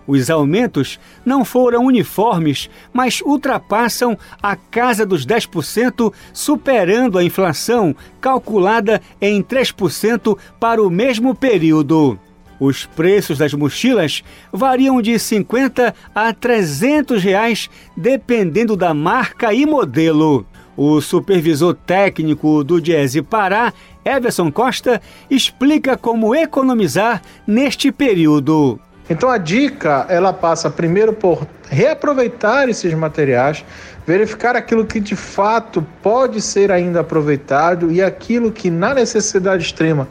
Os 0.06 0.28
aumentos 0.28 0.98
não 1.24 1.44
foram 1.44 1.86
uniformes, 1.86 2.68
mas 2.92 3.20
ultrapassam 3.22 4.18
a 4.42 4.54
casa 4.54 5.06
dos 5.06 5.24
10%, 5.24 6.12
superando 6.32 7.18
a 7.18 7.24
inflação 7.24 7.96
calculada 8.20 9.00
em 9.20 9.42
3% 9.42 10.36
para 10.60 10.82
o 10.82 10.90
mesmo 10.90 11.34
período. 11.34 12.18
Os 12.60 12.86
preços 12.86 13.38
das 13.38 13.52
mochilas 13.52 14.22
variam 14.52 15.02
de 15.02 15.18
50 15.18 15.94
a 16.14 16.32
300 16.32 17.22
reais, 17.22 17.68
dependendo 17.96 18.76
da 18.76 18.94
marca 18.94 19.52
e 19.52 19.66
modelo. 19.66 20.46
O 20.76 21.00
supervisor 21.00 21.74
técnico 21.74 22.64
do 22.64 22.80
Diese 22.80 23.22
Pará, 23.22 23.72
Everson 24.04 24.50
Costa, 24.50 25.00
explica 25.30 25.96
como 25.96 26.34
economizar 26.34 27.22
neste 27.46 27.92
período. 27.92 28.80
Então 29.08 29.28
a 29.28 29.36
dica, 29.36 30.06
ela 30.08 30.32
passa 30.32 30.70
primeiro 30.70 31.12
por 31.12 31.46
reaproveitar 31.68 32.68
esses 32.68 32.92
materiais, 32.94 33.64
verificar 34.06 34.56
aquilo 34.56 34.86
que 34.86 34.98
de 34.98 35.14
fato 35.14 35.86
pode 36.02 36.40
ser 36.40 36.72
ainda 36.72 37.00
aproveitado 37.00 37.92
e 37.92 38.02
aquilo 38.02 38.50
que 38.50 38.70
na 38.70 38.94
necessidade 38.94 39.62
extrema 39.62 40.08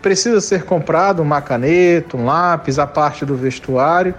precisa 0.00 0.40
ser 0.40 0.62
comprado, 0.62 1.20
uma 1.20 1.42
caneta, 1.42 2.16
um 2.16 2.24
lápis, 2.24 2.78
a 2.78 2.86
parte 2.86 3.24
do 3.24 3.34
vestuário. 3.34 4.14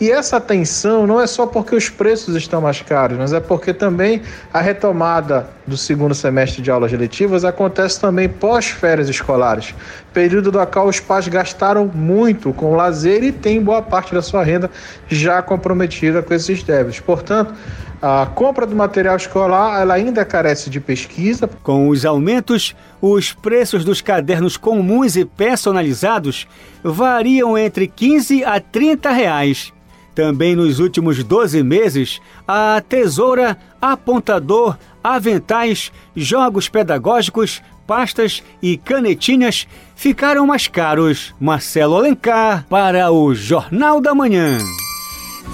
E 0.00 0.10
essa 0.10 0.38
atenção 0.38 1.06
não 1.06 1.20
é 1.20 1.26
só 1.26 1.46
porque 1.46 1.76
os 1.76 1.90
preços 1.90 2.34
estão 2.34 2.62
mais 2.62 2.80
caros, 2.80 3.18
mas 3.18 3.34
é 3.34 3.38
porque 3.38 3.74
também 3.74 4.22
a 4.50 4.58
retomada 4.58 5.50
do 5.66 5.76
segundo 5.76 6.14
semestre 6.14 6.62
de 6.62 6.70
aulas 6.70 6.90
letivas 6.90 7.44
acontece 7.44 8.00
também 8.00 8.26
pós-férias 8.26 9.10
escolares, 9.10 9.74
período 10.14 10.50
do 10.50 10.66
qual 10.68 10.88
os 10.88 10.98
pais 10.98 11.28
gastaram 11.28 11.86
muito 11.86 12.50
com 12.54 12.74
lazer 12.74 13.22
e 13.22 13.30
tem 13.30 13.62
boa 13.62 13.82
parte 13.82 14.14
da 14.14 14.22
sua 14.22 14.42
renda 14.42 14.70
já 15.06 15.42
comprometida 15.42 16.22
com 16.22 16.32
esses 16.32 16.62
débitos. 16.62 17.00
Portanto, 17.00 17.52
a 18.00 18.24
compra 18.34 18.66
do 18.66 18.74
material 18.74 19.16
escolar 19.16 19.82
ela 19.82 19.92
ainda 19.92 20.24
carece 20.24 20.70
de 20.70 20.80
pesquisa. 20.80 21.46
Com 21.62 21.90
os 21.90 22.06
aumentos, 22.06 22.74
os 23.02 23.34
preços 23.34 23.84
dos 23.84 24.00
cadernos 24.00 24.56
comuns 24.56 25.14
e 25.14 25.26
personalizados 25.26 26.48
variam 26.82 27.58
entre 27.58 27.86
15 27.86 28.42
a 28.44 28.58
30 28.58 29.10
reais. 29.10 29.74
Também 30.20 30.54
nos 30.54 30.80
últimos 30.80 31.24
12 31.24 31.62
meses, 31.62 32.20
a 32.46 32.82
tesoura, 32.86 33.56
apontador, 33.80 34.76
aventais, 35.02 35.90
jogos 36.14 36.68
pedagógicos, 36.68 37.62
pastas 37.86 38.42
e 38.60 38.76
canetinhas 38.76 39.66
ficaram 39.96 40.46
mais 40.46 40.68
caros. 40.68 41.34
Marcelo 41.40 41.96
Alencar 41.96 42.66
para 42.68 43.10
o 43.10 43.34
Jornal 43.34 43.98
da 43.98 44.14
Manhã. 44.14 44.58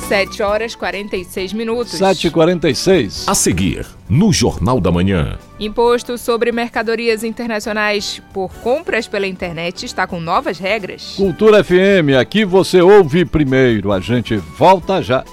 7 0.08 0.42
horas 0.42 0.74
46 0.74 1.52
minutos. 1.52 1.94
7h46. 1.94 3.24
A 3.26 3.34
seguir, 3.34 3.86
no 4.08 4.32
Jornal 4.32 4.80
da 4.80 4.92
Manhã. 4.92 5.38
Imposto 5.58 6.16
sobre 6.16 6.52
mercadorias 6.52 7.24
internacionais 7.24 8.22
por 8.32 8.52
compras 8.62 9.08
pela 9.08 9.26
internet 9.26 9.84
está 9.84 10.06
com 10.06 10.20
novas 10.20 10.58
regras. 10.58 11.14
Cultura 11.16 11.64
FM, 11.64 12.16
aqui 12.20 12.44
você 12.44 12.80
ouve 12.80 13.24
primeiro. 13.24 13.92
A 13.92 14.00
gente 14.00 14.36
volta 14.36 15.02
já. 15.02 15.24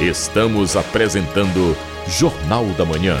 Estamos 0.00 0.76
apresentando 0.76 1.76
Jornal 2.08 2.64
da 2.76 2.84
Manhã. 2.84 3.16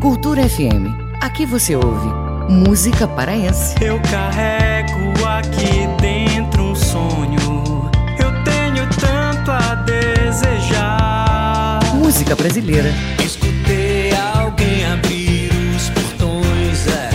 Cultura 0.00 0.48
FM. 0.48 1.01
Aqui 1.22 1.46
você 1.46 1.74
ouve 1.76 2.08
música 2.50 3.06
paraense. 3.06 3.76
Eu 3.80 4.00
carrego 4.10 5.12
aqui 5.24 5.86
dentro 6.00 6.72
um 6.72 6.74
sonho. 6.74 7.88
Eu 8.18 8.32
tenho 8.42 8.84
tanto 8.98 9.52
a 9.52 9.76
desejar. 9.76 11.78
Música 11.94 12.34
brasileira. 12.34 12.92
Escutei 13.24 14.10
alguém 14.34 14.84
abrir 14.84 15.52
os 15.76 15.90
portões. 15.90 16.88
É. 16.88 17.10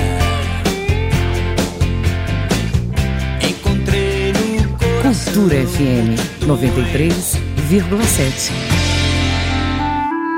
Encontrei 3.46 4.32
no 4.32 4.70
coração. 4.78 5.34
Cultura 5.34 5.68
FM 5.68 6.16
93,7. 6.48 8.77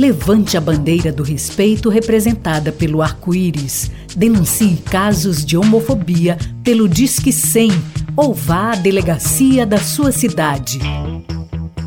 Levante 0.00 0.56
a 0.56 0.62
bandeira 0.62 1.12
do 1.12 1.22
respeito 1.22 1.90
representada 1.90 2.72
pelo 2.72 3.02
arco-íris. 3.02 3.90
Denuncie 4.16 4.78
casos 4.78 5.44
de 5.44 5.58
homofobia 5.58 6.38
pelo 6.64 6.88
Disque 6.88 7.30
100 7.30 7.70
ou 8.16 8.32
vá 8.32 8.72
à 8.72 8.76
delegacia 8.76 9.66
da 9.66 9.76
sua 9.76 10.10
cidade. 10.10 10.78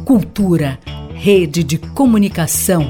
Cultura, 0.05 0.77
rede 1.15 1.63
de 1.63 1.79
comunicação. 1.79 2.85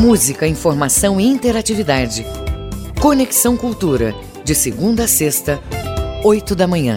Música, 0.00 0.48
informação 0.48 1.20
e 1.20 1.26
interatividade. 1.26 2.24
Conexão 3.02 3.54
Cultura, 3.54 4.14
de 4.42 4.54
segunda 4.54 5.04
a 5.04 5.08
sexta, 5.08 5.60
oito 6.24 6.54
da 6.54 6.66
manhã. 6.66 6.96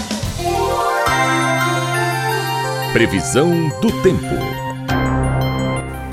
Previsão 2.93 3.69
do 3.79 3.89
tempo. 4.01 4.25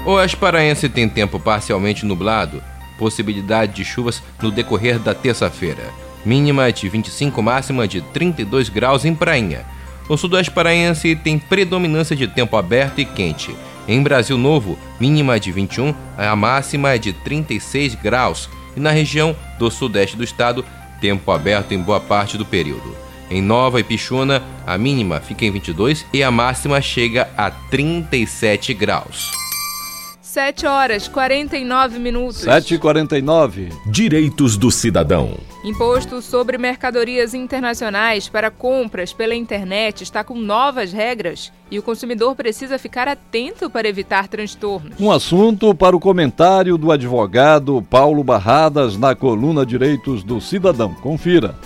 O 0.06 0.12
Oeste 0.12 0.36
Paraense 0.36 0.88
tem 0.88 1.08
tempo 1.08 1.40
parcialmente 1.40 2.06
nublado, 2.06 2.62
possibilidade 2.96 3.74
de 3.74 3.84
chuvas 3.84 4.22
no 4.40 4.52
decorrer 4.52 5.00
da 5.00 5.12
terça-feira. 5.12 5.82
Mínima 6.24 6.72
de 6.72 6.88
25, 6.88 7.42
máxima 7.42 7.88
de 7.88 8.00
32 8.00 8.68
graus 8.68 9.04
em 9.04 9.12
Prainha. 9.12 9.66
O 10.08 10.16
Sudoeste 10.16 10.52
Paraense 10.52 11.16
tem 11.16 11.36
predominância 11.36 12.14
de 12.14 12.28
tempo 12.28 12.56
aberto 12.56 13.00
e 13.00 13.04
quente. 13.04 13.52
Em 13.88 14.00
Brasil 14.00 14.38
Novo, 14.38 14.78
mínima 15.00 15.40
de 15.40 15.50
21, 15.50 15.92
a 16.16 16.36
máxima 16.36 16.94
é 16.94 16.98
de 16.98 17.12
36 17.12 17.96
graus. 17.96 18.48
E 18.76 18.80
na 18.80 18.92
região 18.92 19.34
do 19.58 19.68
sudeste 19.68 20.16
do 20.16 20.22
estado, 20.22 20.64
tempo 21.00 21.32
aberto 21.32 21.72
em 21.72 21.82
boa 21.82 21.98
parte 21.98 22.38
do 22.38 22.46
período. 22.46 23.07
Em 23.30 23.42
Nova 23.42 23.78
e 23.80 23.84
Pichuna, 23.84 24.42
a 24.66 24.78
mínima 24.78 25.20
fica 25.20 25.44
em 25.44 25.50
22 25.50 26.06
e 26.12 26.22
a 26.22 26.30
máxima 26.30 26.80
chega 26.80 27.28
a 27.36 27.50
37 27.50 28.72
graus. 28.74 29.30
7 30.38 30.66
horas 30.66 31.08
49 31.08 31.98
minutos. 31.98 32.44
7h49. 32.44 33.72
Direitos 33.86 34.56
do 34.56 34.70
cidadão. 34.70 35.36
Imposto 35.64 36.22
sobre 36.22 36.56
mercadorias 36.56 37.34
internacionais 37.34 38.28
para 38.28 38.50
compras 38.50 39.12
pela 39.12 39.34
internet 39.34 40.02
está 40.02 40.22
com 40.22 40.34
novas 40.38 40.92
regras 40.92 41.50
e 41.70 41.78
o 41.78 41.82
consumidor 41.82 42.36
precisa 42.36 42.78
ficar 42.78 43.08
atento 43.08 43.68
para 43.68 43.88
evitar 43.88 44.28
transtornos. 44.28 45.00
Um 45.00 45.10
assunto 45.10 45.74
para 45.74 45.96
o 45.96 46.00
comentário 46.00 46.78
do 46.78 46.92
advogado 46.92 47.82
Paulo 47.90 48.22
Barradas 48.22 48.96
na 48.96 49.14
coluna 49.14 49.66
Direitos 49.66 50.22
do 50.22 50.40
Cidadão. 50.40 50.94
Confira. 50.94 51.56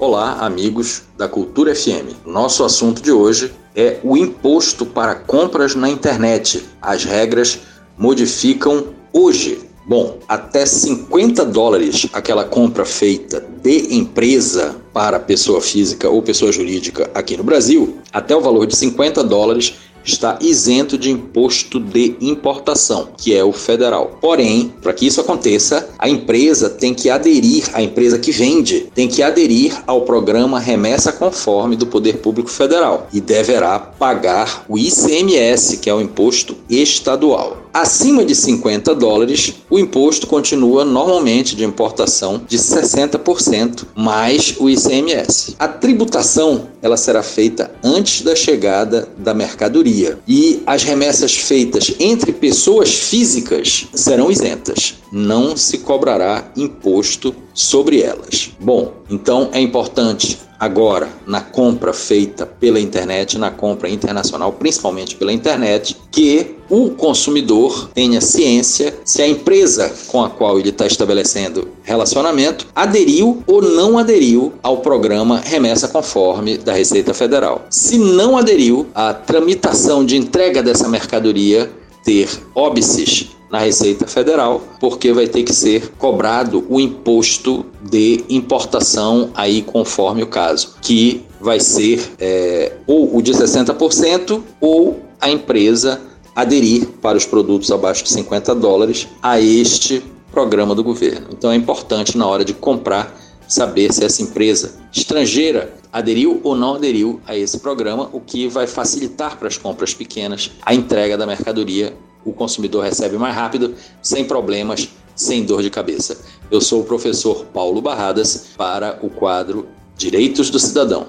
Olá, 0.00 0.38
amigos 0.46 1.02
da 1.18 1.28
Cultura 1.28 1.74
FM. 1.74 2.24
Nosso 2.24 2.64
assunto 2.64 3.02
de 3.02 3.12
hoje 3.12 3.52
é 3.76 3.98
o 4.02 4.16
imposto 4.16 4.86
para 4.86 5.14
compras 5.14 5.74
na 5.74 5.90
internet. 5.90 6.64
As 6.80 7.04
regras 7.04 7.60
modificam 7.98 8.86
hoje. 9.12 9.60
Bom, 9.86 10.18
até 10.26 10.64
50 10.64 11.44
dólares 11.44 12.06
aquela 12.14 12.44
compra 12.44 12.86
feita 12.86 13.46
de 13.62 13.94
empresa 13.94 14.74
para 14.90 15.20
pessoa 15.20 15.60
física 15.60 16.08
ou 16.08 16.22
pessoa 16.22 16.50
jurídica 16.50 17.10
aqui 17.14 17.36
no 17.36 17.44
Brasil, 17.44 17.98
até 18.10 18.34
o 18.34 18.40
valor 18.40 18.66
de 18.66 18.76
50 18.76 19.22
dólares 19.22 19.74
está 20.04 20.38
isento 20.40 20.96
de 20.96 21.10
imposto 21.10 21.78
de 21.78 22.16
importação, 22.20 23.08
que 23.16 23.34
é 23.34 23.44
o 23.44 23.52
federal. 23.52 24.18
Porém, 24.20 24.72
para 24.80 24.92
que 24.92 25.06
isso 25.06 25.20
aconteça, 25.20 25.88
a 25.98 26.08
empresa 26.08 26.68
tem 26.70 26.94
que 26.94 27.10
aderir, 27.10 27.68
a 27.72 27.82
empresa 27.82 28.18
que 28.18 28.32
vende, 28.32 28.88
tem 28.94 29.08
que 29.08 29.22
aderir 29.22 29.82
ao 29.86 30.02
programa 30.02 30.58
Remessa 30.58 31.12
Conforme 31.12 31.76
do 31.76 31.86
Poder 31.86 32.18
Público 32.18 32.50
Federal 32.50 33.08
e 33.12 33.20
deverá 33.20 33.78
pagar 33.78 34.64
o 34.68 34.78
ICMS, 34.78 35.78
que 35.78 35.90
é 35.90 35.94
o 35.94 36.00
imposto 36.00 36.56
estadual. 36.68 37.59
Acima 37.72 38.24
de 38.24 38.34
50 38.34 38.94
dólares, 38.96 39.54
o 39.70 39.78
imposto 39.78 40.26
continua 40.26 40.84
normalmente 40.84 41.54
de 41.54 41.64
importação 41.64 42.42
de 42.48 42.58
60% 42.58 43.84
mais 43.94 44.56
o 44.58 44.68
ICMS. 44.68 45.54
A 45.56 45.68
tributação 45.68 46.68
ela 46.82 46.96
será 46.96 47.22
feita 47.22 47.70
antes 47.82 48.22
da 48.22 48.34
chegada 48.34 49.08
da 49.16 49.32
mercadoria 49.32 50.18
e 50.26 50.62
as 50.66 50.82
remessas 50.82 51.36
feitas 51.36 51.94
entre 52.00 52.32
pessoas 52.32 52.92
físicas 52.92 53.86
serão 53.94 54.30
isentas. 54.30 54.94
Não 55.12 55.56
se 55.56 55.78
cobrará 55.78 56.50
imposto 56.56 57.34
sobre 57.54 58.00
elas. 58.02 58.50
Bom, 58.60 58.92
então 59.10 59.50
é 59.52 59.60
importante 59.60 60.38
agora 60.60 61.08
na 61.26 61.40
compra 61.40 61.94
feita 61.94 62.44
pela 62.44 62.78
internet, 62.78 63.38
na 63.38 63.50
compra 63.50 63.88
internacional, 63.88 64.52
principalmente 64.52 65.16
pela 65.16 65.32
internet, 65.32 65.96
que 66.10 66.56
o 66.68 66.90
consumidor 66.90 67.88
tenha 67.94 68.20
ciência 68.20 68.94
se 69.02 69.22
a 69.22 69.26
empresa 69.26 69.90
com 70.08 70.22
a 70.22 70.28
qual 70.28 70.58
ele 70.58 70.68
está 70.68 70.86
estabelecendo 70.86 71.68
relacionamento 71.82 72.66
aderiu 72.74 73.42
ou 73.46 73.62
não 73.62 73.96
aderiu 73.96 74.52
ao 74.62 74.78
programa 74.78 75.40
Remessa 75.40 75.88
Conforme 75.88 76.58
da 76.58 76.74
Receita 76.74 77.14
Federal. 77.14 77.64
Se 77.70 77.96
não 77.96 78.36
aderiu, 78.36 78.86
a 78.94 79.14
tramitação 79.14 80.04
de 80.04 80.16
entrega 80.16 80.62
dessa 80.62 80.88
mercadoria 80.88 81.70
ter 82.04 82.28
óbices 82.54 83.30
na 83.50 83.58
Receita 83.58 84.06
Federal, 84.06 84.62
porque 84.78 85.12
vai 85.12 85.26
ter 85.26 85.42
que 85.42 85.52
ser 85.52 85.92
cobrado 85.98 86.64
o 86.68 86.78
imposto 86.78 87.66
de 87.82 88.24
importação 88.28 89.30
aí 89.34 89.62
conforme 89.62 90.22
o 90.22 90.26
caso, 90.26 90.76
que 90.80 91.24
vai 91.40 91.58
ser 91.58 92.12
é, 92.18 92.72
ou 92.86 93.16
o 93.16 93.20
de 93.20 93.32
60% 93.32 94.40
ou 94.60 95.00
a 95.20 95.30
empresa 95.30 96.00
aderir 96.34 96.86
para 97.02 97.18
os 97.18 97.26
produtos 97.26 97.70
abaixo 97.72 98.04
de 98.04 98.10
50 98.10 98.54
dólares 98.54 99.08
a 99.22 99.40
este 99.40 100.02
programa 100.30 100.74
do 100.74 100.84
governo. 100.84 101.28
Então 101.32 101.50
é 101.50 101.56
importante 101.56 102.16
na 102.16 102.26
hora 102.26 102.44
de 102.44 102.54
comprar 102.54 103.14
saber 103.48 103.92
se 103.92 104.04
essa 104.04 104.22
empresa 104.22 104.74
estrangeira 104.92 105.74
aderiu 105.92 106.40
ou 106.44 106.54
não 106.54 106.76
aderiu 106.76 107.20
a 107.26 107.36
esse 107.36 107.58
programa, 107.58 108.08
o 108.12 108.20
que 108.20 108.46
vai 108.46 108.66
facilitar 108.66 109.36
para 109.36 109.48
as 109.48 109.58
compras 109.58 109.92
pequenas 109.92 110.52
a 110.64 110.72
entrega 110.72 111.18
da 111.18 111.26
mercadoria 111.26 111.92
o 112.24 112.32
consumidor 112.32 112.84
recebe 112.84 113.16
mais 113.16 113.34
rápido, 113.34 113.74
sem 114.02 114.24
problemas, 114.24 114.88
sem 115.14 115.44
dor 115.44 115.62
de 115.62 115.70
cabeça. 115.70 116.20
Eu 116.50 116.60
sou 116.60 116.80
o 116.80 116.84
professor 116.84 117.46
Paulo 117.46 117.80
Barradas 117.80 118.50
para 118.56 118.98
o 119.02 119.10
quadro 119.10 119.68
Direitos 119.96 120.50
do 120.50 120.58
Cidadão. 120.58 121.06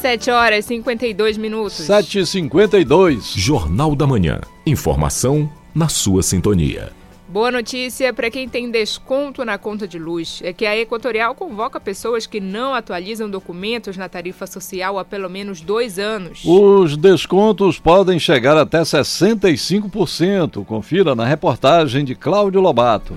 7 0.00 0.30
horas 0.30 0.64
e 0.64 0.68
52 0.68 1.36
minutos. 1.36 1.74
7 1.74 2.20
e 2.20 2.26
52 2.26 3.32
Jornal 3.36 3.94
da 3.94 4.06
Manhã. 4.06 4.40
Informação 4.66 5.50
na 5.74 5.88
sua 5.88 6.22
sintonia. 6.22 6.99
Boa 7.30 7.52
notícia 7.52 8.12
para 8.12 8.28
quem 8.28 8.48
tem 8.48 8.68
desconto 8.68 9.44
na 9.44 9.56
conta 9.56 9.86
de 9.86 10.00
luz 10.00 10.40
é 10.42 10.52
que 10.52 10.66
a 10.66 10.76
Equatorial 10.76 11.32
convoca 11.32 11.78
pessoas 11.78 12.26
que 12.26 12.40
não 12.40 12.74
atualizam 12.74 13.30
documentos 13.30 13.96
na 13.96 14.08
tarifa 14.08 14.48
social 14.48 14.98
há 14.98 15.04
pelo 15.04 15.30
menos 15.30 15.60
dois 15.60 15.96
anos. 15.96 16.42
Os 16.44 16.96
descontos 16.96 17.78
podem 17.78 18.18
chegar 18.18 18.56
até 18.56 18.80
65%. 18.80 20.64
Confira 20.64 21.14
na 21.14 21.24
reportagem 21.24 22.04
de 22.04 22.16
Cláudio 22.16 22.60
Lobato. 22.60 23.14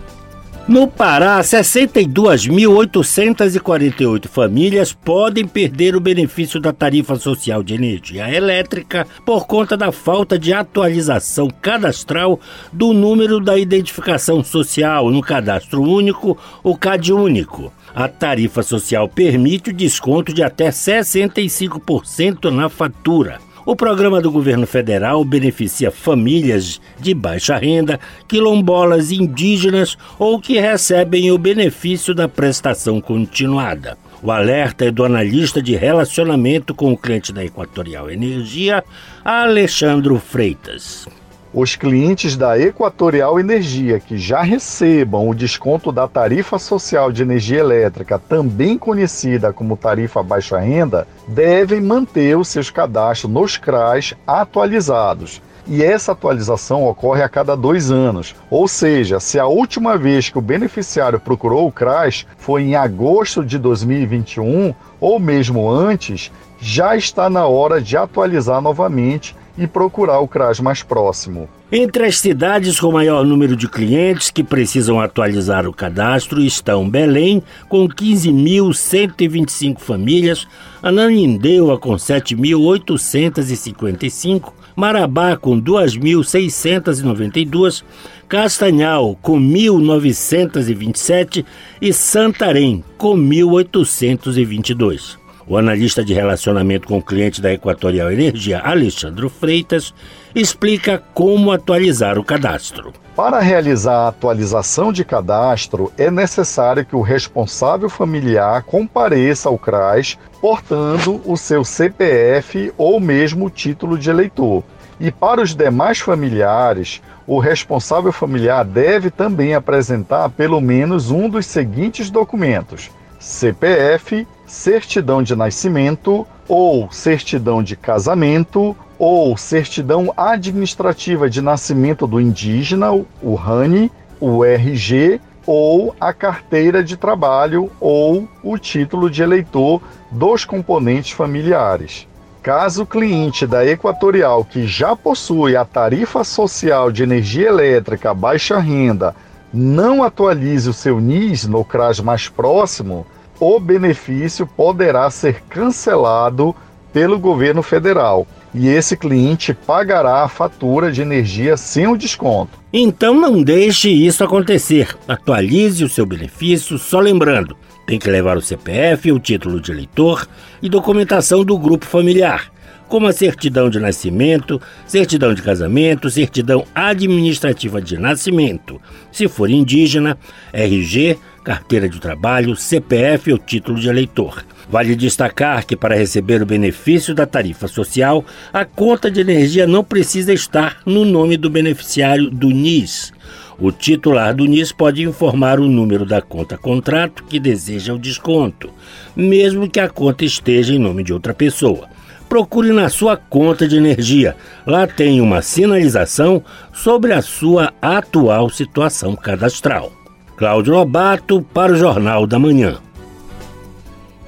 No 0.66 0.88
Pará, 0.88 1.42
62.848 1.42 4.30
famílias 4.30 4.94
podem 4.94 5.46
perder 5.46 5.94
o 5.94 6.00
benefício 6.00 6.58
da 6.58 6.72
tarifa 6.72 7.18
social 7.18 7.62
de 7.62 7.74
energia 7.74 8.34
elétrica 8.34 9.06
por 9.26 9.46
conta 9.46 9.76
da 9.76 9.92
falta 9.92 10.40
de 10.40 10.54
atualização 10.54 11.50
cadastral 11.62 12.40
do 12.72 12.94
número 12.94 13.42
da 13.42 13.60
identificação 13.60 14.42
social 14.42 15.12
no 15.12 15.22
cadastro 15.22 15.82
único, 15.82 16.38
o 16.64 16.78
CadÚnico. 16.78 17.74
A 17.94 18.08
tarifa 18.08 18.64
social 18.64 19.10
permite 19.10 19.72
o 19.72 19.74
desconto 19.74 20.34
de 20.34 20.42
até 20.42 20.70
65% 20.70 22.50
na 22.50 22.70
fatura. 22.70 23.42
O 23.66 23.78
programa 23.78 24.20
do 24.20 24.30
governo 24.30 24.68
federal 24.68 25.24
beneficia 25.24 25.90
famílias 25.90 26.82
de 27.00 27.14
baixa 27.14 27.56
renda, 27.56 27.98
quilombolas 28.28 29.10
indígenas 29.10 29.98
ou 30.20 30.38
que 30.38 30.60
recebem 30.60 31.32
o 31.32 31.38
benefício 31.38 32.14
da 32.14 32.28
prestação 32.28 33.00
continuada. 33.00 33.98
O 34.22 34.32
alerta 34.32 34.86
é 34.86 34.92
do 34.92 35.06
analista 35.06 35.62
de 35.62 35.76
relacionamento 35.76 36.76
com 36.76 36.92
o 36.92 36.98
cliente 36.98 37.32
da 37.32 37.44
Equatorial 37.44 38.12
Energia, 38.12 38.84
Alexandro 39.24 40.20
Freitas. 40.20 41.08
Os 41.56 41.76
clientes 41.76 42.36
da 42.36 42.58
Equatorial 42.58 43.40
Energia 43.40 44.00
que 44.00 44.18
já 44.18 44.42
recebam 44.42 45.30
o 45.30 45.36
desconto 45.36 45.92
da 45.92 46.08
tarifa 46.08 46.58
social 46.58 47.12
de 47.12 47.22
energia 47.22 47.60
elétrica, 47.60 48.18
também 48.18 48.76
conhecida 48.76 49.54
como 49.54 49.78
tarifa 49.78 50.24
baixa 50.24 50.58
renda, 50.58 51.08
devem 51.28 51.80
manter 51.80 52.36
os 52.36 52.48
seus 52.48 52.72
cadastros 52.72 53.32
nos 53.32 53.56
CRAs 53.56 54.16
atualizados. 54.26 55.44
E 55.68 55.84
essa 55.84 56.14
atualização 56.14 56.88
ocorre 56.88 57.22
a 57.22 57.30
cada 57.30 57.56
dois 57.56 57.92
anos. 57.92 58.36
Ou 58.50 58.68
seja, 58.68 59.20
se 59.20 59.38
a 59.40 59.46
última 59.46 59.96
vez 59.96 60.30
que 60.30 60.40
o 60.40 60.42
beneficiário 60.42 61.20
procurou 61.20 61.68
o 61.68 61.72
CRAS 61.72 62.26
foi 62.36 62.64
em 62.64 62.76
agosto 62.76 63.46
de 63.46 63.60
2021 63.60 64.74
ou 65.00 65.20
mesmo 65.20 65.70
antes, 65.70 66.32
já 66.60 66.96
está 66.96 67.30
na 67.30 67.46
hora 67.46 67.80
de 67.80 67.96
atualizar 67.96 68.60
novamente 68.60 69.36
e 69.58 69.66
procurar 69.68 70.20
o 70.20 70.28
CRAS 70.28 70.60
mais 70.60 70.84
próximo. 70.84 71.48
Entre 71.72 72.06
as 72.06 72.20
cidades 72.20 72.78
com 72.80 72.92
maior 72.92 73.26
número 73.26 73.56
de 73.56 73.68
clientes 73.68 74.30
que 74.30 74.44
precisam 74.44 75.00
atualizar 75.00 75.66
o 75.68 75.74
cadastro 75.74 76.40
estão 76.42 76.88
Belém, 76.90 77.42
com 77.68 77.88
15.125 77.88 79.80
famílias, 79.80 80.48
Ananindeua, 80.82 81.80
com 81.80 81.96
7.855, 81.96 84.54
Marabá, 84.76 85.38
com 85.38 85.62
2.692, 85.62 87.84
Castanhal, 88.28 89.16
com 89.22 89.40
1.927 89.40 91.46
e 91.82 91.94
Santarém, 91.94 92.84
com 92.98 93.16
1.822. 93.16 95.23
O 95.46 95.58
analista 95.58 96.06
de 96.06 96.14
relacionamento 96.14 96.88
com 96.88 97.02
cliente 97.02 97.42
da 97.42 97.52
Equatorial 97.52 98.10
Energia, 98.10 98.62
Alexandre 98.64 99.28
Freitas, 99.28 99.94
explica 100.34 101.04
como 101.14 101.52
atualizar 101.52 102.18
o 102.18 102.24
cadastro. 102.24 102.94
Para 103.14 103.40
realizar 103.40 104.06
a 104.06 104.08
atualização 104.08 104.92
de 104.92 105.04
cadastro, 105.04 105.92
é 105.98 106.10
necessário 106.10 106.86
que 106.86 106.96
o 106.96 107.02
responsável 107.02 107.90
familiar 107.90 108.64
compareça 108.64 109.50
ao 109.50 109.58
CRAS 109.58 110.18
portando 110.40 111.22
o 111.26 111.36
seu 111.36 111.64
CPF 111.64 112.74
ou 112.78 113.00
mesmo 113.00 113.50
título 113.50 113.98
de 113.98 114.10
eleitor. 114.10 114.64
E 115.00 115.12
para 115.12 115.42
os 115.42 115.54
demais 115.54 116.00
familiares, 116.00 117.02
o 117.28 117.38
responsável 117.38 118.12
familiar 118.12 118.64
deve 118.64 119.12
também 119.12 119.54
apresentar 119.54 120.30
pelo 120.30 120.62
menos 120.62 121.12
um 121.12 121.28
dos 121.28 121.46
seguintes 121.46 122.10
documentos: 122.10 122.90
CPF, 123.24 124.28
certidão 124.46 125.24
de 125.24 125.34
nascimento 125.34 126.28
ou 126.46 126.92
certidão 126.92 127.64
de 127.64 127.74
casamento 127.78 128.76
ou 129.00 129.38
certidão 129.38 130.14
administrativa 130.18 131.30
de 131.30 131.42
nascimento 131.42 132.06
do 132.06 132.20
indígena, 132.20 132.92
o 132.92 133.36
RANI, 133.36 133.90
o 134.20 134.44
RG 134.44 135.22
ou 135.48 135.96
a 136.02 136.12
carteira 136.12 136.84
de 136.84 136.98
trabalho 136.98 137.72
ou 137.80 138.28
o 138.44 138.58
título 138.58 139.10
de 139.10 139.24
eleitor 139.24 139.82
dos 140.12 140.44
componentes 140.44 141.12
familiares. 141.12 142.06
Caso 142.42 142.84
o 142.84 142.86
cliente 142.86 143.48
da 143.48 143.66
Equatorial 143.66 144.44
que 144.44 144.68
já 144.68 144.98
possui 144.98 145.56
a 145.56 145.64
tarifa 145.64 146.26
social 146.26 146.92
de 146.92 147.04
energia 147.04 147.48
elétrica 147.48 148.14
baixa 148.14 148.60
renda 148.60 149.16
não 149.54 150.04
atualize 150.04 150.68
o 150.68 150.74
seu 150.74 151.00
NIS 151.00 151.48
no 151.48 151.64
CRAS 151.64 152.00
mais 152.00 152.28
próximo, 152.28 153.06
o 153.46 153.60
benefício 153.60 154.48
poderá 154.48 155.10
ser 155.10 155.42
cancelado 155.50 156.56
pelo 156.94 157.20
governo 157.20 157.62
federal 157.62 158.26
e 158.54 158.70
esse 158.70 158.96
cliente 158.96 159.54
pagará 159.54 160.24
a 160.24 160.30
fatura 160.30 160.90
de 160.90 161.02
energia 161.02 161.58
sem 161.58 161.86
o 161.86 161.98
desconto. 161.98 162.58
Então 162.72 163.20
não 163.20 163.44
deixe 163.44 163.90
isso 163.90 164.24
acontecer. 164.24 164.96
Atualize 165.06 165.84
o 165.84 165.90
seu 165.90 166.06
benefício, 166.06 166.78
só 166.78 167.02
lembrando, 167.02 167.58
tem 167.86 168.00
que 168.00 168.10
levar 168.10 168.38
o 168.38 168.42
CPF, 168.42 169.12
o 169.12 169.20
título 169.20 169.60
de 169.60 169.74
eleitor 169.74 170.26
e 170.62 170.70
documentação 170.70 171.44
do 171.44 171.58
grupo 171.58 171.86
familiar, 171.86 172.50
como 172.88 173.08
a 173.08 173.12
certidão 173.12 173.70
de 173.70 173.80
nascimento, 173.80 174.62
certidão 174.86 175.34
de 175.34 175.42
casamento, 175.42 176.10
certidão 176.10 176.64
administrativa 176.74 177.82
de 177.82 177.98
nascimento, 177.98 178.80
se 179.12 179.28
for 179.28 179.50
indígena, 179.50 180.18
RG, 180.54 181.18
carteira 181.44 181.90
de 181.90 182.00
trabalho, 182.00 182.56
CPF 182.56 183.32
ou 183.32 183.38
título 183.38 183.80
de 183.80 183.90
eleitor. 183.90 184.44
Vale 184.70 184.96
destacar 184.96 185.66
que 185.66 185.76
para 185.76 185.96
receber 185.96 186.42
o 186.42 186.46
benefício 186.46 187.14
da 187.14 187.26
tarifa 187.26 187.68
social, 187.68 188.26
a 188.52 188.66
conta 188.66 189.12
de 189.12 189.20
energia 189.22 189.68
não 189.68 189.84
precisa 189.84 190.34
estar 190.34 190.80
no 190.86 191.06
nome 191.06 191.38
do 191.38 191.50
beneficiário 191.50 192.30
do 192.30 192.50
NIS. 192.50 193.12
O 193.60 193.72
titular 193.72 194.34
do 194.34 194.46
NIS 194.46 194.72
pode 194.72 195.04
informar 195.04 195.60
o 195.60 195.68
número 195.68 196.06
da 196.06 196.22
conta 196.22 196.58
contrato 196.58 197.24
que 197.26 197.40
deseja 197.40 197.94
o 197.94 198.00
desconto, 198.00 198.70
mesmo 199.16 199.70
que 199.70 199.80
a 199.80 199.90
conta 199.90 200.26
esteja 200.26 200.74
em 200.74 200.80
nome 200.80 201.04
de 201.04 201.14
outra 201.14 201.34
pessoa. 201.34 201.88
Procure 202.28 202.72
na 202.72 202.90
sua 202.90 203.16
conta 203.16 203.68
de 203.68 203.78
energia. 203.78 204.36
Lá 204.66 204.88
tem 204.88 205.22
uma 205.22 205.42
sinalização 205.42 206.44
sobre 206.74 207.14
a 207.14 207.22
sua 207.22 207.72
atual 207.80 208.50
situação 208.50 209.16
cadastral. 209.16 210.03
Cláudio 210.44 210.74
Lobato 210.74 211.42
para 211.54 211.72
o 211.72 211.76
Jornal 211.78 212.28
da 212.28 212.38
Manhã. 212.38 212.78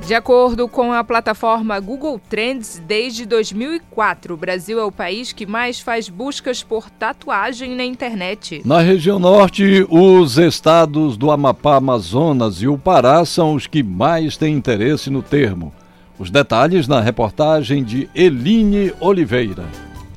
De 0.08 0.14
acordo 0.14 0.66
com 0.66 0.94
a 0.94 1.04
plataforma 1.04 1.78
Google 1.82 2.22
Trends, 2.30 2.82
desde 2.88 3.26
2004, 3.26 4.34
o 4.34 4.38
Brasil 4.38 4.80
é 4.80 4.86
o 4.86 4.94
país 4.94 5.34
que 5.34 5.46
mais 5.46 5.82
faz 5.82 6.08
buscas 6.08 6.64
por 6.64 6.90
tatuagem 6.90 7.76
na 7.76 7.84
internet. 7.84 8.62
Na 8.64 8.80
região 8.80 9.20
norte, 9.20 9.86
os 9.90 10.38
estados 10.38 11.18
do 11.18 11.30
Amapá, 11.32 11.76
Amazonas 11.76 12.62
e 12.62 12.68
o 12.70 12.78
Pará 12.78 13.26
são 13.26 13.54
os 13.54 13.68
que 13.68 13.84
mais 13.84 14.38
têm 14.38 14.56
interesse 14.56 15.10
no 15.10 15.22
termo. 15.22 15.74
Os 16.18 16.32
detalhes 16.32 16.88
na 16.88 17.02
reportagem 17.02 17.84
de 17.84 18.10
Eline 18.16 18.94
Oliveira. 19.02 19.66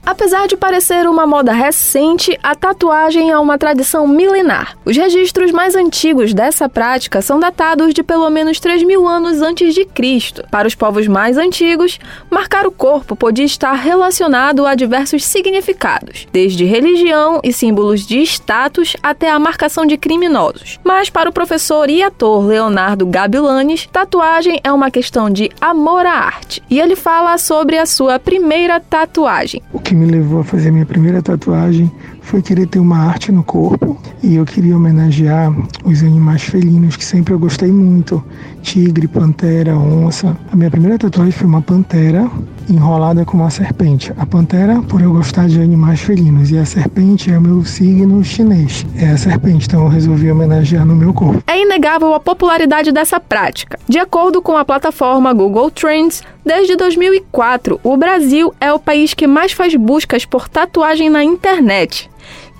Apesar 0.08 0.48
de 0.48 0.56
parecer 0.56 1.06
uma 1.06 1.26
moda 1.26 1.52
recente, 1.52 2.34
a 2.42 2.54
tatuagem 2.54 3.30
é 3.30 3.38
uma 3.38 3.58
tradição 3.58 4.08
milenar. 4.08 4.74
Os 4.82 4.96
registros 4.96 5.52
mais 5.52 5.74
antigos 5.74 6.32
dessa 6.32 6.66
prática 6.66 7.20
são 7.20 7.38
datados 7.38 7.92
de 7.92 8.02
pelo 8.02 8.30
menos 8.30 8.58
3 8.58 8.84
mil 8.84 9.06
anos 9.06 9.42
antes 9.42 9.74
de 9.74 9.84
Cristo. 9.84 10.46
Para 10.50 10.66
os 10.66 10.74
povos 10.74 11.06
mais 11.06 11.36
antigos, 11.36 12.00
marcar 12.30 12.66
o 12.66 12.70
corpo 12.70 13.14
podia 13.14 13.44
estar 13.44 13.74
relacionado 13.74 14.64
a 14.64 14.74
diversos 14.74 15.26
significados, 15.26 16.26
desde 16.32 16.64
religião 16.64 17.38
e 17.44 17.52
símbolos 17.52 18.06
de 18.06 18.22
status 18.22 18.96
até 19.02 19.30
a 19.30 19.38
marcação 19.38 19.84
de 19.84 19.98
criminosos. 19.98 20.80
Mas 20.82 21.10
para 21.10 21.28
o 21.28 21.34
professor 21.34 21.90
e 21.90 22.02
ator 22.02 22.46
Leonardo 22.46 23.04
Gabilanes, 23.04 23.86
tatuagem 23.92 24.58
é 24.64 24.72
uma 24.72 24.90
questão 24.90 25.28
de 25.28 25.50
amor 25.60 26.06
à 26.06 26.12
arte. 26.12 26.62
E 26.70 26.80
ele 26.80 26.96
fala 26.96 27.36
sobre 27.36 27.76
a 27.76 27.84
sua 27.84 28.18
primeira 28.18 28.80
tatuagem. 28.80 29.60
O 29.70 29.78
que 29.78 29.97
me 29.98 30.06
levou 30.06 30.40
a 30.40 30.44
fazer 30.44 30.70
minha 30.70 30.86
primeira 30.86 31.20
tatuagem 31.20 31.90
foi 32.28 32.42
querer 32.42 32.66
ter 32.66 32.78
uma 32.78 32.98
arte 32.98 33.32
no 33.32 33.42
corpo 33.42 33.96
e 34.22 34.36
eu 34.36 34.44
queria 34.44 34.76
homenagear 34.76 35.50
os 35.82 36.02
animais 36.02 36.42
felinos 36.42 36.94
que 36.94 37.04
sempre 37.04 37.32
eu 37.32 37.38
gostei 37.38 37.72
muito: 37.72 38.22
tigre, 38.60 39.08
pantera, 39.08 39.74
onça. 39.74 40.36
A 40.52 40.56
minha 40.56 40.70
primeira 40.70 40.98
tatuagem 40.98 41.32
foi 41.32 41.46
uma 41.46 41.62
pantera 41.62 42.30
enrolada 42.68 43.24
com 43.24 43.38
uma 43.38 43.48
serpente. 43.48 44.12
A 44.18 44.26
pantera, 44.26 44.82
por 44.82 45.00
eu 45.00 45.10
gostar 45.10 45.48
de 45.48 45.58
animais 45.58 46.00
felinos, 46.00 46.50
e 46.50 46.58
a 46.58 46.66
serpente 46.66 47.32
é 47.32 47.38
o 47.38 47.40
meu 47.40 47.64
signo 47.64 48.22
chinês. 48.22 48.84
É 48.94 49.08
a 49.08 49.16
serpente, 49.16 49.66
então 49.66 49.84
eu 49.84 49.88
resolvi 49.88 50.30
homenagear 50.30 50.84
no 50.84 50.94
meu 50.94 51.14
corpo. 51.14 51.42
É 51.46 51.58
inegável 51.58 52.12
a 52.12 52.20
popularidade 52.20 52.92
dessa 52.92 53.18
prática. 53.18 53.78
De 53.88 53.98
acordo 53.98 54.42
com 54.42 54.54
a 54.54 54.66
plataforma 54.66 55.32
Google 55.32 55.70
Trends, 55.70 56.22
desde 56.44 56.76
2004, 56.76 57.80
o 57.82 57.96
Brasil 57.96 58.52
é 58.60 58.70
o 58.70 58.78
país 58.78 59.14
que 59.14 59.26
mais 59.26 59.52
faz 59.52 59.74
buscas 59.74 60.26
por 60.26 60.46
tatuagem 60.46 61.08
na 61.08 61.24
internet. 61.24 62.10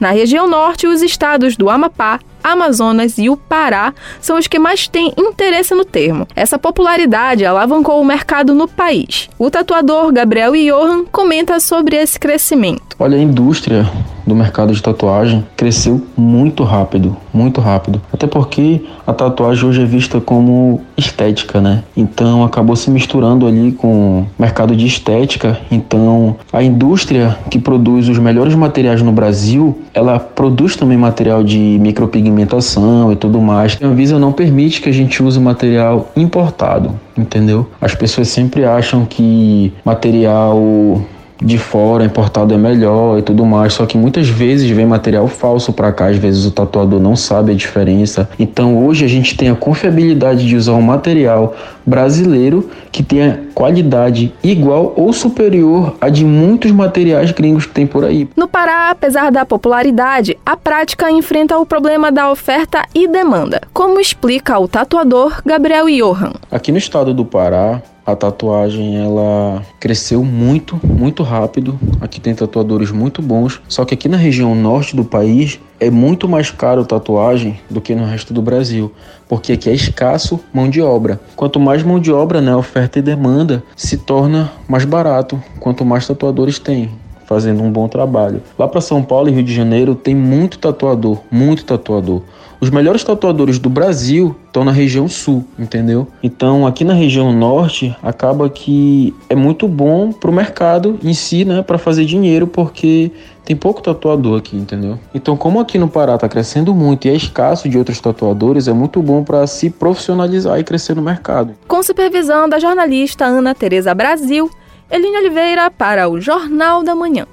Na 0.00 0.10
região 0.10 0.48
norte, 0.48 0.86
os 0.86 1.02
estados 1.02 1.56
do 1.56 1.68
Amapá, 1.68 2.20
Amazonas 2.42 3.18
e 3.18 3.28
o 3.28 3.36
Pará 3.36 3.92
são 4.20 4.38
os 4.38 4.46
que 4.46 4.58
mais 4.58 4.86
têm 4.86 5.12
interesse 5.16 5.74
no 5.74 5.84
termo. 5.84 6.26
Essa 6.34 6.58
popularidade 6.58 7.44
alavancou 7.44 8.00
o 8.00 8.04
mercado 8.04 8.54
no 8.54 8.68
país. 8.68 9.28
O 9.38 9.50
tatuador 9.50 10.12
Gabriel 10.12 10.52
Johan 10.52 11.04
comenta 11.04 11.58
sobre 11.60 11.96
esse 11.96 12.18
crescimento. 12.18 12.96
Olha, 12.98 13.18
a 13.18 13.20
indústria 13.20 13.90
do 14.28 14.34
mercado 14.34 14.72
de 14.72 14.82
tatuagem 14.82 15.44
cresceu 15.56 16.02
muito 16.16 16.62
rápido, 16.62 17.16
muito 17.32 17.60
rápido. 17.60 18.00
Até 18.12 18.26
porque 18.26 18.82
a 19.06 19.12
tatuagem 19.12 19.68
hoje 19.68 19.82
é 19.82 19.84
vista 19.84 20.20
como 20.20 20.82
estética, 20.96 21.60
né? 21.60 21.82
Então 21.96 22.44
acabou 22.44 22.76
se 22.76 22.90
misturando 22.90 23.46
ali 23.46 23.72
com 23.72 24.20
o 24.20 24.26
mercado 24.38 24.76
de 24.76 24.86
estética. 24.86 25.58
Então 25.70 26.36
a 26.52 26.62
indústria 26.62 27.36
que 27.50 27.58
produz 27.58 28.08
os 28.08 28.18
melhores 28.18 28.54
materiais 28.54 29.02
no 29.02 29.12
Brasil, 29.12 29.78
ela 29.94 30.18
produz 30.18 30.76
também 30.76 30.98
material 30.98 31.42
de 31.42 31.58
micropigmentação 31.80 33.12
e 33.12 33.16
tudo 33.16 33.40
mais. 33.40 33.78
A 33.82 33.86
Anvisa 33.86 34.18
não 34.18 34.32
permite 34.32 34.80
que 34.80 34.88
a 34.88 34.92
gente 34.92 35.22
use 35.22 35.40
material 35.40 36.10
importado, 36.16 36.98
entendeu? 37.16 37.66
As 37.80 37.94
pessoas 37.94 38.28
sempre 38.28 38.64
acham 38.64 39.04
que 39.04 39.72
material 39.84 41.00
de 41.40 41.58
fora, 41.58 42.04
importado 42.04 42.52
é 42.52 42.58
melhor 42.58 43.18
e 43.18 43.22
tudo 43.22 43.46
mais, 43.46 43.74
só 43.74 43.86
que 43.86 43.96
muitas 43.96 44.28
vezes 44.28 44.68
vem 44.70 44.86
material 44.86 45.28
falso 45.28 45.72
para 45.72 45.92
cá, 45.92 46.06
às 46.06 46.16
vezes 46.16 46.44
o 46.44 46.50
tatuador 46.50 47.00
não 47.00 47.14
sabe 47.14 47.52
a 47.52 47.54
diferença. 47.54 48.28
Então 48.38 48.84
hoje 48.84 49.04
a 49.04 49.08
gente 49.08 49.36
tem 49.36 49.48
a 49.48 49.54
confiabilidade 49.54 50.46
de 50.46 50.56
usar 50.56 50.72
um 50.72 50.82
material 50.82 51.54
brasileiro 51.86 52.68
que 52.90 53.02
tenha 53.02 53.40
qualidade 53.54 54.32
igual 54.42 54.92
ou 54.96 55.12
superior 55.12 55.96
a 56.00 56.08
de 56.08 56.24
muitos 56.24 56.70
materiais 56.70 57.30
gringos 57.32 57.66
que 57.66 57.72
tem 57.72 57.86
por 57.86 58.04
aí. 58.04 58.28
No 58.36 58.48
Pará, 58.48 58.90
apesar 58.90 59.30
da 59.30 59.44
popularidade, 59.44 60.36
a 60.44 60.56
prática 60.56 61.10
enfrenta 61.10 61.58
o 61.58 61.64
problema 61.64 62.10
da 62.12 62.30
oferta 62.30 62.82
e 62.94 63.08
demanda, 63.08 63.60
como 63.72 64.00
explica 64.00 64.58
o 64.58 64.68
tatuador 64.68 65.40
Gabriel 65.44 65.86
Johan. 65.86 66.32
Aqui 66.50 66.72
no 66.72 66.78
estado 66.78 67.14
do 67.14 67.24
Pará, 67.24 67.80
a 68.08 68.16
tatuagem 68.16 68.96
ela 68.96 69.62
cresceu 69.78 70.24
muito, 70.24 70.80
muito 70.82 71.22
rápido. 71.22 71.78
Aqui 72.00 72.18
tem 72.18 72.34
tatuadores 72.34 72.90
muito 72.90 73.20
bons, 73.20 73.60
só 73.68 73.84
que 73.84 73.92
aqui 73.92 74.08
na 74.08 74.16
região 74.16 74.54
norte 74.54 74.96
do 74.96 75.04
país 75.04 75.60
é 75.78 75.90
muito 75.90 76.26
mais 76.26 76.50
caro 76.50 76.86
tatuagem 76.86 77.60
do 77.68 77.82
que 77.82 77.94
no 77.94 78.06
resto 78.06 78.32
do 78.32 78.40
Brasil, 78.40 78.90
porque 79.28 79.52
aqui 79.52 79.68
é 79.68 79.74
escasso 79.74 80.40
mão 80.54 80.70
de 80.70 80.80
obra. 80.80 81.20
Quanto 81.36 81.60
mais 81.60 81.82
mão 81.82 82.00
de 82.00 82.10
obra, 82.10 82.40
né, 82.40 82.56
oferta 82.56 82.98
e 82.98 83.02
demanda, 83.02 83.62
se 83.76 83.98
torna 83.98 84.50
mais 84.66 84.86
barato, 84.86 85.38
quanto 85.60 85.84
mais 85.84 86.06
tatuadores 86.06 86.58
tem 86.58 86.88
fazendo 87.26 87.62
um 87.62 87.70
bom 87.70 87.88
trabalho. 87.88 88.40
Lá 88.58 88.66
para 88.66 88.80
São 88.80 89.02
Paulo 89.02 89.28
e 89.28 89.32
Rio 89.32 89.44
de 89.44 89.54
Janeiro 89.54 89.94
tem 89.94 90.14
muito 90.14 90.58
tatuador, 90.58 91.18
muito 91.30 91.62
tatuador. 91.62 92.22
Os 92.60 92.70
melhores 92.70 93.04
tatuadores 93.04 93.58
do 93.58 93.70
Brasil 93.70 94.34
estão 94.46 94.64
na 94.64 94.72
região 94.72 95.08
sul, 95.08 95.44
entendeu? 95.56 96.08
Então, 96.22 96.66
aqui 96.66 96.82
na 96.82 96.92
região 96.92 97.32
norte, 97.32 97.96
acaba 98.02 98.50
que 98.50 99.14
é 99.28 99.36
muito 99.36 99.68
bom 99.68 100.10
pro 100.12 100.32
mercado 100.32 100.98
em 101.02 101.14
si, 101.14 101.44
né, 101.44 101.62
para 101.62 101.78
fazer 101.78 102.04
dinheiro, 102.04 102.48
porque 102.48 103.12
tem 103.44 103.54
pouco 103.54 103.80
tatuador 103.80 104.38
aqui, 104.38 104.56
entendeu? 104.56 104.98
Então, 105.14 105.36
como 105.36 105.60
aqui 105.60 105.78
no 105.78 105.88
Pará 105.88 106.18
tá 106.18 106.28
crescendo 106.28 106.74
muito 106.74 107.06
e 107.06 107.10
é 107.10 107.14
escasso 107.14 107.68
de 107.68 107.78
outros 107.78 108.00
tatuadores, 108.00 108.66
é 108.66 108.72
muito 108.72 109.00
bom 109.00 109.22
para 109.22 109.46
se 109.46 109.70
profissionalizar 109.70 110.58
e 110.58 110.64
crescer 110.64 110.96
no 110.96 111.02
mercado. 111.02 111.54
Com 111.68 111.80
supervisão 111.82 112.48
da 112.48 112.58
jornalista 112.58 113.24
Ana 113.24 113.54
Teresa 113.54 113.94
Brasil, 113.94 114.50
Eline 114.90 115.18
Oliveira 115.18 115.70
para 115.70 116.08
o 116.08 116.20
Jornal 116.20 116.82
da 116.82 116.94
Manhã. 116.94 117.26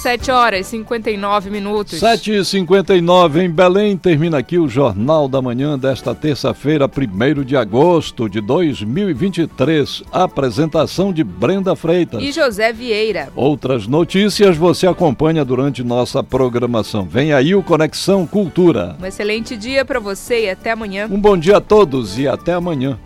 7 0.00 0.30
horas 0.30 0.66
e 0.66 0.70
59 0.70 1.50
minutos. 1.50 1.98
7 1.98 2.32
e 2.32 2.42
59 2.42 3.42
em 3.42 3.50
Belém. 3.50 3.98
Termina 3.98 4.38
aqui 4.38 4.58
o 4.58 4.66
Jornal 4.66 5.28
da 5.28 5.42
Manhã 5.42 5.78
desta 5.78 6.14
terça-feira, 6.14 6.86
1 6.88 7.44
de 7.44 7.54
agosto 7.54 8.26
de 8.26 8.40
2023. 8.40 10.02
Apresentação 10.10 11.12
de 11.12 11.22
Brenda 11.22 11.76
Freitas. 11.76 12.22
E 12.22 12.32
José 12.32 12.72
Vieira. 12.72 13.28
Outras 13.36 13.86
notícias 13.86 14.56
você 14.56 14.86
acompanha 14.86 15.44
durante 15.44 15.84
nossa 15.84 16.22
programação. 16.22 17.04
Vem 17.04 17.34
aí 17.34 17.54
o 17.54 17.62
Conexão 17.62 18.26
Cultura. 18.26 18.96
Um 18.98 19.04
excelente 19.04 19.54
dia 19.54 19.84
para 19.84 20.00
você 20.00 20.46
e 20.46 20.50
até 20.50 20.70
amanhã. 20.70 21.08
Um 21.10 21.20
bom 21.20 21.36
dia 21.36 21.58
a 21.58 21.60
todos 21.60 22.18
e 22.18 22.26
até 22.26 22.54
amanhã. 22.54 22.98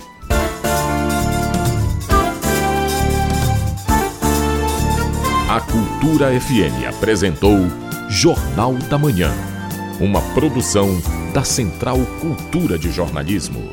A 5.54 5.60
Cultura 5.60 6.32
FM 6.40 6.84
apresentou 6.88 7.56
Jornal 8.08 8.74
da 8.90 8.98
Manhã, 8.98 9.32
uma 10.00 10.20
produção 10.34 11.00
da 11.32 11.44
Central 11.44 12.00
Cultura 12.20 12.76
de 12.76 12.90
Jornalismo. 12.90 13.70